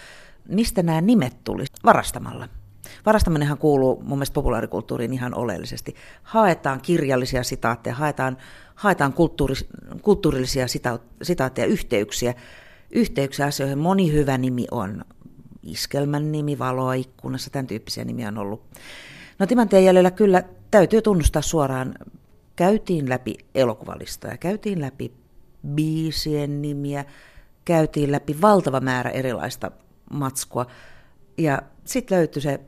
Mistä 0.48 0.84
nämä 0.84 1.02
nimet 1.02 1.44
tuli? 1.44 1.66
Varastamalla. 1.86 2.50
Varastaminenhan 3.06 3.58
kuuluu 3.58 4.02
mun 4.04 4.18
mielestä 4.18 4.34
populaarikulttuuriin 4.34 5.14
ihan 5.14 5.36
oleellisesti. 5.36 5.96
Haetaan 6.24 6.82
kirjallisia 6.82 7.44
sitaatteja, 7.44 7.96
haetaan, 7.96 8.38
haetaan 8.76 9.14
kulttuuri, 9.14 9.56
kulttuurillisia 10.02 10.68
sita, 10.68 11.00
sitaatteja, 11.22 11.68
yhteyksiä, 11.68 12.34
yhteyksiä 12.92 13.46
asioihin. 13.46 13.78
Moni 13.78 14.14
hyvä 14.14 14.38
nimi 14.38 14.66
on 14.72 15.06
iskelmän 15.64 16.32
nimi, 16.32 16.60
valoa 16.60 16.94
ikkunassa, 16.94 17.50
tämän 17.50 17.68
tyyppisiä 17.68 18.06
nimiä 18.06 18.28
on 18.28 18.38
ollut. 18.38 18.64
No 19.40 19.48
Timanteen 19.48 19.86
jäljellä 19.86 20.12
kyllä 20.12 20.44
täytyy 20.72 21.02
tunnustaa 21.02 21.42
suoraan, 21.42 21.96
käytiin 22.56 23.10
läpi 23.10 23.38
elokuvalistoja, 23.56 24.38
käytiin 24.38 24.82
läpi 24.82 25.14
biisien 25.68 26.62
nimiä, 26.62 27.06
käytiin 27.66 28.12
läpi 28.12 28.42
valtava 28.42 28.80
määrä 28.80 29.10
erilaista 29.10 29.72
matskua. 30.12 30.66
Ja 31.38 31.62
sitten 31.86 32.18
löytyi 32.18 32.42
se 32.42 32.60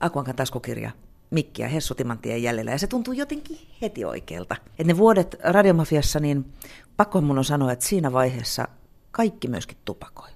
Akuankan 0.00 0.36
taskukirja 0.36 0.90
Mikki 1.30 1.62
ja 1.62 1.68
Hessu 1.68 1.94
Timanttien 1.94 2.42
jäljellä, 2.42 2.70
ja 2.70 2.78
se 2.78 2.86
tuntuu 2.86 3.14
jotenkin 3.14 3.58
heti 3.82 4.04
oikealta. 4.04 4.56
Et 4.78 4.86
ne 4.86 4.96
vuodet 4.96 5.36
radiomafiassa, 5.44 6.20
niin 6.20 6.52
pakko 6.96 7.20
mun 7.20 7.38
on 7.38 7.44
sanoa, 7.44 7.72
että 7.72 7.84
siinä 7.84 8.12
vaiheessa 8.12 8.68
kaikki 9.10 9.48
myöskin 9.48 9.78
tupakoi. 9.84 10.28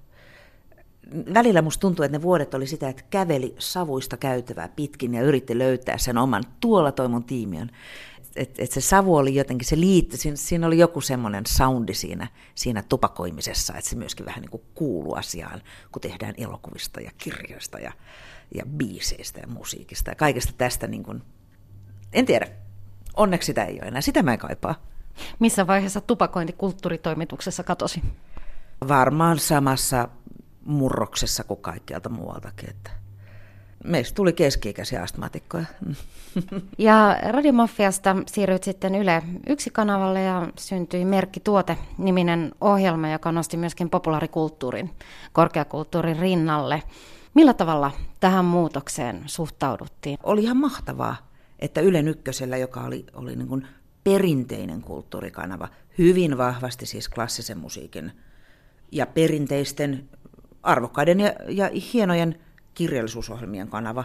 Välillä 1.33 1.61
musta 1.61 1.81
tuntuu, 1.81 2.05
että 2.05 2.17
ne 2.17 2.21
vuodet 2.21 2.53
oli 2.53 2.67
sitä, 2.67 2.89
että 2.89 3.03
käveli 3.09 3.55
savuista 3.59 4.17
käytävää 4.17 4.67
pitkin 4.67 5.13
ja 5.13 5.21
yritti 5.21 5.57
löytää 5.57 5.97
sen 5.97 6.17
oman, 6.17 6.43
tuolla 6.59 6.91
toi 6.91 7.07
mun 7.07 7.23
tiimi 7.23 7.61
on 7.61 7.69
että 8.37 8.63
et 8.63 8.71
se 8.71 8.81
savu 8.81 9.15
oli 9.15 9.35
jotenkin, 9.35 9.67
se 9.67 9.79
liittyi, 9.79 10.19
siinä, 10.19 10.37
siinä 10.37 10.67
oli 10.67 10.77
joku 10.77 11.01
semmoinen 11.01 11.43
soundi 11.47 11.93
siinä, 11.93 12.27
siinä 12.55 12.83
tupakoimisessa, 12.89 13.73
että 13.77 13.89
se 13.89 13.95
myöskin 13.95 14.25
vähän 14.25 14.41
niin 14.41 14.51
kuin 14.51 14.63
kuuluu 14.75 15.13
asiaan, 15.13 15.61
kun 15.91 16.01
tehdään 16.01 16.33
elokuvista 16.37 17.01
ja 17.01 17.11
kirjoista 17.17 17.79
ja, 17.79 17.91
ja 18.55 18.65
biiseistä 18.65 19.39
ja 19.39 19.47
musiikista 19.47 20.11
ja 20.11 20.15
kaikesta 20.15 20.53
tästä 20.57 20.87
niin 20.87 21.03
kuin, 21.03 21.21
en 22.13 22.25
tiedä, 22.25 22.47
onneksi 23.15 23.45
sitä 23.45 23.63
ei 23.63 23.79
ole 23.81 23.87
enää, 23.87 24.01
sitä 24.01 24.23
mä 24.23 24.33
en 24.33 24.39
kaipaa. 24.39 24.75
Missä 25.39 25.67
vaiheessa 25.67 26.01
tupakointi 26.01 26.53
kulttuuritoimituksessa 26.53 27.63
katosi? 27.63 28.03
Varmaan 28.87 29.39
samassa 29.39 30.09
murroksessa 30.65 31.43
kuin 31.43 31.61
kaikkialta 31.61 32.09
muualtakin, 32.09 32.69
että 32.69 32.91
meistä 33.83 34.15
tuli 34.15 34.33
keski-ikäisiä 34.33 35.01
astmaatikkoja. 35.01 35.65
Ja 36.77 37.17
Radiomafiasta 37.31 38.15
siirryit 38.27 38.63
sitten 38.63 38.95
Yle 38.95 39.23
yksi 39.47 39.69
kanavalle 39.69 40.21
ja 40.21 40.47
syntyi 40.59 41.05
Merkki 41.05 41.39
Tuote-niminen 41.39 42.51
ohjelma, 42.61 43.09
joka 43.09 43.31
nosti 43.31 43.57
myöskin 43.57 43.89
populaarikulttuurin, 43.89 44.89
korkeakulttuurin 45.33 46.19
rinnalle. 46.19 46.83
Millä 47.33 47.53
tavalla 47.53 47.91
tähän 48.19 48.45
muutokseen 48.45 49.23
suhtauduttiin? 49.25 50.17
Oli 50.23 50.43
ihan 50.43 50.57
mahtavaa, 50.57 51.15
että 51.59 51.81
Yle 51.81 51.99
Ykkösellä, 51.99 52.57
joka 52.57 52.81
oli, 52.81 53.05
oli 53.13 53.35
niin 53.35 53.47
kuin 53.47 53.67
perinteinen 54.03 54.81
kulttuurikanava, 54.81 55.67
hyvin 55.97 56.37
vahvasti 56.37 56.85
siis 56.85 57.09
klassisen 57.09 57.57
musiikin 57.57 58.11
ja 58.91 59.05
perinteisten 59.05 60.09
arvokkaiden 60.63 61.19
ja, 61.19 61.33
ja 61.49 61.69
hienojen 61.93 62.39
kirjallisuusohjelmien 62.77 63.67
kanava, 63.67 64.03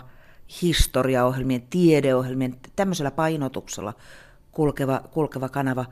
historiaohjelmien, 0.63 1.63
tiedeohjelmien, 1.71 2.57
tämmöisellä 2.77 3.11
painotuksella 3.11 3.95
kulkeva, 4.53 5.03
kulkeva 5.11 5.49
kanava 5.49 5.85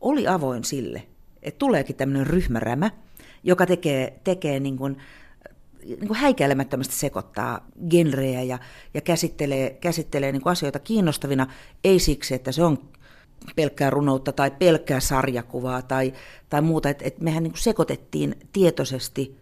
oli 0.00 0.28
avoin 0.28 0.64
sille, 0.64 1.02
että 1.42 1.58
tuleekin 1.58 1.96
tämmöinen 1.96 2.26
ryhmärämä, 2.26 2.90
joka 3.42 3.66
tekee, 3.66 4.20
tekee 4.24 4.60
niin 4.60 4.76
kuin, 4.76 4.96
niin 5.82 6.06
kuin 6.06 6.18
häikäilemättömästi 6.18 6.94
sekoittaa 6.94 7.66
genrejä 7.90 8.42
ja, 8.42 8.58
ja 8.94 9.00
käsittelee, 9.00 9.70
käsittelee 9.70 10.32
niin 10.32 10.42
kuin 10.42 10.52
asioita 10.52 10.78
kiinnostavina, 10.78 11.46
ei 11.84 11.98
siksi, 11.98 12.34
että 12.34 12.52
se 12.52 12.62
on 12.62 12.78
pelkkää 13.56 13.90
runoutta 13.90 14.32
tai 14.32 14.50
pelkkää 14.50 15.00
sarjakuvaa 15.00 15.82
tai, 15.82 16.12
tai 16.48 16.62
muuta. 16.62 16.88
Et, 16.88 17.02
et 17.02 17.20
mehän 17.20 17.42
niin 17.42 17.52
kuin 17.52 17.62
sekoitettiin 17.62 18.34
tietoisesti 18.52 19.38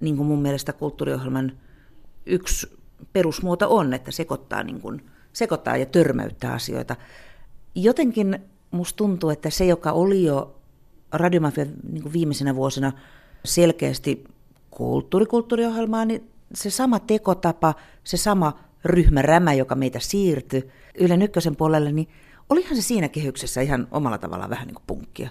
niin 0.00 0.16
kuin 0.16 0.26
mun 0.26 0.42
mielestä 0.42 0.72
kulttuuriohjelman 0.72 1.52
yksi 2.26 2.78
perusmuoto 3.12 3.76
on, 3.76 3.94
että 3.94 4.10
sekoittaa, 4.10 4.62
niin 4.62 4.80
kuin, 4.80 5.10
sekoittaa 5.32 5.76
ja 5.76 5.86
törmäyttää 5.86 6.52
asioita. 6.52 6.96
Jotenkin 7.74 8.38
musta 8.70 8.96
tuntuu, 8.96 9.30
että 9.30 9.50
se, 9.50 9.64
joka 9.64 9.92
oli 9.92 10.24
jo 10.24 10.60
Radiomafia 11.12 11.66
niin 11.92 12.12
viimeisenä 12.12 12.56
vuosina 12.56 12.92
selkeästi 13.44 14.24
kulttuurikulttuuriohjelmaa, 14.70 16.04
niin 16.04 16.30
se 16.54 16.70
sama 16.70 16.98
tekotapa, 16.98 17.74
se 18.04 18.16
sama 18.16 18.58
ryhmärämä, 18.84 19.52
joka 19.52 19.74
meitä 19.74 19.98
siirtyi 20.00 20.70
Yle 20.98 21.24
Ykkösen 21.24 21.56
puolelle, 21.56 21.92
niin 21.92 22.08
olihan 22.50 22.76
se 22.76 22.82
siinä 22.82 23.08
kehyksessä 23.08 23.60
ihan 23.60 23.88
omalla 23.90 24.18
tavallaan 24.18 24.50
vähän 24.50 24.66
niin 24.66 24.74
kuin 24.74 24.84
punkkia. 24.86 25.30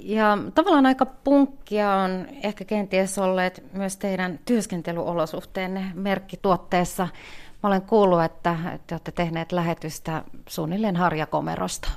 Ja 0.00 0.38
tavallaan 0.54 0.86
aika 0.86 1.06
punkkia 1.06 1.94
on 1.94 2.26
ehkä 2.42 2.64
kenties 2.64 3.18
olleet 3.18 3.64
myös 3.72 3.96
teidän 3.96 4.40
työskentelyolosuhteenne 4.44 5.92
merkkituotteessa. 5.94 7.08
Mä 7.62 7.68
olen 7.68 7.82
kuullut, 7.82 8.22
että 8.22 8.56
te 8.86 8.94
olette 8.94 9.12
tehneet 9.12 9.52
lähetystä 9.52 10.24
suunnilleen 10.48 10.96
harjakomerosta. 10.96 11.88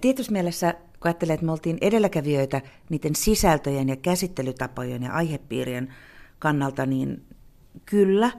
Tietysti 0.00 0.32
mielessä, 0.32 0.72
kun 0.72 0.82
ajattelee, 1.04 1.34
että 1.34 1.46
me 1.46 1.52
oltiin 1.52 1.78
edelläkävijöitä 1.80 2.60
niiden 2.88 3.14
sisältöjen 3.14 3.88
ja 3.88 3.96
käsittelytapojen 3.96 5.02
ja 5.02 5.12
aihepiirien 5.12 5.94
kannalta, 6.38 6.86
niin 6.86 7.22
kyllä. 7.86 8.30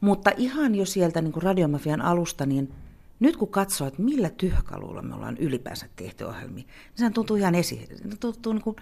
Mutta 0.00 0.30
ihan 0.36 0.74
jo 0.74 0.84
sieltä 0.86 1.22
niin 1.22 1.32
kuin 1.32 1.42
radiomafian 1.42 2.02
alusta, 2.02 2.46
niin 2.46 2.72
nyt 3.20 3.36
kun 3.36 3.48
katsoo, 3.48 3.86
että 3.86 4.02
millä 4.02 4.30
työkalulla 4.30 5.02
me 5.02 5.14
ollaan 5.14 5.36
ylipäänsä 5.36 5.86
tehty 5.96 6.24
ohjelmia, 6.24 6.64
niin 6.64 6.66
sehän 6.94 7.12
tuntuu 7.12 7.36
ihan 7.36 7.54
esi, 7.54 7.88
tuntuu 8.20 8.52
niin 8.52 8.62
kuin 8.62 8.76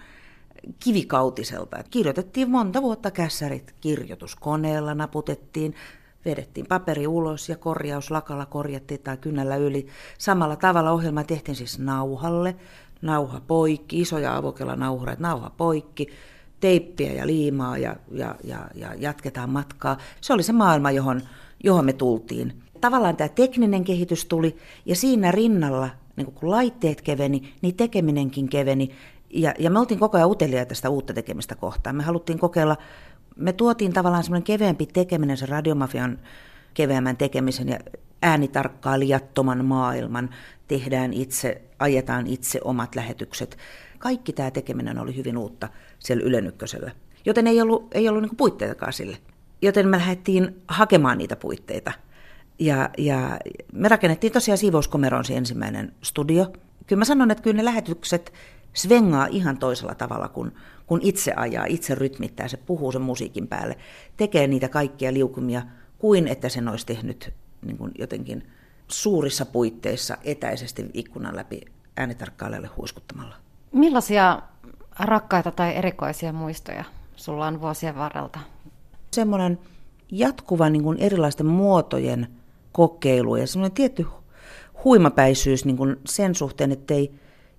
kivikautiselta. 0.79 1.83
Kirjoitettiin 1.89 2.49
monta 2.49 2.81
vuotta 2.81 3.11
kässärit 3.11 3.75
kirjoituskoneella, 3.81 4.95
naputettiin, 4.95 5.75
vedettiin 6.25 6.65
paperi 6.65 7.07
ulos 7.07 7.49
ja 7.49 7.57
korjaus 7.57 8.11
lakalla 8.11 8.45
korjattiin 8.45 9.01
tai 9.01 9.17
kynnällä 9.17 9.55
yli. 9.55 9.87
Samalla 10.17 10.55
tavalla 10.55 10.91
ohjelma 10.91 11.23
tehtiin 11.23 11.55
siis 11.55 11.79
nauhalle, 11.79 12.55
nauha 13.01 13.41
poikki, 13.47 14.01
isoja 14.01 14.37
avokella 14.37 14.75
nauhureita, 14.75 15.21
nauha 15.21 15.49
poikki, 15.49 16.07
teippiä 16.59 17.13
ja 17.13 17.27
liimaa 17.27 17.77
ja, 17.77 17.95
ja, 18.11 18.35
ja, 18.43 18.69
ja 18.75 18.93
jatketaan 18.97 19.49
matkaa. 19.49 19.97
Se 20.21 20.33
oli 20.33 20.43
se 20.43 20.53
maailma, 20.53 20.91
johon, 20.91 21.21
johon 21.63 21.85
me 21.85 21.93
tultiin 21.93 22.63
tavallaan 22.81 23.17
tämä 23.17 23.27
tekninen 23.27 23.83
kehitys 23.83 24.25
tuli 24.25 24.57
ja 24.85 24.95
siinä 24.95 25.31
rinnalla, 25.31 25.89
niin 26.15 26.31
kun 26.31 26.51
laitteet 26.51 27.01
keveni, 27.01 27.53
niin 27.61 27.75
tekeminenkin 27.75 28.49
keveni. 28.49 28.89
Ja, 29.29 29.53
ja 29.59 29.69
me 29.69 29.79
oltiin 29.79 29.99
koko 29.99 30.17
ajan 30.17 30.29
uteliaita 30.29 30.69
tästä 30.69 30.89
uutta 30.89 31.13
tekemistä 31.13 31.55
kohtaan. 31.55 31.95
Me 31.95 32.03
haluttiin 32.03 32.39
kokeilla, 32.39 32.77
me 33.35 33.53
tuotiin 33.53 33.93
tavallaan 33.93 34.23
semmoinen 34.23 34.43
keveämpi 34.43 34.85
tekeminen, 34.85 35.37
se 35.37 35.45
radiomafian 35.45 36.19
keveämmän 36.73 37.17
tekemisen 37.17 37.69
ja 37.69 37.79
äänitarkkailijattoman 38.21 39.65
maailman. 39.65 40.29
Tehdään 40.67 41.13
itse, 41.13 41.61
ajetaan 41.79 42.27
itse 42.27 42.59
omat 42.63 42.95
lähetykset. 42.95 43.57
Kaikki 43.99 44.33
tämä 44.33 44.51
tekeminen 44.51 44.99
oli 44.99 45.15
hyvin 45.15 45.37
uutta 45.37 45.69
siellä 45.99 46.23
Ylen. 46.23 46.53
Joten 47.25 47.47
ei 47.47 47.61
ollut, 47.61 47.87
ei 47.95 48.09
ollut 48.09 48.23
niin 48.23 48.35
puitteitakaan 48.37 48.93
sille. 48.93 49.17
joten 49.61 49.87
me 49.87 49.97
lähdettiin 49.97 50.61
hakemaan 50.67 51.17
niitä 51.17 51.35
puitteita. 51.35 51.91
Ja, 52.59 52.89
ja 52.97 53.39
me 53.73 53.87
rakennettiin 53.87 54.33
tosiaan 54.33 54.57
Siivouskomeron 54.57 55.25
se 55.25 55.37
ensimmäinen 55.37 55.93
studio. 56.03 56.53
Kyllä 56.87 56.99
mä 56.99 57.05
sanon, 57.05 57.31
että 57.31 57.43
kyllä 57.43 57.57
ne 57.57 57.65
lähetykset 57.65 58.33
svengaa 58.73 59.27
ihan 59.27 59.57
toisella 59.57 59.95
tavalla 59.95 60.27
kuin, 60.27 60.51
kun 60.85 60.99
itse 61.03 61.33
ajaa, 61.35 61.65
itse 61.65 61.95
rytmittää, 61.95 62.47
se 62.47 62.57
puhuu 62.57 62.91
sen 62.91 63.01
musiikin 63.01 63.47
päälle, 63.47 63.77
tekee 64.17 64.47
niitä 64.47 64.69
kaikkia 64.69 65.13
liukumia 65.13 65.61
kuin 65.97 66.27
että 66.27 66.49
sen 66.49 66.67
olisi 66.67 66.85
tehnyt 66.85 67.33
niin 67.61 67.77
kuin 67.77 67.91
jotenkin 67.99 68.47
suurissa 68.87 69.45
puitteissa 69.45 70.17
etäisesti 70.23 70.85
ikkunan 70.93 71.35
läpi 71.35 71.61
äänitarkkailijalle 71.97 72.69
huiskuttamalla. 72.77 73.35
Millaisia 73.71 74.41
rakkaita 74.99 75.51
tai 75.51 75.75
erikoisia 75.75 76.33
muistoja 76.33 76.83
sulla 77.15 77.47
on 77.47 77.61
vuosien 77.61 77.95
varrelta? 77.95 78.39
Semmoinen 79.11 79.59
jatkuva 80.11 80.69
niin 80.69 80.83
kuin 80.83 80.97
erilaisten 80.97 81.45
muotojen 81.45 82.27
kokeilu 82.71 83.35
ja 83.35 83.47
semmoinen 83.47 83.75
tietty 83.75 84.05
huimapäisyys 84.83 85.65
niin 85.65 85.77
kuin 85.77 85.95
sen 86.05 86.35
suhteen, 86.35 86.71
ettei, 86.71 87.11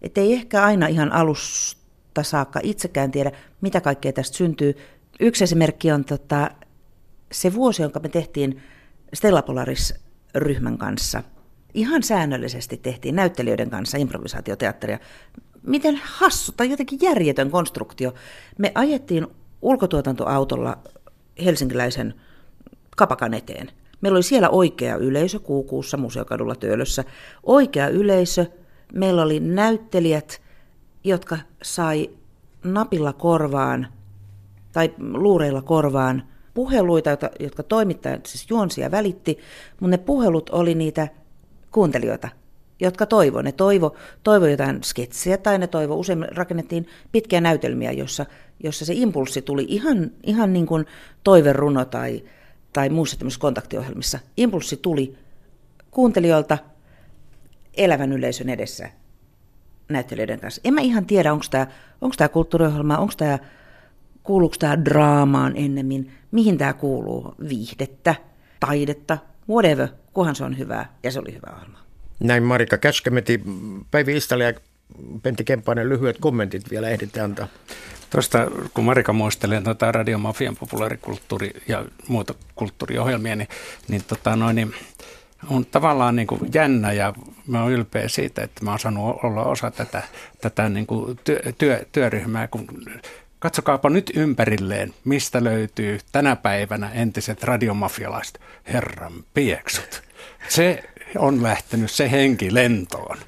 ettei 0.03 0.33
ehkä 0.33 0.65
aina 0.65 0.87
ihan 0.87 1.13
alusta 1.13 2.23
saakka 2.23 2.61
itsekään 2.63 3.11
tiedä, 3.11 3.33
mitä 3.61 3.81
kaikkea 3.81 4.13
tästä 4.13 4.37
syntyy. 4.37 4.77
Yksi 5.21 5.45
esimerkki 5.45 5.93
on 5.93 6.05
tota, 6.05 6.51
se 7.33 7.55
vuosi, 7.55 7.83
jonka 7.83 8.01
me 8.01 8.09
tehtiin 8.09 8.63
Stella 9.15 9.43
Polaris-ryhmän 9.43 10.79
kanssa. 10.79 11.23
Ihan 11.75 12.03
säännöllisesti 12.03 12.77
tehtiin 12.77 13.17
näyttelijöiden 13.17 13.71
kanssa 13.71 13.99
improvisaatioteatteria. 13.99 14.99
Miten 15.63 16.01
hassu 16.05 16.53
tai 16.53 16.71
jotenkin 16.71 16.99
järjetön 17.03 17.51
konstruktio. 17.51 18.15
Me 18.59 18.73
ajettiin 18.75 19.27
ulkotuotantoautolla 19.63 20.79
helsinkiläisen 21.45 22.15
kapakan 22.97 23.35
eteen. 23.35 23.71
Meillä 24.01 24.17
oli 24.17 24.23
siellä 24.23 24.49
oikea 24.49 24.97
yleisö 24.97 25.39
kuukuussa 25.39 25.97
museokadulla 25.97 26.55
Töölössä. 26.55 27.05
Oikea 27.43 27.89
yleisö. 27.89 28.47
Meillä 28.93 29.23
oli 29.23 29.41
näyttelijät, 29.41 30.43
jotka 31.05 31.39
sai 31.63 32.11
napilla 32.65 33.13
korvaan 33.13 33.87
tai 34.73 34.95
luureilla 34.99 35.63
korvaan 35.63 36.23
puheluita, 36.55 37.11
jotka 37.41 37.63
toimittajat 37.63 38.27
siis 38.27 38.51
juonsia 38.51 38.91
välitti, 38.91 39.39
mutta 39.81 39.91
ne 39.91 39.99
puhelut 39.99 40.51
oli 40.51 40.75
niitä 40.75 41.09
kuuntelijoita, 41.71 42.29
jotka 42.81 43.07
toivo. 43.07 43.43
Ne 43.43 43.53
toivo, 43.53 43.97
toivo 44.23 44.47
jotain 44.47 44.85
sketsiä 44.85 45.37
tai 45.39 45.59
ne 45.59 45.67
toivo, 45.67 45.95
usein 45.95 46.27
rakennettiin 46.37 46.87
pitkiä 47.13 47.41
näytelmiä, 47.41 47.93
jossa, 47.93 48.27
jossa 48.65 48.85
se 48.85 48.93
impulssi 48.97 49.43
tuli 49.43 49.67
ihan, 49.69 50.11
ihan 50.23 50.53
niin 50.53 50.67
kuin 50.67 50.87
toiveruno 51.25 51.85
tai, 51.85 52.25
tai 52.73 52.89
muissa 52.89 53.19
tämmöisissä 53.19 53.41
kontaktiohjelmissa. 53.41 54.19
Impulssi 54.37 54.77
tuli 54.77 55.17
kuuntelijoilta 55.91 56.59
elävän 57.75 58.13
yleisön 58.13 58.49
edessä 58.49 58.91
näyttelijöiden 59.89 60.41
kanssa. 60.41 60.61
En 60.65 60.75
mä 60.75 60.81
ihan 60.81 61.07
tiedä, 61.07 61.33
onko 61.33 61.45
tämä 61.51 61.67
onko 62.01 62.17
tämä 62.17 62.29
kulttuuriohjelma, 62.29 62.99
onko 62.99 63.15
tämä 63.17 63.39
kuuluuko 64.23 64.57
tämä 64.59 64.85
draamaan 64.85 65.53
ennemmin, 65.57 66.13
mihin 66.31 66.59
tämä 66.59 66.73
kuuluu, 66.73 67.35
viihdettä, 67.49 68.15
taidetta, 68.61 69.19
whatever, 69.49 69.89
kunhan 70.13 70.37
se 70.37 70.45
on 70.45 70.59
hyvää, 70.59 70.95
ja 71.03 71.11
se 71.11 71.21
oli 71.21 71.35
hyvä 71.35 71.55
ohjelma. 71.57 71.79
Näin 72.21 72.43
Marika 72.43 72.79
Käskämeti, 72.79 73.43
Päivi 73.91 74.17
Istali 74.17 74.45
ja 74.45 74.53
Pentti 75.23 75.45
Kemppainen, 75.45 75.89
lyhyet 75.89 76.17
kommentit 76.21 76.71
vielä 76.71 76.89
ehditte 76.89 77.21
antaa. 77.21 77.49
Tuosta, 78.11 78.47
kun 78.75 78.85
Marika 78.85 79.13
muistelee 79.13 79.61
tuota 79.61 79.93
radiomafian 79.93 80.57
populaarikulttuuri- 80.57 81.63
ja 81.69 81.85
muita 82.09 82.35
kulttuuriohjelmia, 82.55 83.37
niin, 83.37 83.49
niin, 83.89 84.05
tota 84.05 84.37
noin, 84.37 84.57
niin 84.57 84.75
on 85.49 85.67
tavallaan 85.67 86.17
niin 86.17 86.27
kuin 86.27 86.41
jännä 86.55 86.93
ja 86.93 87.15
mä 87.47 87.63
oon 87.63 87.73
ylpeä 87.73 88.09
siitä, 88.09 88.43
että 88.43 88.65
mä 88.65 88.71
oon 88.71 88.79
saanut 88.79 89.19
olla 89.23 89.45
osa 89.45 89.71
tätä, 89.71 90.03
tätä 90.41 90.69
niin 90.69 90.87
kuin 90.87 91.19
työ, 91.25 91.41
työ, 91.59 91.85
työryhmää, 91.93 92.49
kun 92.49 92.67
Katsokaapa 93.41 93.91
nyt 93.91 94.11
ympärilleen, 94.15 94.95
mistä 95.05 95.45
löytyy 95.45 95.99
tänä 96.13 96.37
päivänä 96.37 96.91
entiset 96.93 97.45
radiomafialaiset 97.45 98.41
herran 98.73 99.13
pieksut. 99.35 100.03
Se 100.49 100.83
on 101.19 101.43
lähtenyt 101.43 101.91
se 101.91 102.11
henki 102.11 102.55
lentoon. 102.55 103.19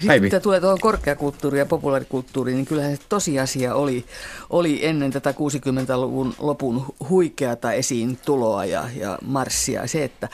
Sitten 0.00 0.22
mitä 0.22 0.40
tulee 0.40 0.60
tuohon 0.60 0.78
korkeakulttuuriin 0.80 1.58
ja 1.58 1.66
populaarikulttuuriin, 1.66 2.56
niin 2.56 2.66
kyllähän 2.66 2.96
se 2.96 3.02
tosiasia 3.08 3.74
oli, 3.74 4.04
oli 4.50 4.86
ennen 4.86 5.10
tätä 5.10 5.30
60-luvun 5.30 6.34
lopun 6.38 6.84
huikeata 7.08 7.72
esiin 7.72 8.18
tuloa 8.24 8.64
ja, 8.64 8.84
ja 8.96 9.18
marssia 9.24 9.86
se, 9.86 10.04
että, 10.04 10.28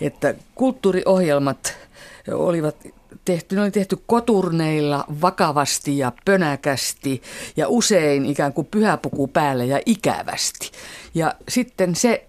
että 0.00 0.34
kulttuuriohjelmat 0.54 1.76
olivat 2.32 2.76
tehty, 3.24 3.56
ne 3.56 3.62
oli 3.62 3.70
tehty 3.70 3.98
koturneilla 4.06 5.04
vakavasti 5.20 5.98
ja 5.98 6.12
pönäkästi 6.24 7.22
ja 7.56 7.68
usein 7.68 8.26
ikään 8.26 8.52
kuin 8.52 8.66
pyhäpuku 8.70 9.28
päälle 9.28 9.66
ja 9.66 9.80
ikävästi. 9.86 10.70
Ja 11.14 11.34
sitten 11.48 11.94
se 11.94 12.26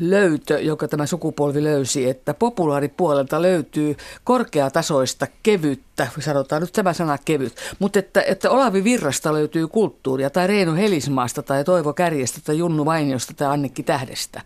löytö, 0.00 0.60
joka 0.60 0.88
tämä 0.88 1.06
sukupolvi 1.06 1.62
löysi, 1.62 2.08
että 2.08 2.34
populaaripuolelta 2.34 3.42
löytyy 3.42 3.96
korkeatasoista 4.24 5.26
kevyttä, 5.42 5.87
sanotaan 6.20 6.62
nyt 6.62 6.72
tämä 6.72 6.92
sana 6.92 7.18
kevyt, 7.24 7.56
mutta 7.78 7.98
että, 7.98 8.22
että 8.22 8.50
Olavi 8.50 8.84
Virrasta 8.84 9.32
löytyy 9.32 9.68
kulttuuria, 9.68 10.30
tai 10.30 10.46
Reino 10.46 10.74
Helismaasta, 10.74 11.42
tai 11.42 11.64
Toivo 11.64 11.92
Kärjestä, 11.92 12.40
tai 12.44 12.58
Junnu 12.58 12.84
Vainiosta, 12.84 13.34
tai 13.34 13.48
Annekki 13.48 13.82
Tähdestä. 13.82 14.42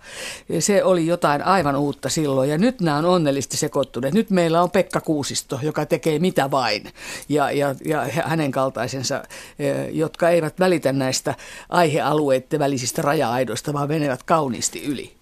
Se 0.58 0.84
oli 0.84 1.06
jotain 1.06 1.42
aivan 1.42 1.76
uutta 1.76 2.08
silloin, 2.08 2.50
ja 2.50 2.58
nyt 2.58 2.80
nämä 2.80 2.96
on 2.96 3.04
onnellisesti 3.04 3.56
sekoittuneet. 3.56 4.14
Nyt 4.14 4.30
meillä 4.30 4.62
on 4.62 4.70
Pekka 4.70 5.00
Kuusisto, 5.00 5.58
joka 5.62 5.86
tekee 5.86 6.18
mitä 6.18 6.50
vain, 6.50 6.82
ja, 7.28 7.50
ja, 7.50 7.74
ja 7.84 8.06
hänen 8.24 8.50
kaltaisensa, 8.50 9.22
jotka 9.92 10.30
eivät 10.30 10.60
välitä 10.60 10.92
näistä 10.92 11.34
aihealueiden 11.68 12.58
välisistä 12.58 13.02
raja-aidoista, 13.02 13.72
vaan 13.72 13.88
menevät 13.88 14.22
kauniisti 14.22 14.84
yli. 14.84 15.21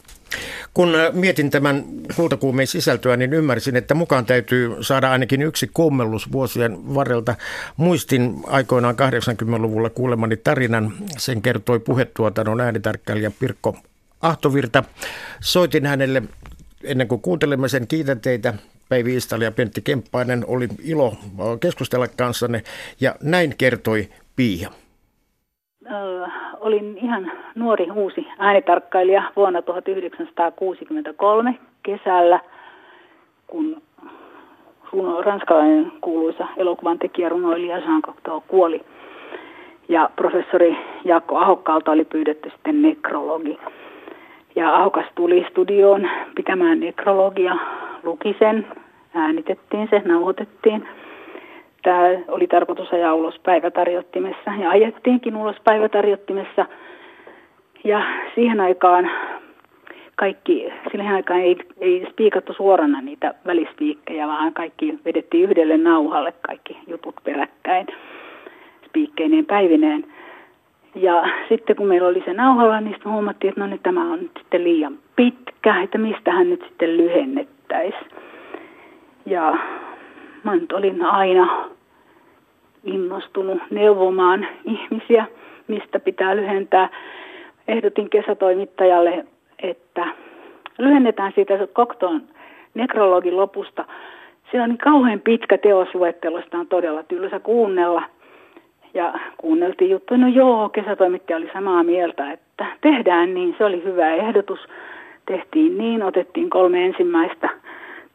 Kun 0.75 0.95
äh, 0.95 1.13
mietin 1.13 1.51
tämän 1.51 1.85
kultakuumeen 2.17 2.67
sisältöä, 2.67 3.17
niin 3.17 3.33
ymmärsin, 3.33 3.77
että 3.77 3.95
mukaan 3.95 4.27
täytyy 4.27 4.77
saada 4.81 5.11
ainakin 5.11 5.43
yksi 5.43 5.71
kommellus 5.73 6.33
vuosien 6.33 6.95
varrelta. 6.95 7.35
Muistin 7.77 8.37
aikoinaan 8.47 8.95
80-luvulla 8.95 9.91
kuulemani 9.91 10.37
tarinan. 10.37 10.93
Sen 11.19 11.43
kertoi 11.43 11.81
puhetuotannon 11.81 12.61
äänitarkkailija 12.61 13.31
Pirkko 13.31 13.77
Ahtovirta. 14.21 14.85
Soitin 15.41 15.87
hänelle 15.87 16.23
ennen 16.85 17.09
kuin 17.09 17.21
kuuntelemme 17.21 17.69
sen, 17.69 17.87
kiitän 17.87 18.21
teitä. 18.21 18.55
Päivi 18.89 19.17
Istali 19.17 19.45
ja 19.45 19.53
Pentti 19.53 19.83
Kemppainen, 19.83 20.45
oli 20.47 20.69
ilo 20.83 21.17
keskustella 21.61 22.09
kanssanne 22.09 22.63
ja 23.01 23.17
näin 23.23 23.55
kertoi 23.59 24.09
Piia 24.37 24.71
olin 26.61 26.99
ihan 26.99 27.33
nuori 27.55 27.91
uusi 27.95 28.27
äänitarkkailija 28.39 29.23
vuonna 29.37 29.63
1963 29.63 31.59
kesällä, 31.83 32.41
kun 33.47 33.83
runo, 34.93 35.23
ranskalainen 35.23 35.93
kuuluisa 36.01 36.47
elokuvan 36.57 36.99
tekijä 36.99 37.29
runoilija 37.29 37.79
Jean 37.79 38.03
Cocteau 38.03 38.41
kuoli. 38.49 38.81
Ja 39.89 40.11
professori 40.17 40.77
Jaakko 41.05 41.39
Ahokkaalta 41.39 41.91
oli 41.91 42.05
pyydetty 42.05 42.51
sitten 42.51 42.83
nekrologi. 42.83 43.59
Ja 44.57 44.75
Ahokas 44.77 45.07
tuli 45.15 45.47
studioon 45.51 46.11
pitämään 46.35 46.81
nekrologia, 46.81 47.57
luki 48.03 48.37
sen, 48.39 48.67
äänitettiin 49.15 49.89
se, 49.91 50.03
nauhoitettiin– 50.05 50.89
Tämä 51.83 52.01
oli 52.29 52.47
tarkoitus 52.47 52.93
ajaa 52.93 53.15
ulos 53.15 53.39
päivätarjottimessa 53.39 54.51
ja 54.61 54.71
ajettiinkin 54.71 55.37
ulos 55.37 55.57
päivätarjottimessa. 55.65 56.67
Ja 57.85 58.03
siihen 58.35 58.61
aikaan 58.61 59.11
kaikki, 60.17 60.73
siihen 60.91 61.15
aikaan 61.15 61.41
ei, 61.41 61.57
ei 61.81 62.07
spiikattu 62.11 62.53
suorana 62.53 63.01
niitä 63.01 63.35
välispiikkejä, 63.47 64.27
vaan 64.27 64.53
kaikki 64.53 64.99
vedettiin 65.05 65.45
yhdelle 65.45 65.77
nauhalle 65.77 66.33
kaikki 66.47 66.79
jutut 66.87 67.15
peräkkäin 67.25 67.87
spiikkeineen 68.87 69.47
päivineen. 69.47 70.05
Ja 70.95 71.29
sitten 71.49 71.77
kun 71.77 71.87
meillä 71.87 72.09
oli 72.09 72.23
se 72.25 72.33
nauhalla, 72.33 72.81
niin 72.81 72.95
sitten 72.95 73.13
huomattiin, 73.13 73.49
että 73.49 73.61
no 73.61 73.67
niin, 73.67 73.81
tämä 73.83 74.13
on 74.13 74.19
nyt 74.21 74.31
sitten 74.39 74.65
liian 74.65 74.99
pitkä, 75.17 75.83
että 75.83 75.99
mistä 75.99 76.33
hän 76.33 76.51
nyt 76.51 76.65
sitten 76.69 76.97
lyhennettäisiin. 76.97 78.11
Ja 79.27 79.59
mä 80.51 80.57
nyt 80.57 80.73
olin 80.73 81.03
aina 81.05 81.69
innostunut 82.85 83.59
neuvomaan 83.71 84.47
ihmisiä, 84.65 85.27
mistä 85.69 86.01
pitää 86.01 86.37
lyhentää. 86.37 86.89
Ehdotin 87.69 88.11
kesätoimittajalle, 88.11 89.25
että 89.63 90.07
lyhennetään 90.79 91.33
siitä 91.35 91.55
koktoon 91.73 92.23
nekrologin 92.75 93.37
lopusta. 93.37 93.85
Se 94.53 94.63
on 94.63 94.69
niin 94.69 94.79
kauhean 94.79 95.21
pitkä 95.21 95.59
teosluettelo, 95.59 96.41
sitä 96.41 96.59
on 96.59 96.67
todella 96.67 97.03
tylsä 97.03 97.41
kuunnella. 97.41 98.03
Ja 98.95 99.15
kuunneltiin 99.37 99.91
juttu, 99.91 100.17
no 100.17 100.29
joo, 100.29 100.69
kesätoimittaja 100.69 101.37
oli 101.37 101.51
samaa 101.53 101.83
mieltä, 101.83 102.33
että 102.33 102.67
tehdään 102.81 103.35
niin. 103.35 103.55
Se 103.59 103.65
oli 103.65 103.85
hyvä 103.85 104.15
ehdotus. 104.15 104.61
Tehtiin 105.27 105.79
niin, 105.79 106.03
otettiin 106.03 106.51
kolme 106.51 106.85
ensimmäistä 106.85 107.49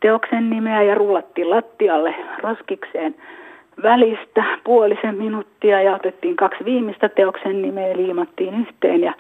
teoksen 0.06 0.50
nimeä 0.50 0.82
ja 0.82 0.96
rullattiin 0.96 1.50
lattialle 1.50 2.16
roskikseen 2.38 3.16
välistä 3.84 4.44
puolisen 4.64 5.16
minuuttia 5.16 5.82
ja 5.82 5.96
otettiin 5.96 6.36
kaksi 6.36 6.66
viimeistä 6.66 7.10
teoksen 7.10 7.62
nimeä 7.62 7.98
liimattiin 7.98 8.60
yhteen 8.62 9.02
ja 9.02 9.14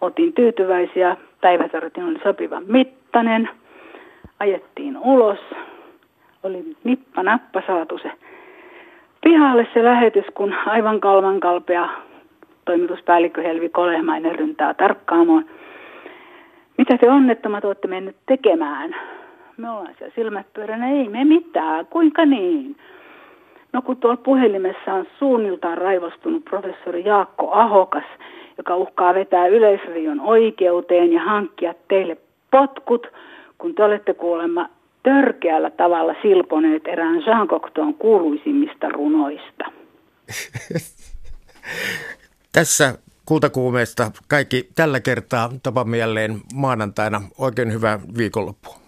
otin 0.00 0.32
tyytyväisiä. 0.32 1.16
Päivätarjotin 1.40 2.04
oli 2.04 2.18
sopivan 2.22 2.62
mittainen. 2.66 3.48
Ajettiin 4.40 4.98
ulos. 4.98 5.38
Oli 6.42 6.76
nippa 6.84 7.22
nappa 7.22 7.62
saatu 7.66 7.98
se 7.98 8.12
pihalle 9.24 9.66
se 9.74 9.84
lähetys, 9.84 10.26
kun 10.34 10.54
aivan 10.66 11.00
kalman 11.00 11.40
kalpea 11.40 11.88
toimituspäällikkö 12.64 13.42
Helvi 13.42 13.68
Kolehmainen 13.68 14.34
ryntää 14.34 14.74
tarkkaamoon. 14.74 15.44
Mitä 16.78 16.98
te 16.98 17.10
onnettomat 17.10 17.64
olette 17.64 17.88
mennyt 17.88 18.16
tekemään? 18.26 18.94
Me 19.60 19.70
ollaan 19.70 19.94
siellä 19.98 20.14
silmät 20.14 20.52
pyöränä, 20.52 20.90
ei 20.90 21.08
me 21.08 21.24
mitään, 21.24 21.86
kuinka 21.86 22.24
niin? 22.24 22.76
No 23.72 23.82
kun 23.82 23.96
tuolla 23.96 24.16
puhelimessa 24.16 24.94
on 24.94 25.06
suunniltaan 25.18 25.78
raivostunut 25.78 26.44
professori 26.44 27.04
Jaakko 27.04 27.52
Ahokas, 27.52 28.04
joka 28.58 28.76
uhkaa 28.76 29.14
vetää 29.14 29.46
Yleisradion 29.46 30.20
oikeuteen 30.20 31.12
ja 31.12 31.20
hankkia 31.20 31.74
teille 31.88 32.16
potkut, 32.50 33.06
kun 33.58 33.74
te 33.74 33.84
olette 33.84 34.14
kuulemma 34.14 34.68
törkeällä 35.02 35.70
tavalla 35.70 36.14
silponeet 36.22 36.86
erään 36.86 37.22
Jean 37.26 37.48
Cocteau'n 37.48 37.94
kuuluisimmista 37.98 38.88
runoista. 38.88 39.64
Tässä 42.52 42.98
kultakuumeesta 43.24 44.10
kaikki 44.28 44.68
tällä 44.74 45.00
kertaa. 45.00 45.50
Tapamme 45.62 45.98
jälleen 45.98 46.40
maanantaina. 46.54 47.22
Oikein 47.38 47.72
hyvää 47.72 48.00
viikonloppua. 48.18 48.79